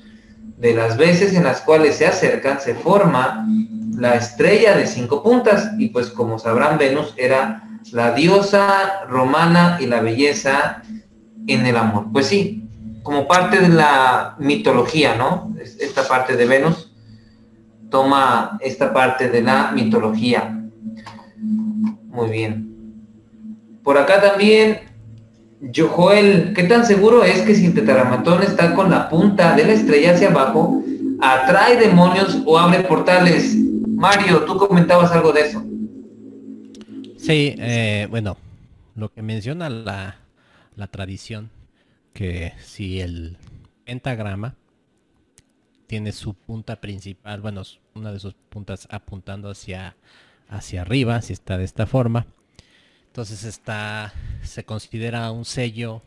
de 0.59 0.75
las 0.75 0.97
veces 0.97 1.35
en 1.35 1.45
las 1.45 1.61
cuales 1.61 1.97
se 1.97 2.07
acercan, 2.07 2.61
se 2.61 2.75
forma 2.75 3.47
la 3.99 4.15
estrella 4.15 4.77
de 4.77 4.87
cinco 4.87 5.23
puntas. 5.23 5.71
Y 5.79 5.89
pues 5.89 6.11
como 6.11 6.39
sabrán, 6.39 6.79
Venus 6.79 7.13
era 7.17 7.65
la 7.93 8.13
diosa 8.13 9.05
romana 9.09 9.79
y 9.81 9.87
la 9.87 10.01
belleza 10.01 10.83
en 11.47 11.67
el 11.67 11.77
amor. 11.77 12.07
Pues 12.13 12.27
sí, 12.27 12.69
como 13.03 13.27
parte 13.27 13.61
de 13.61 13.69
la 13.69 14.37
mitología, 14.39 15.15
¿no? 15.17 15.53
Esta 15.81 16.07
parte 16.09 16.37
de 16.37 16.47
Venus 16.47 16.84
toma 17.95 18.59
esta 18.61 18.93
parte 18.93 19.29
de 19.29 19.41
la 19.41 19.71
mitología. 19.71 20.53
Muy 22.09 22.29
bien. 22.29 22.53
Por 23.85 23.97
acá 23.97 24.21
también, 24.21 24.81
Joel, 25.73 26.53
¿qué 26.57 26.65
tan 26.65 26.85
seguro 26.85 27.23
es 27.23 27.43
que 27.43 27.55
si 27.55 27.67
el 27.67 27.75
tetragramatón 27.75 28.43
está 28.43 28.75
con 28.75 28.91
la 28.91 29.09
punta 29.09 29.55
de 29.55 29.65
la 29.65 29.75
estrella 29.75 30.13
hacia 30.13 30.31
abajo, 30.31 30.83
atrae 31.21 31.77
demonios 31.79 32.43
o 32.45 32.59
abre 32.59 32.81
portales? 32.81 33.55
Mario, 33.87 34.43
tú 34.43 34.57
comentabas 34.57 35.13
algo 35.13 35.33
de 35.33 35.41
eso. 35.43 35.63
Sí, 37.17 37.55
eh, 37.59 38.09
bueno, 38.11 38.37
lo 38.97 39.13
que 39.13 39.23
menciona 39.23 39.71
la 39.71 40.87
tradición, 40.91 41.49
que 42.13 42.55
si 42.61 43.01
el 43.01 43.37
pentagrama 43.85 44.57
tiene 45.95 46.11
su 46.11 46.35
punta 46.35 46.81
principal, 46.81 47.41
bueno, 47.41 47.63
una 47.95 48.11
de 48.11 48.19
sus 48.19 48.35
puntas 48.35 48.89
apuntando 48.91 49.49
hacia, 49.49 49.95
hacia 50.49 50.81
arriba, 50.81 51.23
si 51.23 51.33
está 51.33 51.57
de 51.57 51.63
esta 51.63 51.87
forma. 51.87 52.27
Entonces 53.07 53.45
está, 53.45 54.13
se 54.43 54.65
considera 54.65 55.31
un 55.31 55.45
sello, 55.45 56.03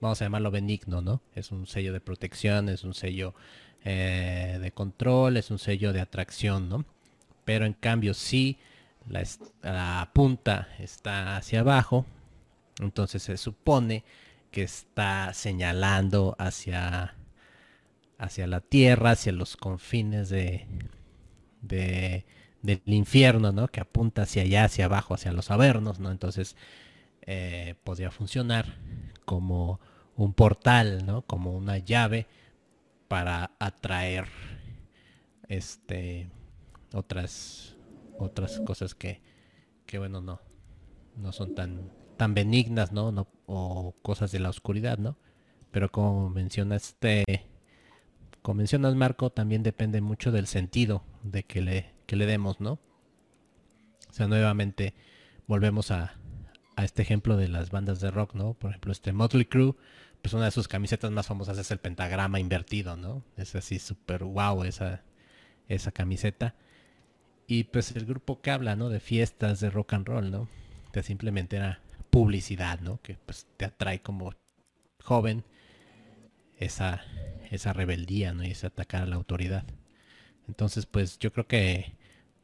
vamos 0.00 0.20
a 0.20 0.24
llamarlo 0.24 0.50
benigno, 0.50 1.00
¿no? 1.00 1.22
Es 1.36 1.52
un 1.52 1.68
sello 1.68 1.92
de 1.92 2.00
protección, 2.00 2.68
es 2.70 2.82
un 2.82 2.92
sello 2.92 3.36
eh, 3.84 4.58
de 4.60 4.72
control, 4.72 5.36
es 5.36 5.52
un 5.52 5.60
sello 5.60 5.92
de 5.92 6.00
atracción, 6.00 6.68
¿no? 6.68 6.84
Pero 7.44 7.66
en 7.66 7.74
cambio 7.74 8.14
si 8.14 8.58
la, 9.08 9.22
la 9.62 10.10
punta 10.12 10.66
está 10.80 11.36
hacia 11.36 11.60
abajo, 11.60 12.04
entonces 12.80 13.22
se 13.22 13.36
supone 13.36 14.02
que 14.50 14.64
está 14.64 15.32
señalando 15.34 16.34
hacia, 16.36 17.14
hacia 18.22 18.46
la 18.46 18.60
tierra, 18.60 19.10
hacia 19.10 19.32
los 19.32 19.56
confines 19.56 20.28
de, 20.28 20.66
de, 21.60 22.24
del 22.62 22.80
infierno, 22.86 23.50
¿no? 23.50 23.66
Que 23.66 23.80
apunta 23.80 24.22
hacia 24.22 24.42
allá, 24.42 24.64
hacia 24.64 24.84
abajo, 24.84 25.14
hacia 25.14 25.32
los 25.32 25.50
avernos, 25.50 25.98
¿no? 25.98 26.12
Entonces 26.12 26.56
eh, 27.22 27.74
podría 27.82 28.12
funcionar 28.12 28.78
como 29.24 29.80
un 30.14 30.34
portal, 30.34 31.04
¿no? 31.04 31.22
Como 31.22 31.52
una 31.52 31.78
llave 31.78 32.28
para 33.08 33.50
atraer 33.58 34.26
este 35.48 36.30
otras 36.94 37.76
otras 38.18 38.60
cosas 38.60 38.94
que, 38.94 39.20
que 39.84 39.98
bueno 39.98 40.20
no 40.20 40.40
no 41.16 41.32
son 41.32 41.54
tan 41.54 41.90
tan 42.16 42.34
benignas, 42.34 42.92
¿no? 42.92 43.10
¿no? 43.10 43.26
O 43.46 43.96
cosas 44.02 44.30
de 44.30 44.38
la 44.38 44.48
oscuridad, 44.48 44.98
¿no? 44.98 45.16
Pero 45.72 45.90
como 45.90 46.30
mencionaste, 46.30 47.24
como 48.42 48.58
mencionas 48.58 48.94
Marco, 48.96 49.30
también 49.30 49.62
depende 49.62 50.00
mucho 50.00 50.32
del 50.32 50.46
sentido 50.46 51.04
de 51.22 51.44
que 51.44 51.62
le, 51.62 51.94
que 52.06 52.16
le 52.16 52.26
demos, 52.26 52.60
¿no? 52.60 52.72
O 54.10 54.12
sea, 54.12 54.26
nuevamente 54.26 54.94
volvemos 55.46 55.90
a, 55.90 56.16
este 56.76 57.02
ejemplo 57.02 57.36
de 57.36 57.48
las 57.48 57.70
bandas 57.70 58.00
de 58.00 58.10
rock, 58.10 58.34
¿no? 58.34 58.54
Por 58.54 58.70
ejemplo, 58.70 58.90
este 58.92 59.12
Motley 59.12 59.44
Crue, 59.44 59.76
pues 60.20 60.34
una 60.34 60.46
de 60.46 60.50
sus 60.50 60.68
camisetas 60.68 61.10
más 61.12 61.26
famosas 61.26 61.56
es 61.58 61.70
el 61.70 61.78
pentagrama 61.78 62.40
invertido, 62.40 62.96
¿no? 62.96 63.22
Es 63.36 63.54
así 63.54 63.78
súper 63.78 64.24
wow 64.24 64.64
esa, 64.64 65.02
esa 65.68 65.92
camiseta. 65.92 66.54
Y 67.46 67.64
pues 67.64 67.94
el 67.94 68.06
grupo 68.06 68.40
que 68.40 68.50
habla, 68.50 68.74
¿no? 68.74 68.88
De 68.88 69.00
fiestas 69.00 69.60
de 69.60 69.70
rock 69.70 69.92
and 69.92 70.06
roll, 70.06 70.30
¿no? 70.30 70.48
Que 70.92 71.02
simplemente 71.02 71.56
era 71.56 71.80
publicidad, 72.10 72.80
¿no? 72.80 73.00
Que 73.02 73.16
pues 73.24 73.46
te 73.56 73.66
atrae 73.66 74.02
como 74.02 74.34
joven 75.02 75.44
esa, 76.64 77.02
esa 77.50 77.72
rebeldía, 77.72 78.32
¿no? 78.32 78.44
Y 78.44 78.50
ese 78.52 78.66
atacar 78.66 79.02
a 79.02 79.06
la 79.06 79.16
autoridad. 79.16 79.64
Entonces, 80.48 80.86
pues 80.86 81.18
yo 81.18 81.32
creo 81.32 81.46
que 81.46 81.94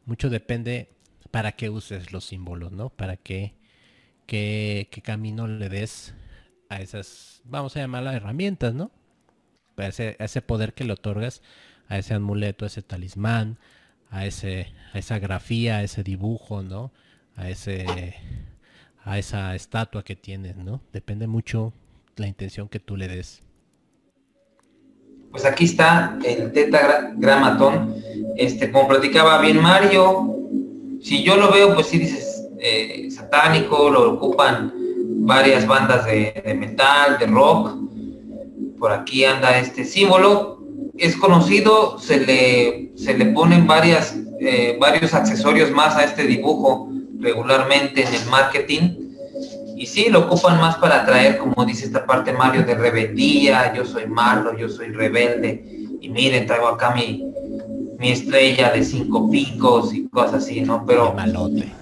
mucho 0.07 0.31
depende 0.31 0.91
para 1.31 1.53
qué 1.53 1.71
uses 1.71 2.13
los 2.13 2.25
símbolos, 2.25 2.73
¿no? 2.73 2.91
Para 2.91 3.17
qué, 3.17 3.55
qué, 4.27 4.89
qué 4.91 5.03
camino 5.03 5.47
le 5.47 5.69
des 5.69 6.15
a 6.69 6.81
esas, 6.81 7.43
vamos 7.45 7.77
a 7.77 7.81
llamarlas 7.81 8.15
herramientas, 8.15 8.75
¿no? 8.75 8.91
A 9.77 9.87
ese, 9.87 10.17
a 10.19 10.25
ese 10.25 10.43
poder 10.43 10.75
que 10.75 10.85
le 10.85 10.93
otorgas 10.93 11.43
a 11.89 11.99
ese 11.99 12.15
amuleto, 12.15 12.65
a 12.65 12.69
ese 12.69 12.83
talismán, 12.83 13.59
a 14.11 14.27
ese, 14.27 14.73
a 14.93 14.99
esa 14.99 15.19
grafía, 15.19 15.79
a 15.79 15.83
ese 15.83 16.03
dibujo, 16.03 16.63
¿no? 16.63 16.93
A 17.37 17.49
ese, 17.51 18.15
a 19.05 19.19
esa 19.19 19.55
estatua 19.55 20.05
que 20.05 20.17
tienes, 20.17 20.57
¿no? 20.57 20.83
Depende 20.93 21.27
mucho 21.27 21.73
la 22.17 22.27
intención 22.27 22.69
que 22.69 22.81
tú 22.81 22.97
le 22.97 23.09
des. 23.09 23.43
Pues 25.31 25.45
aquí 25.45 25.65
está 25.65 26.19
el 26.25 26.53
tetragramatón. 26.53 27.95
Este, 28.37 28.71
como 28.71 28.89
platicaba 28.89 29.41
bien 29.41 29.61
Mario, 29.61 30.35
si 31.03 31.23
yo 31.23 31.37
lo 31.37 31.53
veo, 31.53 31.75
pues 31.75 31.89
sí 31.89 31.99
dices 31.99 32.45
eh, 32.61 33.09
satánico, 33.11 33.91
lo 33.91 34.15
ocupan 34.15 34.73
varias 35.21 35.67
bandas 35.67 36.07
de, 36.07 36.57
metal, 36.59 37.19
de 37.19 37.27
rock. 37.27 37.77
Por 38.79 38.93
aquí 38.93 39.25
anda 39.25 39.59
este 39.59 39.85
símbolo. 39.85 40.59
Es 40.97 41.17
conocido, 41.17 41.99
se 41.99 42.21
le, 42.21 42.93
se 42.97 43.17
le 43.17 43.27
ponen 43.27 43.67
varias, 43.67 44.17
eh, 44.41 44.77
varios 44.81 45.15
accesorios 45.15 45.71
más 45.71 45.97
a 45.97 46.05
este 46.05 46.25
dibujo 46.25 46.91
regularmente 47.21 48.05
en 48.05 48.15
el 48.15 48.27
marketing. 48.27 49.08
Y 49.79 49.87
sí, 49.87 50.09
lo 50.11 50.27
ocupan 50.27 50.61
más 50.61 50.75
para 50.75 51.03
atraer, 51.03 51.39
como 51.39 51.65
dice 51.65 51.87
esta 51.87 52.05
parte 52.05 52.33
Mario, 52.33 52.65
de 52.65 52.75
rebeldía, 52.75 53.73
yo 53.73 53.85
soy 53.85 54.09
malo, 54.09 54.59
yo 54.59 54.69
soy 54.69 54.89
rebelde. 54.89 55.87
Y 56.01 56.09
miren, 56.09 56.49
traigo 56.49 56.67
acá 56.67 56.93
mi, 56.97 57.25
mi 57.97 58.11
estrella 58.11 58.73
de 58.73 58.83
cinco 58.83 59.31
picos 59.31 59.95
y 59.95 60.09
cosas 60.09 60.43
así, 60.43 60.63
¿no? 60.63 60.85
Pero... 60.85 61.13
Malote. 61.13 61.73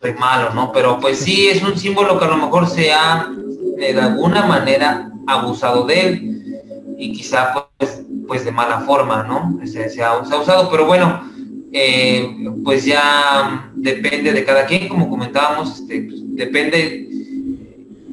Soy 0.00 0.14
malo, 0.14 0.54
¿no? 0.54 0.72
Pero 0.72 0.98
pues 1.00 1.18
sí, 1.18 1.48
es 1.48 1.62
un 1.62 1.78
símbolo 1.78 2.18
que 2.18 2.24
a 2.24 2.28
lo 2.28 2.38
mejor 2.38 2.66
se 2.66 2.94
ha, 2.94 3.30
de 3.76 4.00
alguna 4.00 4.46
manera, 4.46 5.10
abusado 5.26 5.84
de 5.84 6.00
él. 6.00 6.56
Y 6.96 7.12
quizá, 7.12 7.68
pues, 7.76 8.02
pues 8.26 8.46
de 8.46 8.52
mala 8.52 8.80
forma, 8.80 9.22
¿no? 9.24 9.60
Se, 9.66 9.90
se, 9.90 10.02
ha, 10.02 10.24
se 10.24 10.34
ha 10.34 10.38
usado, 10.38 10.70
pero 10.70 10.86
bueno, 10.86 11.30
eh, 11.72 12.34
pues 12.64 12.86
ya 12.86 13.70
depende 13.74 14.32
de 14.32 14.44
cada 14.46 14.64
quien, 14.64 14.88
como 14.88 15.10
comentábamos, 15.10 15.78
este, 15.78 16.04
pues, 16.04 16.21
depende 16.32 17.08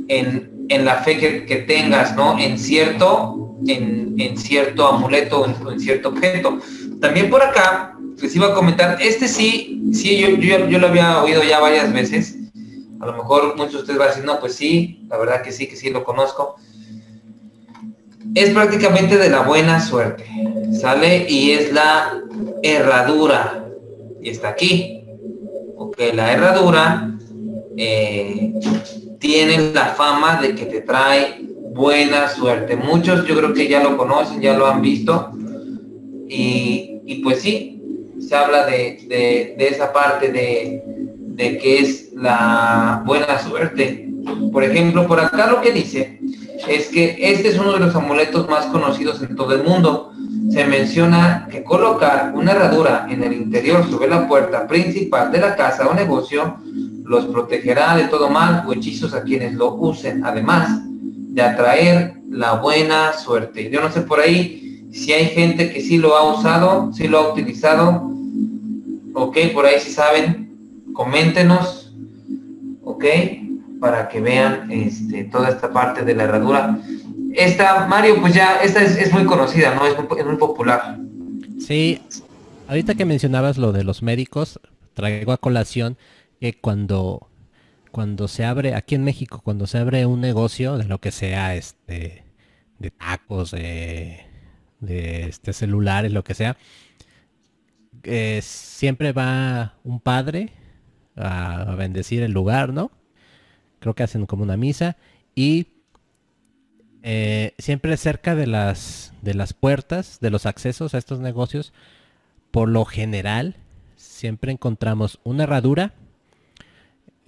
en, 0.08 0.68
en, 0.70 0.86
la 0.86 0.96
fe 0.98 1.18
que, 1.18 1.46
que, 1.46 1.58
tengas, 1.58 2.16
¿no? 2.16 2.38
En 2.40 2.58
cierto, 2.58 3.56
en, 3.68 4.16
en 4.18 4.38
cierto 4.38 4.88
amuleto, 4.88 5.46
en, 5.46 5.80
cierto 5.80 6.10
objeto. 6.10 6.60
También 7.02 7.30
por 7.30 7.42
acá 7.42 7.98
les 8.22 8.36
iba 8.36 8.48
a 8.48 8.54
comentar, 8.54 8.98
este 9.02 9.28
sí, 9.28 9.82
sí, 9.94 10.20
yo, 10.20 10.30
yo, 10.30 10.68
yo 10.68 10.80
lo 10.80 10.88
había 10.88 11.24
oído 11.24 11.44
ya 11.44 11.60
varias 11.60 11.92
veces. 11.94 12.36
A 13.00 13.06
lo 13.06 13.14
mejor 13.14 13.56
muchos 13.56 13.74
de 13.74 13.80
ustedes 13.80 14.00
van 14.00 14.08
a 14.08 14.12
decir, 14.12 14.26
no, 14.26 14.40
pues 14.40 14.56
sí, 14.56 15.06
la 15.10 15.18
verdad 15.18 15.42
que 15.42 15.52
sí, 15.52 15.68
que 15.68 15.76
sí 15.76 15.90
lo 15.90 16.04
conozco 16.04 16.58
es 18.36 18.52
prácticamente 18.52 19.18
de 19.18 19.30
la 19.30 19.42
buena 19.42 19.80
suerte. 19.80 20.26
Sale 20.80 21.26
y 21.30 21.52
es 21.52 21.72
la 21.74 22.22
herradura. 22.64 23.66
Y 24.22 24.30
está 24.30 24.50
aquí. 24.50 25.04
Ok, 25.78 25.98
la 26.14 26.34
herradura 26.34 27.18
eh, 27.82 28.54
tiene 29.20 29.72
la 29.74 29.86
fama 29.88 30.42
de 30.42 30.54
que 30.54 30.66
te 30.66 30.82
trae 30.82 31.42
buena 31.74 32.28
suerte. 32.28 32.76
Muchos 32.76 33.26
yo 33.26 33.38
creo 33.38 33.54
que 33.54 33.68
ya 33.68 33.82
lo 33.82 33.96
conocen, 33.96 34.42
ya 34.42 34.58
lo 34.58 34.68
han 34.68 34.82
visto. 34.82 35.32
Y, 36.28 37.02
y 37.06 37.16
pues 37.24 37.42
sí, 37.42 37.82
se 38.20 38.36
habla 38.36 38.66
de, 38.66 39.06
de, 39.08 39.56
de 39.58 39.68
esa 39.68 39.94
parte 39.94 40.32
de, 40.32 40.84
de 40.86 41.58
que 41.58 41.80
es 41.80 42.12
la 42.14 43.02
buena 43.06 43.40
suerte. 43.40 44.10
Por 44.52 44.64
ejemplo, 44.64 45.08
por 45.08 45.20
acá 45.22 45.48
lo 45.48 45.62
que 45.62 45.72
dice 45.72 46.20
es 46.68 46.88
que 46.90 47.16
este 47.18 47.48
es 47.48 47.58
uno 47.58 47.72
de 47.74 47.80
los 47.80 47.96
amuletos 47.96 48.50
más 48.50 48.66
conocidos 48.66 49.22
en 49.22 49.36
todo 49.36 49.56
el 49.56 49.64
mundo. 49.64 50.12
Se 50.52 50.66
menciona 50.66 51.48
que 51.50 51.64
colocar 51.64 52.34
una 52.36 52.52
herradura 52.52 53.08
en 53.10 53.24
el 53.24 53.34
interior 53.34 53.90
sobre 53.90 54.10
la 54.10 54.28
puerta 54.28 54.68
principal 54.68 55.32
de 55.32 55.40
la 55.40 55.56
casa 55.56 55.88
o 55.88 55.94
negocio 55.94 56.58
los 57.10 57.26
protegerá 57.26 57.98
de 57.98 58.06
todo 58.06 58.30
mal 58.30 58.64
o 58.68 58.72
hechizos 58.72 59.14
a 59.14 59.24
quienes 59.24 59.56
lo 59.56 59.74
usen, 59.74 60.24
además 60.24 60.82
de 60.86 61.42
atraer 61.42 62.14
la 62.30 62.54
buena 62.54 63.14
suerte. 63.14 63.70
Yo 63.70 63.82
no 63.82 63.92
sé 63.92 64.02
por 64.02 64.20
ahí 64.20 64.88
si 64.94 65.12
hay 65.12 65.26
gente 65.26 65.74
que 65.74 65.82
sí 65.82 65.98
lo 65.98 66.16
ha 66.16 66.34
usado, 66.34 66.94
sí 66.94 67.08
lo 67.08 67.18
ha 67.18 67.34
utilizado. 67.34 68.10
Ok, 69.14 69.38
por 69.54 69.66
ahí 69.66 69.80
si 69.80 69.92
saben, 69.92 70.56
coméntenos. 70.94 71.92
Ok 72.84 73.06
para 73.80 74.10
que 74.10 74.20
vean 74.20 74.70
este, 74.72 75.24
toda 75.26 75.50
esta 75.50 75.72
parte 75.72 76.04
de 76.04 76.14
la 76.14 76.24
herradura. 76.24 76.78
Esta, 77.34 77.88
Mario, 77.88 78.20
pues 78.20 78.34
ya, 78.34 78.62
esta 78.62 78.84
es, 78.84 79.12
muy 79.14 79.26
conocida, 79.26 79.74
¿no? 79.76 79.86
Es 79.86 79.96
muy, 79.98 80.20
es 80.20 80.26
muy, 80.26 80.38
popular. 80.38 80.98
Sí, 81.60 82.02
ahorita 82.68 82.96
que 82.96 83.06
mencionabas 83.06 83.58
lo 83.58 83.72
de 83.72 83.84
los 83.84 84.02
médicos, 84.02 84.60
traigo 84.94 85.32
a 85.32 85.38
colación 85.38 85.98
que 86.40 86.60
cuando, 86.60 87.30
cuando 87.92 88.28
se 88.28 88.46
abre, 88.46 88.76
aquí 88.76 88.96
en 88.96 89.04
México, 89.04 89.42
cuando 89.44 89.68
se 89.68 89.78
abre 89.78 90.06
un 90.06 90.22
negocio 90.22 90.78
de 90.78 90.86
lo 90.86 91.00
que 91.00 91.12
sea, 91.12 91.56
este, 91.56 92.24
de 92.80 92.92
tacos, 92.92 93.52
de, 93.52 94.26
de 94.80 95.28
este 95.28 95.54
celulares, 95.54 96.12
lo 96.12 96.24
que 96.24 96.34
sea, 96.34 96.58
eh, 98.04 98.40
siempre 98.42 99.12
va 99.12 99.76
un 99.84 100.00
padre 100.00 100.54
a, 101.16 101.76
bendecir 101.76 102.24
el 102.24 102.32
lugar, 102.32 102.74
¿no? 102.74 102.92
creo 103.80 103.96
que 103.96 104.04
hacen 104.04 104.26
como 104.26 104.44
una 104.44 104.58
misa 104.58 104.98
y 105.36 105.68
eh, 107.02 107.54
siempre 107.58 107.96
cerca 107.98 108.36
de 108.36 108.46
las 108.46 109.14
de 109.22 109.34
las 109.34 109.54
puertas 109.54 110.20
de 110.20 110.30
los 110.30 110.46
accesos 110.46 110.94
a 110.94 110.98
estos 110.98 111.20
negocios 111.22 111.72
por 112.52 112.68
lo 112.68 112.84
general 112.84 113.56
siempre 113.96 114.52
encontramos 114.52 115.20
una 115.24 115.44
herradura 115.44 115.94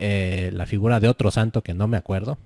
eh, 0.02 0.49
la 0.54 0.66
figura 0.66 0.99
de 0.99 1.08
otro 1.08 1.32
santo 1.32 1.62
que 1.62 1.74
no 1.74 1.88
me 1.88 1.95
acuerdo 1.95 2.38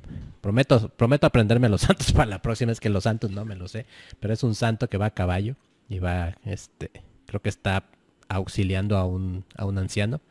Prometo, 0.46 0.90
prometo 0.90 1.26
aprenderme 1.26 1.70
los 1.70 1.82
santos 1.88 2.12
para 2.12 2.28
la 2.28 2.40
próxima, 2.44 2.72
es 2.72 2.80
que 2.80 2.90
los 2.90 3.06
santos 3.06 3.32
no 3.32 3.46
me 3.46 3.56
lo 3.56 3.68
sé, 3.68 3.88
pero 4.20 4.32
es 4.32 4.44
un 4.44 4.54
santo 4.54 4.88
que 4.88 4.98
va 5.00 5.08
a 5.08 5.10
caballo 5.10 5.56
y 5.90 5.98
va, 5.98 6.36
este, 6.46 6.92
creo 7.26 7.42
que 7.42 7.50
está 7.50 7.86
auxiliando 8.30 8.96
a 8.96 9.06
un, 9.06 9.44
a 9.58 9.66
un 9.66 9.80
anciano. 9.80 10.22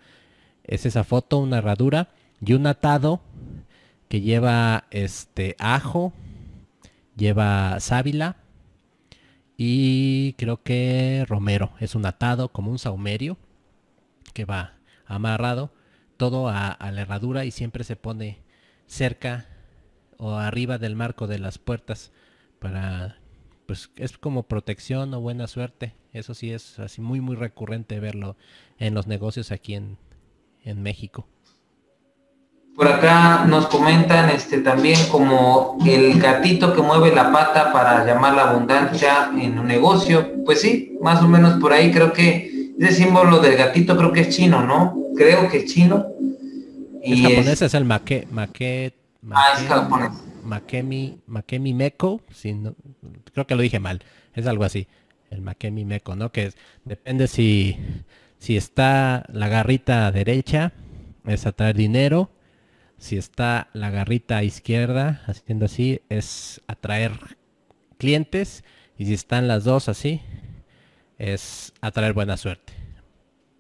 Es 0.62 0.86
esa 0.86 1.02
foto, 1.02 1.38
una 1.38 1.58
herradura 1.58 2.10
y 2.40 2.52
un 2.52 2.64
atado 2.68 3.22
que 4.08 4.20
lleva 4.20 4.84
este 4.92 5.56
ajo, 5.58 6.12
lleva 7.16 7.80
sábila 7.80 8.36
y 9.56 10.34
creo 10.34 10.62
que 10.62 11.26
romero. 11.28 11.72
Es 11.80 11.96
un 11.96 12.06
atado 12.06 12.50
como 12.50 12.70
un 12.70 12.78
saumerio 12.78 13.36
que 14.32 14.44
va 14.44 14.74
amarrado 15.06 15.72
todo 16.16 16.48
a, 16.48 16.76
la 16.80 17.00
herradura 17.00 17.44
y 17.44 17.50
siempre 17.50 17.84
se 17.84 17.96
pone 17.96 18.38
cerca 18.86 19.46
o 20.18 20.34
arriba 20.34 20.78
del 20.78 20.96
marco 20.96 21.26
de 21.26 21.38
las 21.38 21.58
puertas 21.58 22.12
para 22.58 23.18
pues 23.66 23.90
es 23.96 24.18
como 24.18 24.42
protección 24.42 25.14
o 25.14 25.20
buena 25.20 25.46
suerte. 25.46 25.94
Eso 26.12 26.34
sí 26.34 26.52
es 26.52 26.78
así 26.78 27.00
muy 27.00 27.20
muy 27.20 27.36
recurrente 27.36 27.98
verlo 27.98 28.36
en 28.78 28.94
los 28.94 29.06
negocios 29.06 29.52
aquí 29.52 29.74
en, 29.74 29.96
en 30.62 30.82
México. 30.82 31.26
Por 32.76 32.88
acá 32.88 33.44
nos 33.46 33.66
comentan 33.68 34.30
este 34.30 34.58
también 34.58 34.98
como 35.10 35.78
el 35.86 36.20
gatito 36.20 36.74
que 36.74 36.82
mueve 36.82 37.14
la 37.14 37.30
pata 37.30 37.72
para 37.72 38.04
llamar 38.04 38.34
la 38.34 38.50
abundancia 38.50 39.30
en 39.38 39.58
un 39.58 39.66
negocio. 39.68 40.44
Pues 40.44 40.60
sí, 40.60 40.98
más 41.00 41.22
o 41.22 41.28
menos 41.28 41.60
por 41.60 41.72
ahí 41.72 41.92
creo 41.92 42.12
que 42.12 42.72
ese 42.78 43.04
símbolo 43.04 43.38
del 43.38 43.56
gatito 43.56 43.96
creo 43.96 44.12
que 44.12 44.22
es 44.22 44.30
chino, 44.30 44.66
¿no? 44.66 45.03
Creo 45.16 45.48
que 45.48 45.58
es 45.58 45.72
chino. 45.72 46.06
Y 47.02 47.14
es 47.14 47.20
japonés, 47.20 47.62
es, 47.62 47.74
el 47.74 47.84
make, 47.84 48.26
make, 48.30 48.94
ah, 49.30 49.54
es 49.56 49.66
japonés. 49.66 50.10
Makemi, 50.44 51.20
Makemi 51.26 51.74
Meko, 51.74 52.20
creo 53.32 53.46
que 53.46 53.54
lo 53.54 53.62
dije 53.62 53.80
mal, 53.80 54.02
es 54.34 54.46
algo 54.46 54.64
así, 54.64 54.86
el 55.30 55.40
Makemi 55.40 55.84
Meko, 55.84 56.16
¿no? 56.16 56.32
Que 56.32 56.52
depende 56.84 57.26
si, 57.28 57.76
si 58.38 58.56
está 58.56 59.24
la 59.32 59.48
garrita 59.48 60.10
derecha, 60.12 60.72
es 61.26 61.46
atraer 61.46 61.76
dinero, 61.76 62.30
si 62.98 63.16
está 63.16 63.68
la 63.72 63.90
garrita 63.90 64.42
izquierda, 64.44 65.22
haciendo 65.26 65.64
así, 65.64 66.02
es 66.08 66.60
atraer 66.66 67.36
clientes, 67.98 68.64
y 68.96 69.06
si 69.06 69.14
están 69.14 69.48
las 69.48 69.64
dos 69.64 69.88
así, 69.88 70.20
es 71.18 71.72
atraer 71.80 72.12
buena 72.12 72.36
suerte. 72.36 72.83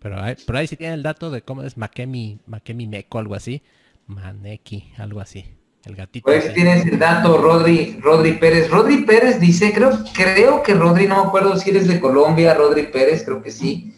Pero 0.04 0.20
ahí, 0.20 0.34
por 0.46 0.54
ahí 0.54 0.66
sí 0.66 0.76
tiene 0.76 0.92
el 0.92 1.02
dato 1.02 1.30
de 1.30 1.40
cómo 1.40 1.62
es 1.62 1.78
Makemi, 1.78 2.38
Makemi 2.46 2.86
Meko, 2.86 3.18
algo 3.18 3.34
así. 3.34 3.62
Maneki, 4.06 4.92
algo 4.98 5.18
así. 5.18 5.46
El 5.82 5.96
gatito. 5.96 6.26
Pues 6.26 6.52
tienes 6.52 6.84
el 6.84 6.98
dato, 6.98 7.38
Rodri, 7.38 7.98
Rodri 8.02 8.32
Pérez. 8.32 8.68
Rodri 8.70 9.06
Pérez 9.06 9.40
dice, 9.40 9.72
creo, 9.72 9.92
creo 10.12 10.62
que 10.62 10.74
Rodri, 10.74 11.06
no 11.06 11.22
me 11.22 11.28
acuerdo 11.28 11.56
si 11.56 11.70
eres 11.70 11.88
de 11.88 12.00
Colombia, 12.00 12.52
Rodri 12.52 12.88
Pérez, 12.88 13.24
creo 13.24 13.42
que 13.42 13.50
sí. 13.50 13.94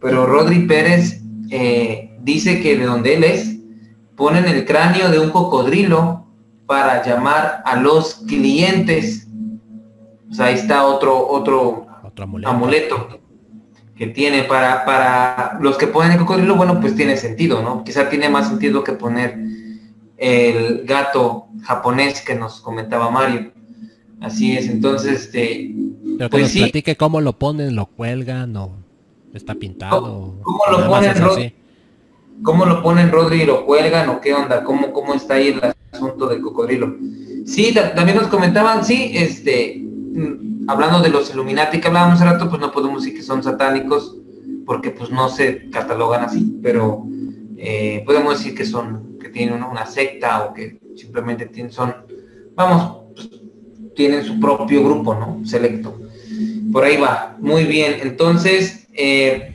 Pero 0.00 0.26
Rodri 0.26 0.60
Pérez 0.60 1.22
eh, 1.50 2.16
dice 2.20 2.62
que 2.62 2.78
de 2.78 2.84
donde 2.84 3.14
él 3.14 3.24
es, 3.24 3.56
ponen 4.14 4.44
el 4.44 4.64
cráneo 4.64 5.10
de 5.10 5.18
un 5.18 5.30
cocodrilo 5.30 6.24
para 6.66 7.04
llamar 7.04 7.62
a 7.64 7.74
los 7.74 8.14
clientes. 8.28 9.26
O 10.30 10.34
sea, 10.34 10.46
ahí 10.46 10.54
está 10.54 10.86
otro, 10.86 11.26
otro 11.26 11.88
amuleto. 12.44 13.18
Que 13.98 14.06
tiene 14.06 14.44
para, 14.44 14.84
para 14.84 15.58
los 15.60 15.76
que 15.76 15.88
ponen 15.88 16.12
el 16.12 16.18
cocodrilo, 16.18 16.54
bueno, 16.54 16.80
pues 16.80 16.94
tiene 16.94 17.16
sentido, 17.16 17.62
¿no? 17.62 17.82
Quizá 17.82 18.08
tiene 18.08 18.28
más 18.28 18.48
sentido 18.48 18.84
que 18.84 18.92
poner 18.92 19.36
el 20.16 20.84
gato 20.84 21.48
japonés 21.64 22.20
que 22.20 22.36
nos 22.36 22.60
comentaba 22.60 23.10
Mario. 23.10 23.50
Así 24.20 24.56
es, 24.56 24.68
entonces, 24.68 25.22
este... 25.22 25.74
Pero 26.16 26.30
que 26.30 26.38
pues 26.38 26.42
nos 26.42 26.52
platique 26.52 26.96
cómo 26.96 27.20
lo 27.20 27.38
ponen, 27.38 27.74
lo 27.74 27.86
cuelgan 27.86 28.56
o 28.56 28.70
está 29.34 29.56
pintado. 29.56 30.36
¿Cómo, 30.42 30.60
lo 30.70 30.86
ponen, 30.88 31.20
Rodri? 31.20 31.54
¿Cómo 32.42 32.66
lo 32.66 32.82
ponen, 32.82 33.10
Rodri? 33.10 33.44
¿Lo 33.44 33.66
cuelgan 33.66 34.08
o 34.10 34.20
qué 34.20 34.32
onda? 34.32 34.62
¿Cómo, 34.62 34.92
cómo 34.92 35.14
está 35.14 35.34
ahí 35.34 35.48
el 35.48 35.60
asunto 35.92 36.28
del 36.28 36.40
cocodrilo? 36.40 36.96
Sí, 37.46 37.74
también 37.96 38.16
nos 38.16 38.28
comentaban, 38.28 38.84
sí, 38.84 39.10
este, 39.14 39.82
hablando 40.68 41.00
de 41.00 41.08
los 41.08 41.30
Illuminati 41.30 41.80
que 41.80 41.88
hablábamos 41.88 42.20
hace 42.20 42.30
rato, 42.30 42.48
pues 42.48 42.60
no 42.60 42.70
podemos 42.70 43.02
decir 43.02 43.18
que 43.18 43.24
son 43.24 43.42
satánicos, 43.42 44.16
porque 44.66 44.90
pues 44.90 45.10
no 45.10 45.30
se 45.30 45.70
catalogan 45.70 46.22
así, 46.24 46.60
pero 46.62 47.06
eh, 47.56 48.02
podemos 48.04 48.38
decir 48.38 48.54
que 48.54 48.66
son, 48.66 49.18
que 49.18 49.30
tienen 49.30 49.62
una, 49.62 49.86
secta 49.86 50.44
o 50.44 50.52
que 50.52 50.78
simplemente 50.94 51.46
tienen, 51.46 51.72
son, 51.72 51.94
vamos, 52.54 52.98
pues, 53.14 53.30
tienen 53.96 54.22
su 54.24 54.38
propio 54.38 54.84
grupo, 54.84 55.14
¿no? 55.14 55.40
Selecto. 55.46 55.98
Por 56.70 56.84
ahí 56.84 56.98
va, 56.98 57.34
muy 57.40 57.64
bien. 57.64 57.96
Entonces, 58.02 58.86
eh, 58.92 59.54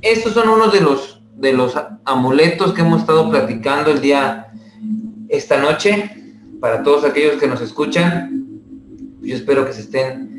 estos 0.00 0.32
son 0.32 0.48
unos 0.48 0.72
de 0.72 0.80
los, 0.80 1.20
de 1.36 1.52
los 1.52 1.74
amuletos 2.06 2.72
que 2.72 2.80
hemos 2.80 3.02
estado 3.02 3.30
platicando 3.30 3.90
el 3.90 4.00
día, 4.00 4.48
esta 5.28 5.60
noche, 5.60 6.10
para 6.58 6.82
todos 6.82 7.04
aquellos 7.04 7.38
que 7.38 7.48
nos 7.48 7.60
escuchan. 7.60 8.48
Yo 9.20 9.36
espero 9.36 9.66
que 9.66 9.74
se 9.74 9.82
estén 9.82 10.34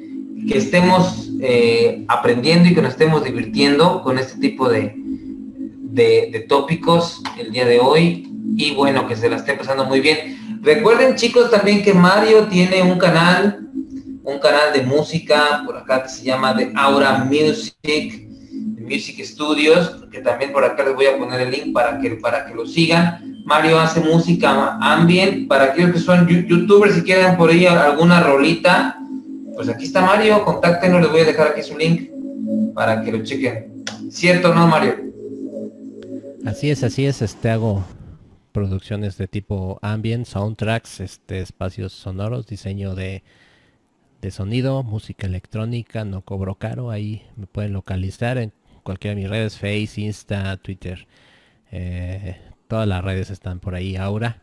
que 0.47 0.57
estemos 0.57 1.29
eh, 1.41 2.05
aprendiendo 2.07 2.69
y 2.69 2.75
que 2.75 2.81
nos 2.81 2.91
estemos 2.91 3.23
divirtiendo 3.23 4.01
con 4.01 4.17
este 4.17 4.39
tipo 4.39 4.69
de, 4.69 4.93
de, 5.95 6.45
tópicos 6.47 7.21
el 7.37 7.51
día 7.51 7.65
de 7.65 7.79
hoy 7.79 8.29
y 8.57 8.73
bueno, 8.73 9.07
que 9.07 9.15
se 9.15 9.29
la 9.29 9.37
esté 9.37 9.53
pasando 9.53 9.85
muy 9.85 10.01
bien. 10.01 10.59
Recuerden 10.61 11.15
chicos 11.15 11.49
también 11.49 11.83
que 11.83 11.93
Mario 11.93 12.47
tiene 12.47 12.81
un 12.83 12.97
canal, 12.97 13.67
un 14.23 14.39
canal 14.39 14.73
de 14.73 14.83
música 14.83 15.63
por 15.65 15.77
acá 15.77 16.03
que 16.03 16.09
se 16.09 16.23
llama 16.23 16.55
The 16.55 16.71
Aura 16.75 17.25
Music, 17.25 18.27
Music 18.79 19.23
Studios, 19.23 20.05
que 20.11 20.19
también 20.21 20.51
por 20.51 20.63
acá 20.63 20.83
les 20.83 20.95
voy 20.95 21.07
a 21.07 21.17
poner 21.17 21.41
el 21.41 21.51
link 21.51 21.73
para 21.73 21.99
que, 21.99 22.11
para 22.11 22.45
que 22.45 22.53
lo 22.53 22.65
sigan. 22.65 23.43
Mario 23.45 23.79
hace 23.79 23.99
música 23.99 24.77
ambient, 24.81 25.47
para 25.47 25.65
aquellos 25.65 25.91
que 25.91 25.99
son 25.99 26.27
youtubers, 26.27 26.95
si 26.95 27.03
quieren 27.03 27.37
por 27.37 27.51
ahí 27.51 27.67
alguna 27.67 28.21
rolita, 28.21 28.97
pues 29.55 29.69
aquí 29.69 29.85
está 29.85 30.01
Mario, 30.01 30.43
contáctenos, 30.43 31.01
les 31.01 31.11
voy 31.11 31.21
a 31.21 31.25
dejar 31.25 31.47
aquí 31.49 31.63
su 31.63 31.77
link 31.77 32.09
para 32.73 33.01
que 33.01 33.11
lo 33.11 33.23
chequen. 33.23 33.83
¿Cierto 34.09 34.53
no, 34.53 34.67
Mario? 34.67 34.95
Así 36.45 36.69
es, 36.69 36.83
así 36.83 37.05
es, 37.05 37.21
este 37.21 37.49
hago 37.49 37.83
producciones 38.51 39.17
de 39.17 39.27
tipo 39.27 39.79
ambient, 39.81 40.25
soundtracks, 40.25 40.99
este 40.99 41.41
espacios 41.41 41.91
sonoros, 41.93 42.47
diseño 42.47 42.95
de, 42.95 43.23
de 44.21 44.31
sonido, 44.31 44.83
música 44.83 45.27
electrónica, 45.27 46.05
no 46.05 46.21
cobro 46.21 46.55
caro, 46.55 46.91
ahí 46.91 47.23
me 47.35 47.47
pueden 47.47 47.73
localizar 47.73 48.37
en 48.37 48.53
cualquiera 48.83 49.15
de 49.15 49.21
mis 49.21 49.29
redes, 49.29 49.57
Face, 49.57 49.99
Insta, 49.99 50.55
Twitter, 50.57 51.07
eh, 51.71 52.37
todas 52.67 52.87
las 52.87 53.03
redes 53.03 53.29
están 53.31 53.59
por 53.59 53.75
ahí 53.75 53.95
ahora. 53.95 54.41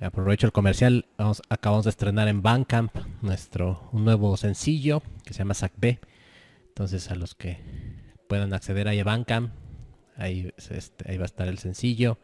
Aprovecho 0.00 0.46
el 0.46 0.52
comercial. 0.52 1.06
acabamos 1.48 1.84
de 1.84 1.90
estrenar 1.90 2.28
en 2.28 2.40
Bandcamp 2.40 2.94
nuestro 3.20 3.88
un 3.90 4.04
nuevo 4.04 4.36
sencillo 4.36 5.02
que 5.24 5.34
se 5.34 5.40
llama 5.40 5.54
Sac 5.54 5.72
B. 5.76 5.98
Entonces 6.68 7.10
a 7.10 7.16
los 7.16 7.34
que 7.34 7.58
puedan 8.28 8.54
acceder 8.54 8.86
ahí 8.86 9.00
a 9.00 9.04
Bandcamp, 9.04 9.50
ahí, 10.16 10.52
este, 10.70 11.10
ahí 11.10 11.16
va 11.16 11.24
a 11.24 11.26
estar 11.26 11.48
el 11.48 11.58
sencillo. 11.58 12.18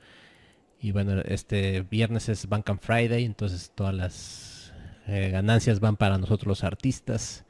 Y 0.81 0.93
bueno, 0.93 1.20
este 1.22 1.81
viernes 1.81 2.29
es 2.29 2.49
Bandcamp 2.49 2.81
Friday, 2.81 3.25
entonces 3.25 3.72
todas 3.75 3.95
las 3.95 4.72
eh, 5.09 5.31
ganancias 5.31 5.81
van 5.81 5.97
para 5.97 6.16
nosotros 6.16 6.47
los 6.47 6.62
artistas. 6.62 7.45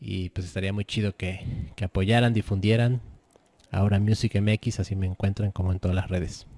Y 0.00 0.30
pues 0.30 0.46
estaría 0.46 0.72
muy 0.72 0.84
chido 0.84 1.16
que, 1.16 1.70
que 1.76 1.84
apoyaran, 1.84 2.32
difundieran. 2.32 3.00
Ahora 3.70 4.00
Music 4.00 4.40
MX, 4.40 4.80
así 4.80 4.96
me 4.96 5.06
encuentran 5.06 5.52
como 5.52 5.70
en 5.70 5.78
todas 5.78 5.94
las 5.94 6.08
redes. 6.08 6.48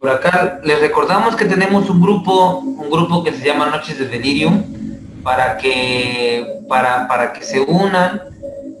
Por 0.00 0.08
acá 0.08 0.60
les 0.64 0.80
recordamos 0.80 1.36
que 1.36 1.44
tenemos 1.44 1.90
un 1.90 2.00
grupo, 2.00 2.60
un 2.60 2.88
grupo 2.88 3.22
que 3.22 3.32
se 3.32 3.44
llama 3.44 3.66
Noches 3.66 3.98
de 3.98 4.06
Delirium, 4.06 4.64
para 5.22 5.58
que, 5.58 6.46
para, 6.70 7.06
para 7.06 7.34
que 7.34 7.42
se 7.44 7.60
unan 7.60 8.22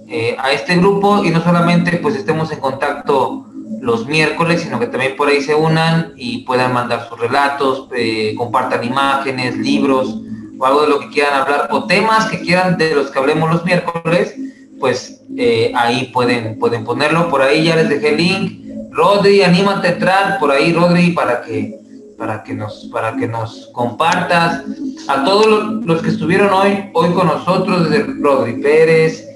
eh, 0.08 0.34
a 0.38 0.50
este 0.52 0.76
grupo 0.76 1.22
y 1.22 1.28
no 1.28 1.42
solamente 1.42 1.98
pues 1.98 2.16
estemos 2.16 2.50
en 2.52 2.60
contacto 2.60 3.44
los 3.82 4.06
miércoles, 4.06 4.62
sino 4.62 4.80
que 4.80 4.86
también 4.86 5.14
por 5.14 5.28
ahí 5.28 5.42
se 5.42 5.54
unan 5.54 6.14
y 6.16 6.38
puedan 6.44 6.72
mandar 6.72 7.06
sus 7.06 7.20
relatos, 7.20 7.86
eh, 7.94 8.34
compartan 8.38 8.82
imágenes, 8.82 9.58
libros 9.58 10.22
o 10.58 10.64
algo 10.64 10.82
de 10.82 10.88
lo 10.88 11.00
que 11.00 11.10
quieran 11.10 11.34
hablar 11.34 11.68
o 11.70 11.84
temas 11.84 12.30
que 12.30 12.40
quieran 12.40 12.78
de 12.78 12.94
los 12.94 13.10
que 13.10 13.18
hablemos 13.18 13.50
los 13.52 13.62
miércoles, 13.66 14.36
pues 14.78 15.20
eh, 15.36 15.70
ahí 15.76 16.10
pueden, 16.14 16.58
pueden 16.58 16.82
ponerlo. 16.82 17.28
Por 17.28 17.42
ahí 17.42 17.64
ya 17.64 17.76
les 17.76 17.90
dejé 17.90 18.08
el 18.08 18.16
link 18.16 18.69
Rodri, 18.90 19.42
anímate 19.42 19.88
a 19.88 19.92
entrar 19.92 20.38
por 20.38 20.50
ahí, 20.50 20.72
Rodri, 20.72 21.12
para 21.12 21.42
que, 21.42 21.78
para 22.18 22.42
que 22.42 22.54
nos, 22.54 22.88
para 22.92 23.16
que 23.16 23.26
nos 23.28 23.70
compartas. 23.72 24.64
A 25.08 25.24
todos 25.24 25.84
los, 25.84 26.02
que 26.02 26.08
estuvieron 26.08 26.52
hoy, 26.52 26.90
hoy 26.92 27.12
con 27.12 27.26
nosotros, 27.26 27.88
desde 27.88 28.04
Rodri 28.20 28.60
Pérez, 28.60 29.26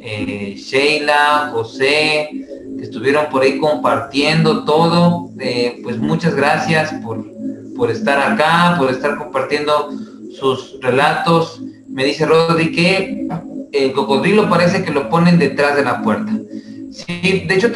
eh, 0.00 0.54
Sheila, 0.56 1.50
José, 1.52 2.28
que 2.76 2.82
estuvieron 2.82 3.26
por 3.30 3.42
ahí 3.42 3.58
compartiendo 3.58 4.64
todo, 4.64 5.30
eh, 5.38 5.80
pues 5.82 5.98
muchas 5.98 6.34
gracias 6.34 6.92
por, 7.04 7.24
por 7.76 7.90
estar 7.90 8.18
acá, 8.32 8.76
por 8.78 8.90
estar 8.90 9.16
compartiendo 9.16 9.90
sus 10.38 10.78
relatos. 10.80 11.62
Me 11.88 12.04
dice 12.04 12.26
Rodri 12.26 12.72
que 12.72 13.28
el 13.72 13.92
cocodrilo 13.92 14.48
parece 14.48 14.82
que 14.82 14.90
lo 14.90 15.08
ponen 15.08 15.38
detrás 15.38 15.76
de 15.76 15.84
la 15.84 16.02
puerta. 16.02 16.32
Sí, 16.92 17.44
de 17.48 17.54
hecho 17.54 17.70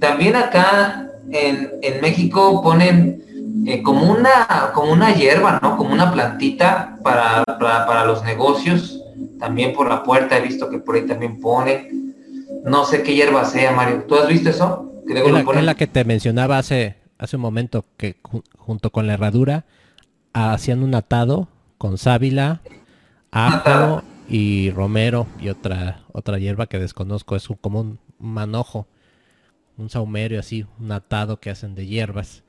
también 0.00 0.34
acá 0.34 1.10
en, 1.30 2.00
México 2.00 2.62
ponen 2.62 3.22
eh, 3.66 3.82
como 3.82 4.10
una 4.10 4.70
como 4.74 4.92
una 4.92 5.14
hierba, 5.14 5.60
¿no? 5.62 5.76
Como 5.76 5.92
una 5.92 6.10
plantita 6.10 6.98
para, 7.02 7.44
para, 7.44 8.04
los 8.06 8.24
negocios. 8.24 9.02
También 9.38 9.74
por 9.74 9.88
la 9.88 10.02
puerta 10.02 10.38
he 10.38 10.40
visto 10.40 10.70
que 10.70 10.78
por 10.78 10.96
ahí 10.96 11.06
también 11.06 11.40
ponen. 11.40 12.14
No 12.64 12.84
sé 12.84 13.02
qué 13.02 13.14
hierba 13.14 13.44
sea, 13.44 13.72
Mario. 13.72 14.04
¿Tú 14.08 14.16
has 14.16 14.28
visto 14.28 14.48
eso? 14.48 14.92
es, 15.06 15.64
la, 15.64 15.74
que 15.74 15.86
te 15.86 16.04
mencionaba 16.04 16.58
hace, 16.58 16.96
hace 17.18 17.36
un 17.36 17.42
momento 17.42 17.84
que 17.96 18.16
junto 18.56 18.90
con 18.90 19.06
la 19.06 19.14
herradura 19.14 19.64
hacían 20.32 20.82
un 20.82 20.94
atado 20.94 21.48
con 21.78 21.98
sábila, 21.98 22.60
ajo 23.30 24.02
y 24.28 24.70
romero 24.70 25.26
y 25.40 25.48
otra 25.48 26.00
otra 26.12 26.38
hierba 26.38 26.66
que 26.66 26.78
desconozco, 26.78 27.36
es 27.36 27.48
un, 27.48 27.56
como 27.56 27.80
un 27.80 27.98
manojo, 28.18 28.86
un 29.76 29.90
saumerio 29.90 30.40
así, 30.40 30.66
un 30.78 30.92
atado 30.92 31.40
que 31.40 31.50
hacen 31.50 31.74
de 31.74 31.86
hierbas 31.86 32.42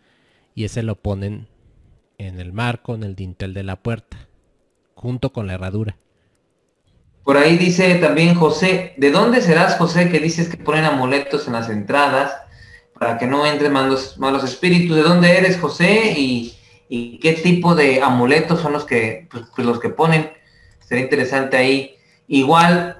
y 0.55 0.65
ese 0.65 0.84
lo 0.84 0.95
ponen 0.95 1.47
en 2.17 2.39
el 2.39 2.51
marco, 2.53 2.95
en 2.95 3.03
el 3.03 3.15
dintel 3.15 3.53
de 3.53 3.63
la 3.63 3.78
puerta, 3.78 4.28
junto 4.93 5.32
con 5.32 5.47
la 5.47 5.53
herradura. 5.53 5.97
Por 7.24 7.38
ahí 7.38 7.57
dice 7.57 7.95
también 7.95 8.36
José, 8.36 8.93
¿de 8.97 9.11
dónde 9.11 9.41
serás 9.41 9.78
José 9.78 10.09
que 10.09 10.20
dices 10.20 10.49
que 10.49 10.57
ponen 10.57 10.86
amuletos 10.86 11.47
en 11.47 11.53
las 11.53 11.70
entradas 11.70 12.34
para 12.97 13.17
que 13.17 13.28
no 13.28 13.45
entren 13.45 13.72
malos, 13.72 14.17
malos 14.17 14.43
espíritus? 14.43 14.95
¿De 14.95 15.03
dónde 15.03 15.38
eres 15.38 15.57
José? 15.59 16.13
¿Y, 16.17 16.55
qué 17.22 17.34
tipo 17.34 17.76
de 17.76 18.01
amuletos 18.01 18.61
son 18.61 18.74
los 18.74 18.84
que, 18.84 19.28
pues, 19.30 19.45
los 19.65 19.80
que 19.80 19.89
ponen? 19.89 20.32
Sería 20.80 21.03
interesante 21.03 21.55
ahí. 21.55 21.95
Igual, 22.28 22.98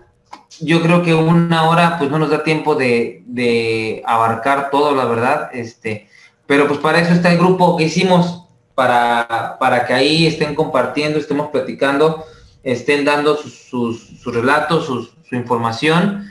yo 0.62 0.82
creo 0.82 1.04
que 1.04 1.14
una 1.14 1.70
hora 1.70 1.98
pues 1.98 2.10
no 2.10 2.20
nos 2.20 2.30
da 2.30 2.44
tiempo 2.44 2.76
de, 2.76 3.24
de 3.26 4.04
abarcar 4.06 4.70
todo, 4.70 4.96
la 4.96 5.06
verdad. 5.06 5.50
Este, 5.54 6.10
pero 6.48 6.68
pues 6.68 6.80
para 6.80 7.00
eso 7.00 7.14
está 7.14 7.32
el 7.32 7.38
grupo 7.38 7.78
que 7.78 7.86
hicimos, 7.86 8.44
para, 8.76 9.58
para 9.60 9.86
que 9.86 9.94
ahí 9.94 10.26
estén 10.26 10.56
compartiendo, 10.56 11.20
estemos 11.20 11.50
platicando, 11.50 12.24
estén 12.64 13.04
dando 13.04 13.36
sus, 13.36 14.24
relatos, 14.26 14.86
su 14.86 15.36
información 15.36 16.30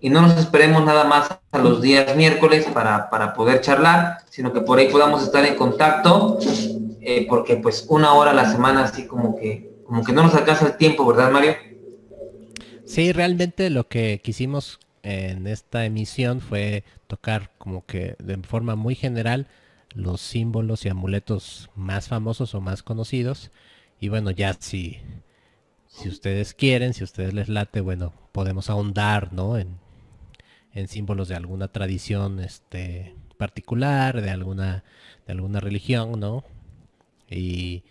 y 0.00 0.10
no 0.10 0.22
nos 0.22 0.36
esperemos 0.38 0.84
nada 0.84 1.04
más 1.04 1.28
a 1.50 1.58
los 1.58 1.82
días 1.82 2.14
miércoles 2.14 2.66
para, 2.72 3.34
poder 3.34 3.60
charlar, 3.60 4.18
sino 4.30 4.52
que 4.52 4.60
por 4.60 4.78
ahí 4.78 4.88
podamos 4.88 5.22
estar 5.22 5.44
en 5.44 5.56
contacto, 5.56 6.38
eh, 7.00 7.26
porque 7.28 7.56
pues 7.56 7.86
una 7.88 8.12
hora 8.14 8.30
a 8.30 8.34
la 8.34 8.50
semana 8.50 8.84
así 8.84 9.06
como 9.06 9.36
que, 9.36 9.82
como 9.86 10.04
que 10.04 10.12
no 10.12 10.22
nos 10.22 10.34
alcanza 10.34 10.66
el 10.66 10.76
tiempo, 10.76 11.04
¿verdad 11.06 11.30
Mario? 11.30 11.56
Sí, 12.88 13.12
realmente 13.12 13.68
lo 13.68 13.86
que 13.86 14.22
quisimos 14.24 14.80
en 15.02 15.46
esta 15.46 15.84
emisión 15.84 16.40
fue 16.40 16.84
tocar 17.06 17.50
como 17.58 17.84
que 17.84 18.16
de 18.18 18.38
forma 18.38 18.76
muy 18.76 18.94
general 18.94 19.46
los 19.94 20.22
símbolos 20.22 20.86
y 20.86 20.88
amuletos 20.88 21.68
más 21.76 22.08
famosos 22.08 22.54
o 22.54 22.62
más 22.62 22.82
conocidos. 22.82 23.50
Y 24.00 24.08
bueno, 24.08 24.30
ya 24.30 24.54
si, 24.54 25.00
si 25.86 26.08
ustedes 26.08 26.54
quieren, 26.54 26.94
si 26.94 27.04
ustedes 27.04 27.34
les 27.34 27.50
late, 27.50 27.82
bueno, 27.82 28.14
podemos 28.32 28.70
ahondar, 28.70 29.34
¿no? 29.34 29.58
En, 29.58 29.78
en 30.72 30.88
símbolos 30.88 31.28
de 31.28 31.36
alguna 31.36 31.68
tradición 31.68 32.40
este, 32.40 33.14
particular, 33.36 34.22
de 34.22 34.30
alguna, 34.30 34.82
de 35.26 35.32
alguna 35.34 35.60
religión, 35.60 36.18
¿no? 36.18 36.42
Y, 37.28 37.84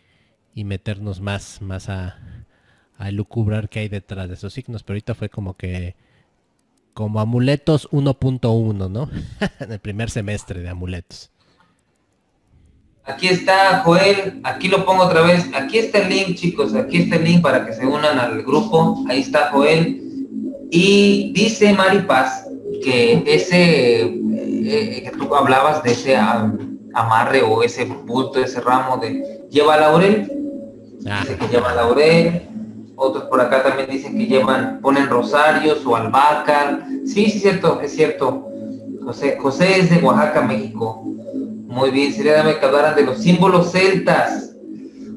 y 0.56 0.64
meternos 0.64 1.22
más, 1.22 1.62
más 1.62 1.88
a, 1.88 2.47
a 2.98 3.12
lucubrar 3.12 3.70
qué 3.70 3.80
hay 3.80 3.90
detrás 3.90 4.28
de 4.28 4.36
esos 4.36 4.54
signos. 4.54 4.84
Pero 4.84 4.96
ahorita 4.96 5.16
fue 5.16 5.30
como 5.30 5.56
que 5.56 5.96
como 6.94 7.20
amuletos 7.20 7.88
1.1, 7.92 8.90
¿no? 8.90 9.10
en 9.60 9.72
el 9.72 9.80
primer 9.80 10.10
semestre 10.10 10.62
de 10.62 10.70
amuletos. 10.70 11.30
Aquí 13.06 13.28
está 13.28 13.80
Joel, 13.86 14.42
aquí 14.44 14.68
lo 14.68 14.84
pongo 14.84 15.04
otra 15.04 15.22
vez. 15.22 15.50
Aquí 15.54 15.78
está 15.78 16.00
el 16.00 16.10
link, 16.10 16.36
chicos, 16.36 16.74
aquí 16.74 16.98
está 16.98 17.16
el 17.16 17.24
link 17.24 17.42
para 17.42 17.66
que 17.66 17.74
se 17.74 17.86
unan 17.86 18.20
al 18.20 18.42
grupo. 18.44 19.06
Ahí 19.08 19.22
está 19.22 19.50
Joel. 19.52 20.02
Y 20.72 21.32
dice 21.34 21.74
Mari 21.74 22.00
Paz 22.00 22.46
que 22.84 23.24
ese 23.26 24.02
eh, 24.02 25.04
que 25.04 25.12
tú 25.18 25.34
hablabas 25.34 25.84
de 25.84 25.92
ese 25.92 26.18
amarre 26.18 27.42
o 27.44 27.64
ese 27.64 27.86
bulto, 27.86 28.40
ese 28.40 28.60
ramo 28.60 28.98
de 28.98 29.46
lleva 29.50 29.78
laurel, 29.78 30.30
ah. 31.08 31.22
dice 31.22 31.38
que 31.38 31.48
lleva 31.48 31.74
laurel, 31.74 32.42
otros 32.98 33.24
por 33.26 33.40
acá 33.40 33.64
también 33.64 33.90
dicen 33.90 34.18
que 34.18 34.26
llevan, 34.26 34.82
ponen 34.82 35.08
rosarios 35.08 35.86
o 35.86 35.96
albahaca, 35.96 36.86
sí, 37.06 37.32
sí, 37.32 37.40
cierto, 37.40 37.80
es 37.82 37.96
cierto, 37.96 38.46
José, 39.06 39.38
José 39.40 39.80
es 39.80 39.90
de 39.90 39.98
Oaxaca, 39.98 40.42
México, 40.42 41.02
muy 41.68 41.92
bien, 41.92 42.12
sería 42.12 42.60
que 42.60 42.66
hablaran 42.66 42.96
de 42.96 43.04
los 43.04 43.20
símbolos 43.20 43.72
celtas 43.72 44.48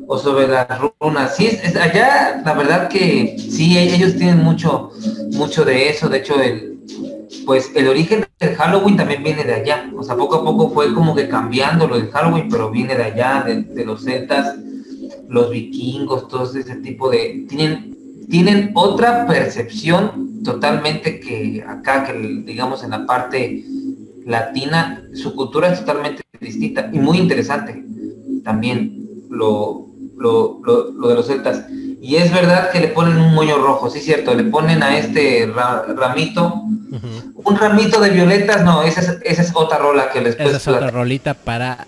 o 0.07 0.19
sobre 0.19 0.49
las 0.49 0.69
runas. 1.01 1.37
Sí, 1.37 1.47
es, 1.47 1.77
allá 1.77 2.43
la 2.45 2.53
verdad 2.55 2.89
que 2.89 3.37
sí, 3.39 3.79
ellos 3.79 4.17
tienen 4.17 4.39
mucho, 4.39 4.91
mucho 5.33 5.65
de 5.65 5.89
eso. 5.89 6.09
De 6.09 6.19
hecho, 6.19 6.35
el, 6.41 6.81
pues 7.47 7.71
el 7.77 7.87
origen 7.87 8.27
del 8.41 8.57
Halloween 8.57 8.97
también 8.97 9.23
viene 9.23 9.45
de 9.45 9.55
allá. 9.55 9.89
O 9.97 10.03
sea, 10.03 10.17
poco 10.17 10.35
a 10.35 10.45
poco 10.45 10.71
fue 10.71 10.93
como 10.93 11.15
que 11.15 11.29
cambiando 11.29 11.87
lo 11.87 11.97
del 11.97 12.11
Halloween, 12.11 12.49
pero 12.51 12.71
viene 12.71 12.97
de 12.97 13.05
allá, 13.05 13.45
de, 13.47 13.85
los 13.85 14.03
celtas, 14.03 14.57
los 15.31 15.51
vikingos, 15.51 16.29
todo 16.29 16.45
ese 16.45 16.77
tipo 16.77 17.09
de... 17.09 17.47
Tienen, 17.49 17.97
tienen 18.29 18.73
otra 18.75 19.27
percepción 19.27 20.43
totalmente 20.45 21.21
que 21.21 21.65
acá, 21.67 22.05
que 22.05 22.13
digamos 22.45 22.83
en 22.85 22.91
la 22.91 23.07
parte 23.07 23.65
latina, 24.27 25.03
su 25.15 25.35
cultura 25.35 25.73
es 25.73 25.81
totalmente 25.81 26.23
distinta 26.41 26.91
y 26.93 26.99
muy 26.99 27.19
interesante 27.19 27.85
también 28.45 29.07
lo, 29.31 29.87
lo, 30.19 30.61
lo, 30.63 31.09
de 31.09 31.15
los 31.15 31.27
celtas. 31.27 31.65
Y 32.03 32.17
es 32.17 32.33
verdad 32.33 32.71
que 32.71 32.81
le 32.81 32.89
ponen 32.89 33.19
un 33.19 33.35
moño 33.35 33.59
rojo, 33.59 33.91
sí 33.91 34.01
cierto, 34.01 34.35
le 34.35 34.45
ponen 34.45 34.83
a 34.83 34.99
este 34.99 35.47
ramito 35.47 36.65
un 37.45 37.57
ramito 37.57 38.01
de 38.01 38.11
violetas, 38.11 38.65
no, 38.65 38.83
esa 38.83 39.01
es, 39.01 39.19
esa 39.25 39.43
es 39.43 39.53
otra 39.55 39.79
rola 39.79 40.11
que 40.11 40.21
les 40.21 40.39
Esa 40.39 40.57
es 40.57 40.69
otra 40.69 40.91
rolita 40.91 41.35
para 41.35 41.87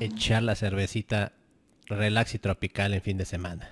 echar 0.00 0.42
la 0.42 0.54
cervecita 0.54 1.32
relax 1.96 2.34
y 2.34 2.38
tropical 2.38 2.94
en 2.94 3.02
fin 3.02 3.18
de 3.18 3.24
semana. 3.24 3.68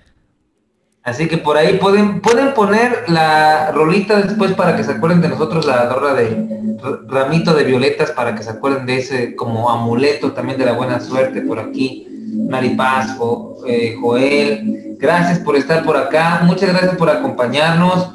Así 1.03 1.27
que 1.27 1.37
por 1.37 1.57
ahí 1.57 1.77
pueden, 1.77 2.21
pueden 2.21 2.53
poner 2.53 3.05
la 3.07 3.71
rolita 3.71 4.21
después 4.21 4.53
para 4.53 4.75
que 4.75 4.83
se 4.83 4.91
acuerden 4.91 5.21
de 5.21 5.29
nosotros, 5.29 5.65
la 5.65 5.89
rola 5.89 6.13
de 6.13 6.77
ramito 7.07 7.53
de 7.53 7.63
violetas, 7.63 8.11
para 8.11 8.35
que 8.35 8.43
se 8.43 8.51
acuerden 8.51 8.85
de 8.85 8.97
ese 8.97 9.35
como 9.35 9.69
amuleto 9.69 10.33
también 10.33 10.59
de 10.59 10.65
la 10.65 10.73
buena 10.73 10.99
suerte 10.99 11.41
por 11.41 11.59
aquí. 11.59 12.05
Maripaz, 12.47 13.17
eh, 13.65 13.95
Joel, 13.99 14.95
gracias 14.99 15.39
por 15.39 15.55
estar 15.55 15.83
por 15.83 15.97
acá, 15.97 16.41
muchas 16.43 16.69
gracias 16.69 16.95
por 16.95 17.09
acompañarnos 17.09 18.11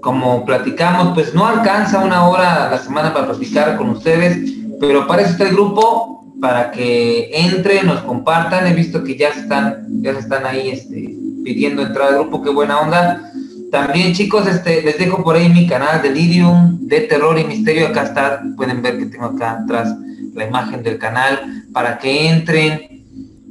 como 0.00 0.44
platicamos, 0.44 1.14
pues 1.14 1.32
no 1.32 1.46
alcanza 1.46 2.04
una 2.04 2.28
hora 2.28 2.66
a 2.66 2.70
la 2.70 2.78
semana 2.78 3.14
para 3.14 3.26
platicar 3.26 3.76
con 3.76 3.90
ustedes, 3.90 4.36
pero 4.80 5.06
para 5.06 5.22
eso 5.22 5.32
está 5.32 5.44
el 5.44 5.54
grupo, 5.54 6.21
para 6.42 6.72
que 6.72 7.30
entren, 7.32 7.86
nos 7.86 8.00
compartan. 8.00 8.66
He 8.66 8.74
visto 8.74 9.04
que 9.04 9.16
ya 9.16 9.28
están, 9.28 9.86
ya 10.02 10.10
están 10.10 10.44
ahí 10.44 10.70
este, 10.70 11.14
pidiendo 11.44 11.82
entrar 11.82 12.08
al 12.08 12.14
grupo, 12.14 12.42
qué 12.42 12.50
buena 12.50 12.80
onda. 12.80 13.30
También 13.70 14.12
chicos, 14.12 14.48
este, 14.48 14.82
les 14.82 14.98
dejo 14.98 15.22
por 15.22 15.36
ahí 15.36 15.48
mi 15.48 15.68
canal 15.68 16.02
de 16.02 16.08
Delirium, 16.08 16.80
de 16.88 17.02
terror 17.02 17.38
y 17.38 17.44
misterio. 17.44 17.86
Acá 17.86 18.02
está, 18.02 18.42
pueden 18.56 18.82
ver 18.82 18.98
que 18.98 19.06
tengo 19.06 19.26
acá 19.26 19.60
atrás 19.62 19.94
la 20.34 20.44
imagen 20.44 20.82
del 20.82 20.98
canal 20.98 21.62
para 21.72 21.98
que 21.98 22.28
entren 22.28 23.04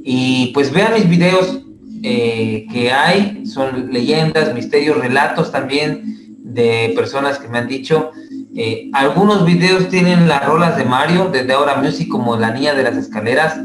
y 0.04 0.48
pues 0.52 0.70
vean 0.70 0.92
mis 0.92 1.08
videos 1.08 1.62
eh, 2.02 2.66
que 2.70 2.92
hay, 2.92 3.46
son 3.46 3.90
leyendas, 3.90 4.52
misterios, 4.52 4.98
relatos 4.98 5.50
también 5.50 6.36
de 6.40 6.92
personas 6.94 7.38
que 7.38 7.48
me 7.48 7.56
han 7.56 7.68
dicho, 7.68 8.10
eh, 8.54 8.90
algunos 8.92 9.46
videos 9.46 9.88
tienen 9.88 10.28
las 10.28 10.44
rolas 10.44 10.76
de 10.76 10.84
Mario, 10.84 11.30
desde 11.32 11.52
ahora 11.52 11.76
Music 11.76 12.08
como 12.08 12.36
La 12.36 12.50
Niña 12.50 12.74
de 12.74 12.82
las 12.82 12.96
Escaleras, 12.96 13.58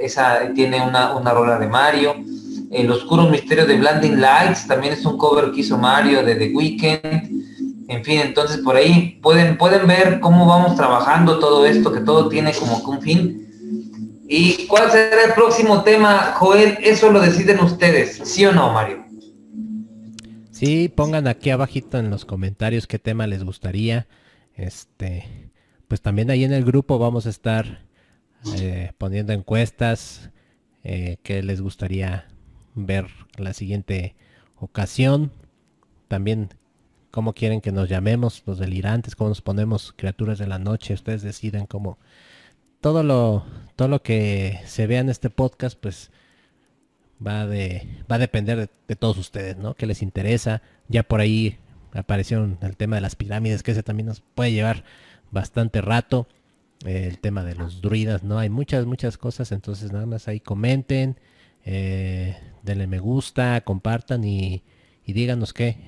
esa 0.00 0.52
tiene 0.54 0.80
una, 0.80 1.14
una 1.14 1.32
rola 1.32 1.58
de 1.58 1.68
Mario. 1.68 2.14
El 2.70 2.90
Oscuro 2.90 3.24
Misterio 3.24 3.66
de 3.66 3.76
Blinding 3.76 4.20
Lights 4.20 4.66
también 4.66 4.94
es 4.94 5.04
un 5.04 5.18
cover 5.18 5.52
que 5.52 5.60
hizo 5.60 5.76
Mario 5.76 6.22
de 6.24 6.34
The 6.34 6.52
Weeknd. 6.54 7.36
En 7.88 8.04
fin, 8.04 8.20
entonces 8.20 8.58
por 8.58 8.76
ahí 8.76 9.20
pueden, 9.22 9.56
pueden 9.56 9.86
ver 9.86 10.18
cómo 10.20 10.46
vamos 10.46 10.76
trabajando 10.76 11.38
todo 11.38 11.66
esto, 11.66 11.92
que 11.92 12.00
todo 12.00 12.28
tiene 12.28 12.52
como 12.54 12.82
que 12.82 12.90
un 12.90 13.02
fin. 13.02 13.42
¿Y 14.28 14.66
cuál 14.66 14.90
será 14.90 15.24
el 15.24 15.34
próximo 15.34 15.82
tema, 15.82 16.32
Joel? 16.36 16.78
Eso 16.82 17.12
lo 17.12 17.20
deciden 17.20 17.60
ustedes, 17.60 18.20
¿sí 18.24 18.44
o 18.44 18.52
no, 18.52 18.72
Mario? 18.72 19.05
Sí, 20.56 20.88
pongan 20.88 21.28
aquí 21.28 21.50
abajito 21.50 21.98
en 21.98 22.08
los 22.08 22.24
comentarios 22.24 22.86
qué 22.86 22.98
tema 22.98 23.26
les 23.26 23.44
gustaría. 23.44 24.06
Este, 24.54 25.50
pues 25.86 26.00
también 26.00 26.30
ahí 26.30 26.44
en 26.44 26.54
el 26.54 26.64
grupo 26.64 26.98
vamos 26.98 27.26
a 27.26 27.28
estar 27.28 27.82
eh, 28.54 28.92
poniendo 28.96 29.34
encuestas 29.34 30.30
eh, 30.82 31.18
qué 31.22 31.42
les 31.42 31.60
gustaría 31.60 32.28
ver 32.74 33.06
la 33.36 33.52
siguiente 33.52 34.16
ocasión. 34.58 35.30
También 36.08 36.48
cómo 37.10 37.34
quieren 37.34 37.60
que 37.60 37.70
nos 37.70 37.90
llamemos 37.90 38.42
los 38.46 38.58
delirantes, 38.58 39.14
cómo 39.14 39.28
nos 39.28 39.42
ponemos 39.42 39.92
criaturas 39.94 40.38
de 40.38 40.46
la 40.46 40.58
noche. 40.58 40.94
Ustedes 40.94 41.20
deciden 41.20 41.66
cómo 41.66 41.98
todo 42.80 43.02
lo, 43.02 43.44
todo 43.76 43.88
lo 43.88 44.02
que 44.02 44.58
se 44.64 44.86
vea 44.86 45.00
en 45.00 45.10
este 45.10 45.28
podcast, 45.28 45.78
pues 45.78 46.10
va 47.24 47.46
de 47.46 47.88
va 48.10 48.16
a 48.16 48.18
depender 48.18 48.70
de, 48.88 48.96
todos 48.96 49.18
ustedes, 49.18 49.56
¿no? 49.56 49.74
Que 49.74 49.86
les 49.86 50.02
interesa. 50.02 50.62
Ya 50.88 51.02
por 51.02 51.20
ahí 51.20 51.58
apareció 51.92 52.44
el 52.44 52.76
tema 52.76 52.96
de 52.96 53.02
las 53.02 53.16
pirámides, 53.16 53.62
que 53.62 53.72
ese 53.72 53.82
también 53.82 54.06
nos 54.06 54.20
puede 54.20 54.52
llevar 54.52 54.84
bastante 55.30 55.80
rato. 55.80 56.28
el 56.84 57.18
tema 57.18 57.42
de 57.42 57.54
los 57.54 57.80
druidas, 57.80 58.22
¿no? 58.22 58.38
Hay 58.38 58.50
muchas, 58.50 58.86
muchas 58.86 59.16
cosas, 59.18 59.50
entonces 59.50 59.92
nada 59.92 60.06
más 60.06 60.28
ahí 60.28 60.40
comenten, 60.40 61.18
eh, 61.64 62.36
denle 62.62 62.86
me 62.86 62.98
gusta, 62.98 63.62
compartan 63.62 64.24
y, 64.24 64.62
y 65.04 65.12
díganos 65.14 65.52
qué, 65.52 65.78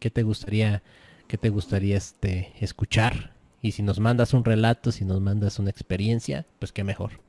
qué 0.00 0.10
te 0.10 0.22
gustaría, 0.22 0.82
qué 1.28 1.36
te 1.38 1.50
gustaría 1.50 1.96
este, 1.98 2.52
escuchar. 2.60 3.34
Y 3.60 3.72
si 3.72 3.82
nos 3.82 4.00
mandas 4.00 4.34
un 4.34 4.44
relato, 4.44 4.92
si 4.92 5.04
nos 5.04 5.20
mandas 5.20 5.58
una 5.58 5.70
experiencia, 5.70 6.46
pues 6.58 6.72
qué 6.72 6.84
mejor. 6.84 7.27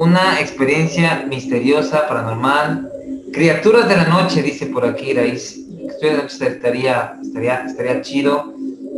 Una 0.00 0.40
experiencia 0.40 1.26
misteriosa, 1.28 2.08
paranormal. 2.08 2.90
Criaturas 3.34 3.86
de 3.86 3.98
la 3.98 4.04
noche, 4.04 4.42
dice 4.42 4.64
por 4.64 4.86
aquí 4.86 5.12
Raíz. 5.12 5.60
Estaría, 6.00 7.18
estaría, 7.20 7.64
estaría 7.66 8.00
chido. 8.00 8.54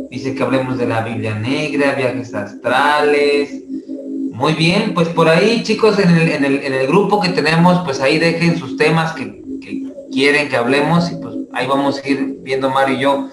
Dice 0.09 0.33
que 0.33 0.41
hablemos 0.41 0.77
de 0.77 0.87
la 0.87 1.01
Biblia 1.01 1.35
Negra, 1.35 1.95
viajes 1.95 2.33
astrales. 2.33 3.63
Muy 4.31 4.53
bien, 4.53 4.93
pues 4.93 5.09
por 5.09 5.27
ahí 5.27 5.61
chicos, 5.63 5.99
en 5.99 6.09
el, 6.09 6.29
en 6.29 6.45
el, 6.45 6.63
en 6.63 6.73
el 6.73 6.87
grupo 6.87 7.19
que 7.19 7.29
tenemos, 7.29 7.83
pues 7.83 7.99
ahí 7.99 8.17
dejen 8.17 8.57
sus 8.57 8.77
temas 8.77 9.11
que, 9.11 9.43
que 9.59 9.83
quieren 10.09 10.47
que 10.47 10.55
hablemos 10.55 11.11
y 11.11 11.15
pues 11.17 11.35
ahí 11.51 11.67
vamos 11.67 12.01
a 12.01 12.07
ir 12.07 12.37
viendo 12.43 12.69
Mario 12.69 12.95
y 12.95 13.01
yo 13.01 13.29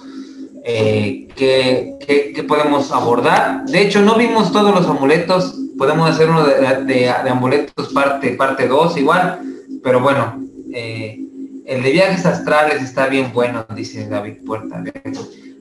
eh, 0.64 1.28
qué, 1.36 2.44
podemos 2.46 2.90
abordar. 2.90 3.64
De 3.66 3.82
hecho, 3.82 4.02
no 4.02 4.16
vimos 4.16 4.52
todos 4.52 4.74
los 4.74 4.86
amuletos, 4.86 5.54
podemos 5.80 6.10
hacer 6.10 6.28
uno 6.28 6.44
de, 6.44 7.08
amuletos 7.08 7.88
parte 7.94 8.32
parte 8.32 8.68
2 8.68 8.98
igual, 8.98 9.40
pero 9.82 9.98
bueno, 9.98 10.38
eh, 10.74 11.18
el 11.64 11.82
de 11.82 11.90
viajes 11.90 12.26
astrales 12.26 12.82
está 12.82 13.06
bien 13.06 13.32
bueno, 13.32 13.64
dice 13.74 14.06
David 14.06 14.44
Puerta. 14.44 14.84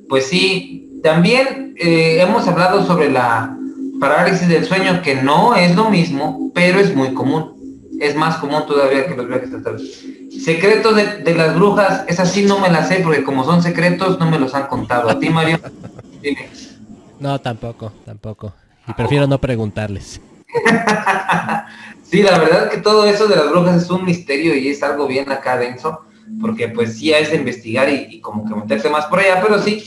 Pues 0.10 0.26
sí, 0.26 1.00
también 1.02 1.74
eh, 1.78 2.18
hemos 2.20 2.46
hablado 2.50 2.86
sobre 2.86 3.10
la 3.10 3.58
parálisis 4.02 4.50
del 4.50 4.66
sueño, 4.66 5.02
que 5.02 5.16
no 5.16 5.56
es 5.56 5.74
lo 5.78 5.90
mismo, 5.90 6.52
pero 6.54 6.82
es 6.82 6.94
muy 6.94 7.14
común. 7.14 7.56
Es 8.02 8.14
más 8.14 8.40
común 8.40 8.64
todavía 8.68 9.08
que 9.08 9.16
los 9.16 9.26
viajes 9.26 9.54
astrales. 9.54 10.06
Secretos 10.44 10.98
de, 10.98 11.34
las 11.34 11.56
brujas, 11.56 12.04
es 12.10 12.20
así 12.20 12.44
no 12.44 12.60
me 12.60 12.70
las 12.70 12.90
sé 12.90 13.00
porque 13.06 13.24
como 13.24 13.46
son 13.46 13.64
secretos 13.64 14.20
no 14.20 14.30
me 14.30 14.38
los 14.38 14.54
han 14.54 14.68
contado. 14.68 15.10
¿A 15.10 15.18
ti, 15.18 15.30
Mario? 15.30 15.60
No, 17.22 17.38
tampoco, 17.42 17.92
tampoco. 18.06 18.54
Y 18.90 18.94
prefiero 18.94 19.28
no 19.28 19.40
preguntarles. 19.40 20.20
sí, 22.04 22.24
la 22.24 22.40
verdad 22.40 22.70
que 22.70 22.78
todo 22.78 23.06
eso 23.06 23.28
de 23.28 23.36
las 23.36 23.50
brujas 23.50 23.84
es 23.84 23.90
un 23.92 24.04
misterio 24.04 24.56
y 24.56 24.70
es 24.70 24.82
algo 24.82 25.08
bien 25.08 25.32
acá 25.32 25.58
denso, 25.58 26.02
porque 26.42 26.70
pues 26.70 26.98
sí 26.98 27.14
es 27.14 27.34
investigar 27.34 27.88
y, 27.90 28.20
como 28.20 28.46
que 28.46 28.56
meterse 28.56 28.90
más 28.90 29.06
por 29.06 29.20
allá, 29.20 29.42
pero 29.42 29.62
sí, 29.62 29.84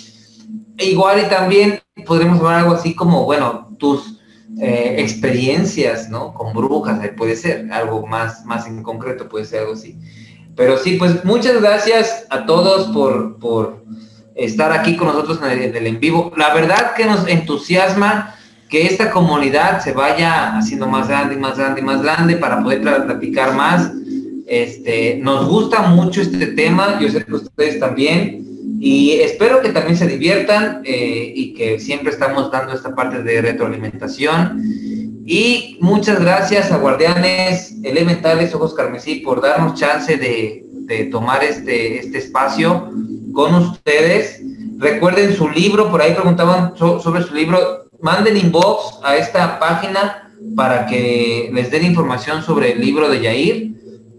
e 0.78 0.86
igual 0.86 1.20
y 1.20 1.28
también 1.28 1.80
podremos 2.06 2.38
hablar 2.38 2.60
algo 2.60 2.74
así 2.74 2.94
como, 2.94 3.24
bueno, 3.24 3.74
tus 3.78 4.20
eh, 4.60 4.96
experiencias, 4.98 6.08
¿no? 6.08 6.32
Con 6.32 6.52
brujas, 6.52 7.00
puede 7.16 7.34
ser, 7.34 7.72
algo 7.72 8.06
más, 8.06 8.44
más 8.44 8.66
en 8.68 8.82
concreto, 8.82 9.28
puede 9.28 9.44
ser 9.44 9.60
algo 9.60 9.72
así. 9.72 9.98
Pero 10.54 10.78
sí, 10.78 10.96
pues 10.96 11.24
muchas 11.24 11.60
gracias 11.60 12.26
a 12.30 12.46
todos 12.46 12.92
por, 12.92 13.38
por 13.38 13.82
estar 14.34 14.72
aquí 14.72 14.96
con 14.96 15.08
nosotros 15.08 15.40
en 15.42 15.74
el, 15.74 15.86
en 15.86 16.00
vivo. 16.00 16.32
La 16.36 16.54
verdad 16.54 16.94
que 16.94 17.06
nos 17.06 17.26
entusiasma 17.26 18.36
que 18.72 18.86
esta 18.86 19.10
comunidad 19.10 19.84
se 19.84 19.92
vaya 19.92 20.56
haciendo 20.56 20.86
más 20.86 21.06
grande 21.06 21.34
y 21.34 21.38
más 21.38 21.58
grande 21.58 21.82
y 21.82 21.84
más 21.84 22.02
grande 22.02 22.36
para 22.36 22.62
poder 22.62 22.80
platicar 22.80 23.54
más. 23.54 23.92
Este, 24.46 25.18
nos 25.22 25.46
gusta 25.46 25.82
mucho 25.82 26.22
este 26.22 26.46
tema, 26.46 26.98
yo 26.98 27.10
sé 27.10 27.22
que 27.22 27.34
ustedes 27.34 27.78
también, 27.78 28.42
y 28.80 29.10
espero 29.20 29.60
que 29.60 29.68
también 29.68 29.98
se 29.98 30.06
diviertan 30.06 30.80
eh, 30.86 31.34
y 31.36 31.52
que 31.52 31.78
siempre 31.80 32.14
estamos 32.14 32.50
dando 32.50 32.72
esta 32.72 32.94
parte 32.94 33.22
de 33.22 33.42
retroalimentación. 33.42 34.62
Y 35.26 35.76
muchas 35.82 36.18
gracias 36.18 36.72
a 36.72 36.78
Guardianes 36.78 37.76
Elementales 37.84 38.54
Ojos 38.54 38.72
Carmesí 38.72 39.16
por 39.16 39.42
darnos 39.42 39.78
chance 39.78 40.16
de, 40.16 40.64
tomar 41.10 41.44
este, 41.44 41.98
este 41.98 42.16
espacio 42.16 42.90
con 43.34 43.54
ustedes. 43.54 44.40
Recuerden 44.78 45.34
su 45.36 45.50
libro, 45.50 45.90
por 45.90 46.00
ahí 46.00 46.14
preguntaban 46.14 46.72
sobre 46.76 47.22
su 47.22 47.34
libro. 47.34 47.81
Manden 48.02 48.36
inbox 48.36 49.00
a 49.02 49.16
esta 49.16 49.58
página 49.58 50.30
para 50.56 50.86
que 50.86 51.50
les 51.52 51.70
den 51.70 51.86
información 51.86 52.42
sobre 52.42 52.72
el 52.72 52.80
libro 52.80 53.08
de 53.08 53.20
Yair. 53.20 53.72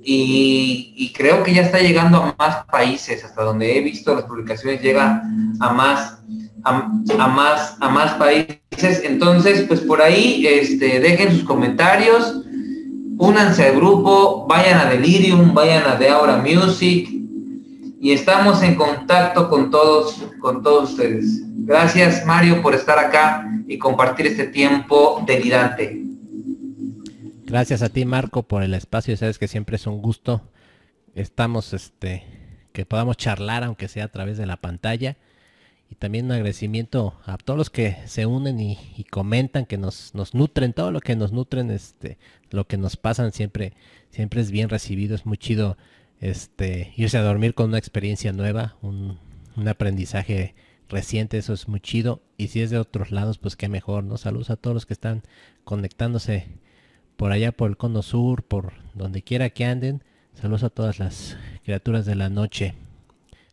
Y, 0.06 1.14
creo 1.16 1.44
que 1.44 1.54
ya 1.54 1.62
está 1.62 1.80
llegando 1.80 2.18
a 2.18 2.36
más 2.38 2.66
países, 2.66 3.24
hasta 3.24 3.44
donde 3.44 3.78
he 3.78 3.82
visto 3.82 4.16
las 4.16 4.26
publicaciones 4.26 4.82
llega 4.82 5.22
a 5.60 5.72
más, 5.72 6.18
a 6.64 7.28
más, 7.28 7.78
a 7.80 7.90
más 7.90 8.14
países 8.16 8.64
entonces, 8.82 9.66
pues 9.68 9.82
por 9.82 10.02
ahí, 10.02 10.46
este, 10.48 11.00
dejen 11.00 11.32
sus 11.32 11.44
comentarios, 11.44 12.42
únanse 13.18 13.68
al 13.68 13.76
grupo, 13.76 14.46
vayan 14.48 14.80
a 14.80 14.90
Delirium, 14.90 15.54
vayan 15.54 15.84
a 15.86 15.98
The 15.98 16.10
Aura 16.10 16.38
Music 16.38 17.10
y 18.00 18.12
estamos 18.12 18.62
en 18.64 18.76
contacto 18.76 19.50
con 19.50 19.70
todos, 19.70 20.24
con 20.40 20.62
todos 20.64 20.92
ustedes. 20.92 21.42
Gracias 21.66 22.26
Mario 22.26 22.62
por 22.62 22.76
estar 22.76 23.00
acá 23.00 23.50
y 23.68 23.78
compartir 23.78 24.28
este 24.28 24.48
tiempo 24.48 25.24
delirante. 25.26 26.02
Gracias 27.46 27.82
a 27.82 27.90
ti 27.90 28.06
Marco 28.06 28.44
por 28.44 28.64
el 28.64 28.74
espacio, 28.74 29.16
sabes 29.18 29.38
que 29.38 29.48
siempre 29.48 29.76
es 29.78 29.88
un 29.88 30.02
gusto. 30.02 30.42
Estamos, 31.16 31.74
este, 31.74 32.24
que 32.72 32.86
podamos 32.86 33.18
charlar 33.18 33.64
aunque 33.64 33.88
sea 33.88 34.06
a 34.06 34.08
través 34.10 34.38
de 34.38 34.46
la 34.46 34.58
pantalla 34.58 35.18
y 35.94 35.96
también 35.96 36.26
un 36.26 36.32
agradecimiento 36.32 37.14
a 37.26 37.38
todos 37.38 37.58
los 37.58 37.70
que 37.70 37.98
se 38.08 38.26
unen 38.26 38.60
y, 38.60 39.06
comentan, 39.12 39.66
que 39.66 39.78
nos, 39.78 40.16
nos, 40.16 40.34
nutren, 40.34 40.74
todo 40.74 40.92
lo 40.92 41.02
que 41.02 41.16
nos 41.16 41.32
nutren, 41.32 41.70
este, 41.70 42.18
lo 42.50 42.66
que 42.66 42.78
nos 42.78 42.98
pasan 42.98 43.32
siempre, 43.32 43.74
siempre 44.10 44.42
es 44.42 44.50
bien 44.50 44.70
recibido, 44.70 45.14
es 45.14 45.28
muy 45.28 45.38
chido 45.38 45.78
este, 46.20 46.94
irse 46.98 47.18
a 47.20 47.22
dormir 47.22 47.54
con 47.54 47.68
una 47.68 47.78
experiencia 47.78 48.34
nueva, 48.34 48.76
un, 48.82 49.20
aprendizaje 49.68 50.56
reciente, 50.94 51.38
eso 51.38 51.54
es 51.54 51.68
muy 51.68 51.82
chido. 51.82 52.22
Y 52.38 52.48
si 52.48 52.62
es 52.62 52.70
de 52.70 52.78
otros 52.78 53.12
lados, 53.12 53.38
pues 53.38 53.58
qué 53.58 53.68
mejor, 53.68 54.06
¿no? 54.06 54.18
Saludos 54.18 54.50
a 54.50 54.56
todos 54.56 54.74
los 54.74 54.86
que 54.86 54.94
están 54.94 55.24
conectándose 55.66 56.48
por 57.18 57.32
allá 57.32 57.52
por 57.52 57.70
el 57.70 57.78
cono 57.78 58.02
sur, 58.02 58.44
por 58.44 58.74
donde 58.94 59.22
quiera 59.22 59.50
que 59.50 59.66
anden. 59.66 60.04
Saludos 60.34 60.64
a 60.64 60.70
todas 60.70 61.00
las 61.00 61.38
criaturas 61.64 62.06
de 62.06 62.16
la 62.16 62.30
noche. 62.30 62.76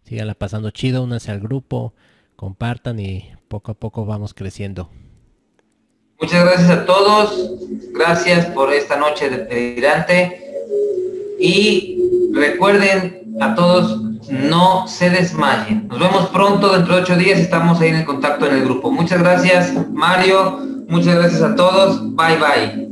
Síganla 0.05 0.34
pasando 0.34 0.70
chido, 0.70 1.03
únanse 1.03 1.30
al 1.30 1.41
grupo, 1.41 1.95
compartan 2.36 3.01
y 3.01 3.32
poco 3.49 3.72
a 3.72 3.74
poco 3.74 4.07
vamos 4.07 4.34
creciendo. 4.34 4.91
Muchas 6.20 6.45
gracias 6.45 6.70
a 6.70 6.84
todos, 6.84 7.51
gracias 7.93 8.47
por 8.47 8.72
esta 8.72 8.97
noche 8.97 9.30
de 9.30 9.45
delirante 9.47 10.51
y 11.41 11.99
recuerden 12.32 13.34
a 13.41 13.55
todos 13.55 14.01
no 14.30 14.86
se 14.86 15.11
desmayen. 15.11 15.88
Nos 15.88 15.99
vemos 15.99 16.28
pronto, 16.28 16.72
dentro 16.72 16.97
de 16.97 17.03
ocho 17.03 17.16
días 17.16 17.41
estamos 17.41 17.80
ahí 17.80 17.88
en 17.88 17.97
el 17.97 18.05
contacto 18.05 18.47
en 18.47 18.57
el 18.57 18.64
grupo. 18.64 18.91
Muchas 18.91 19.20
gracias 19.20 19.74
Mario, 19.91 20.61
muchas 20.88 21.16
gracias 21.16 21.43
a 21.43 21.55
todos, 21.57 22.14
bye 22.14 22.36
bye. 22.36 22.89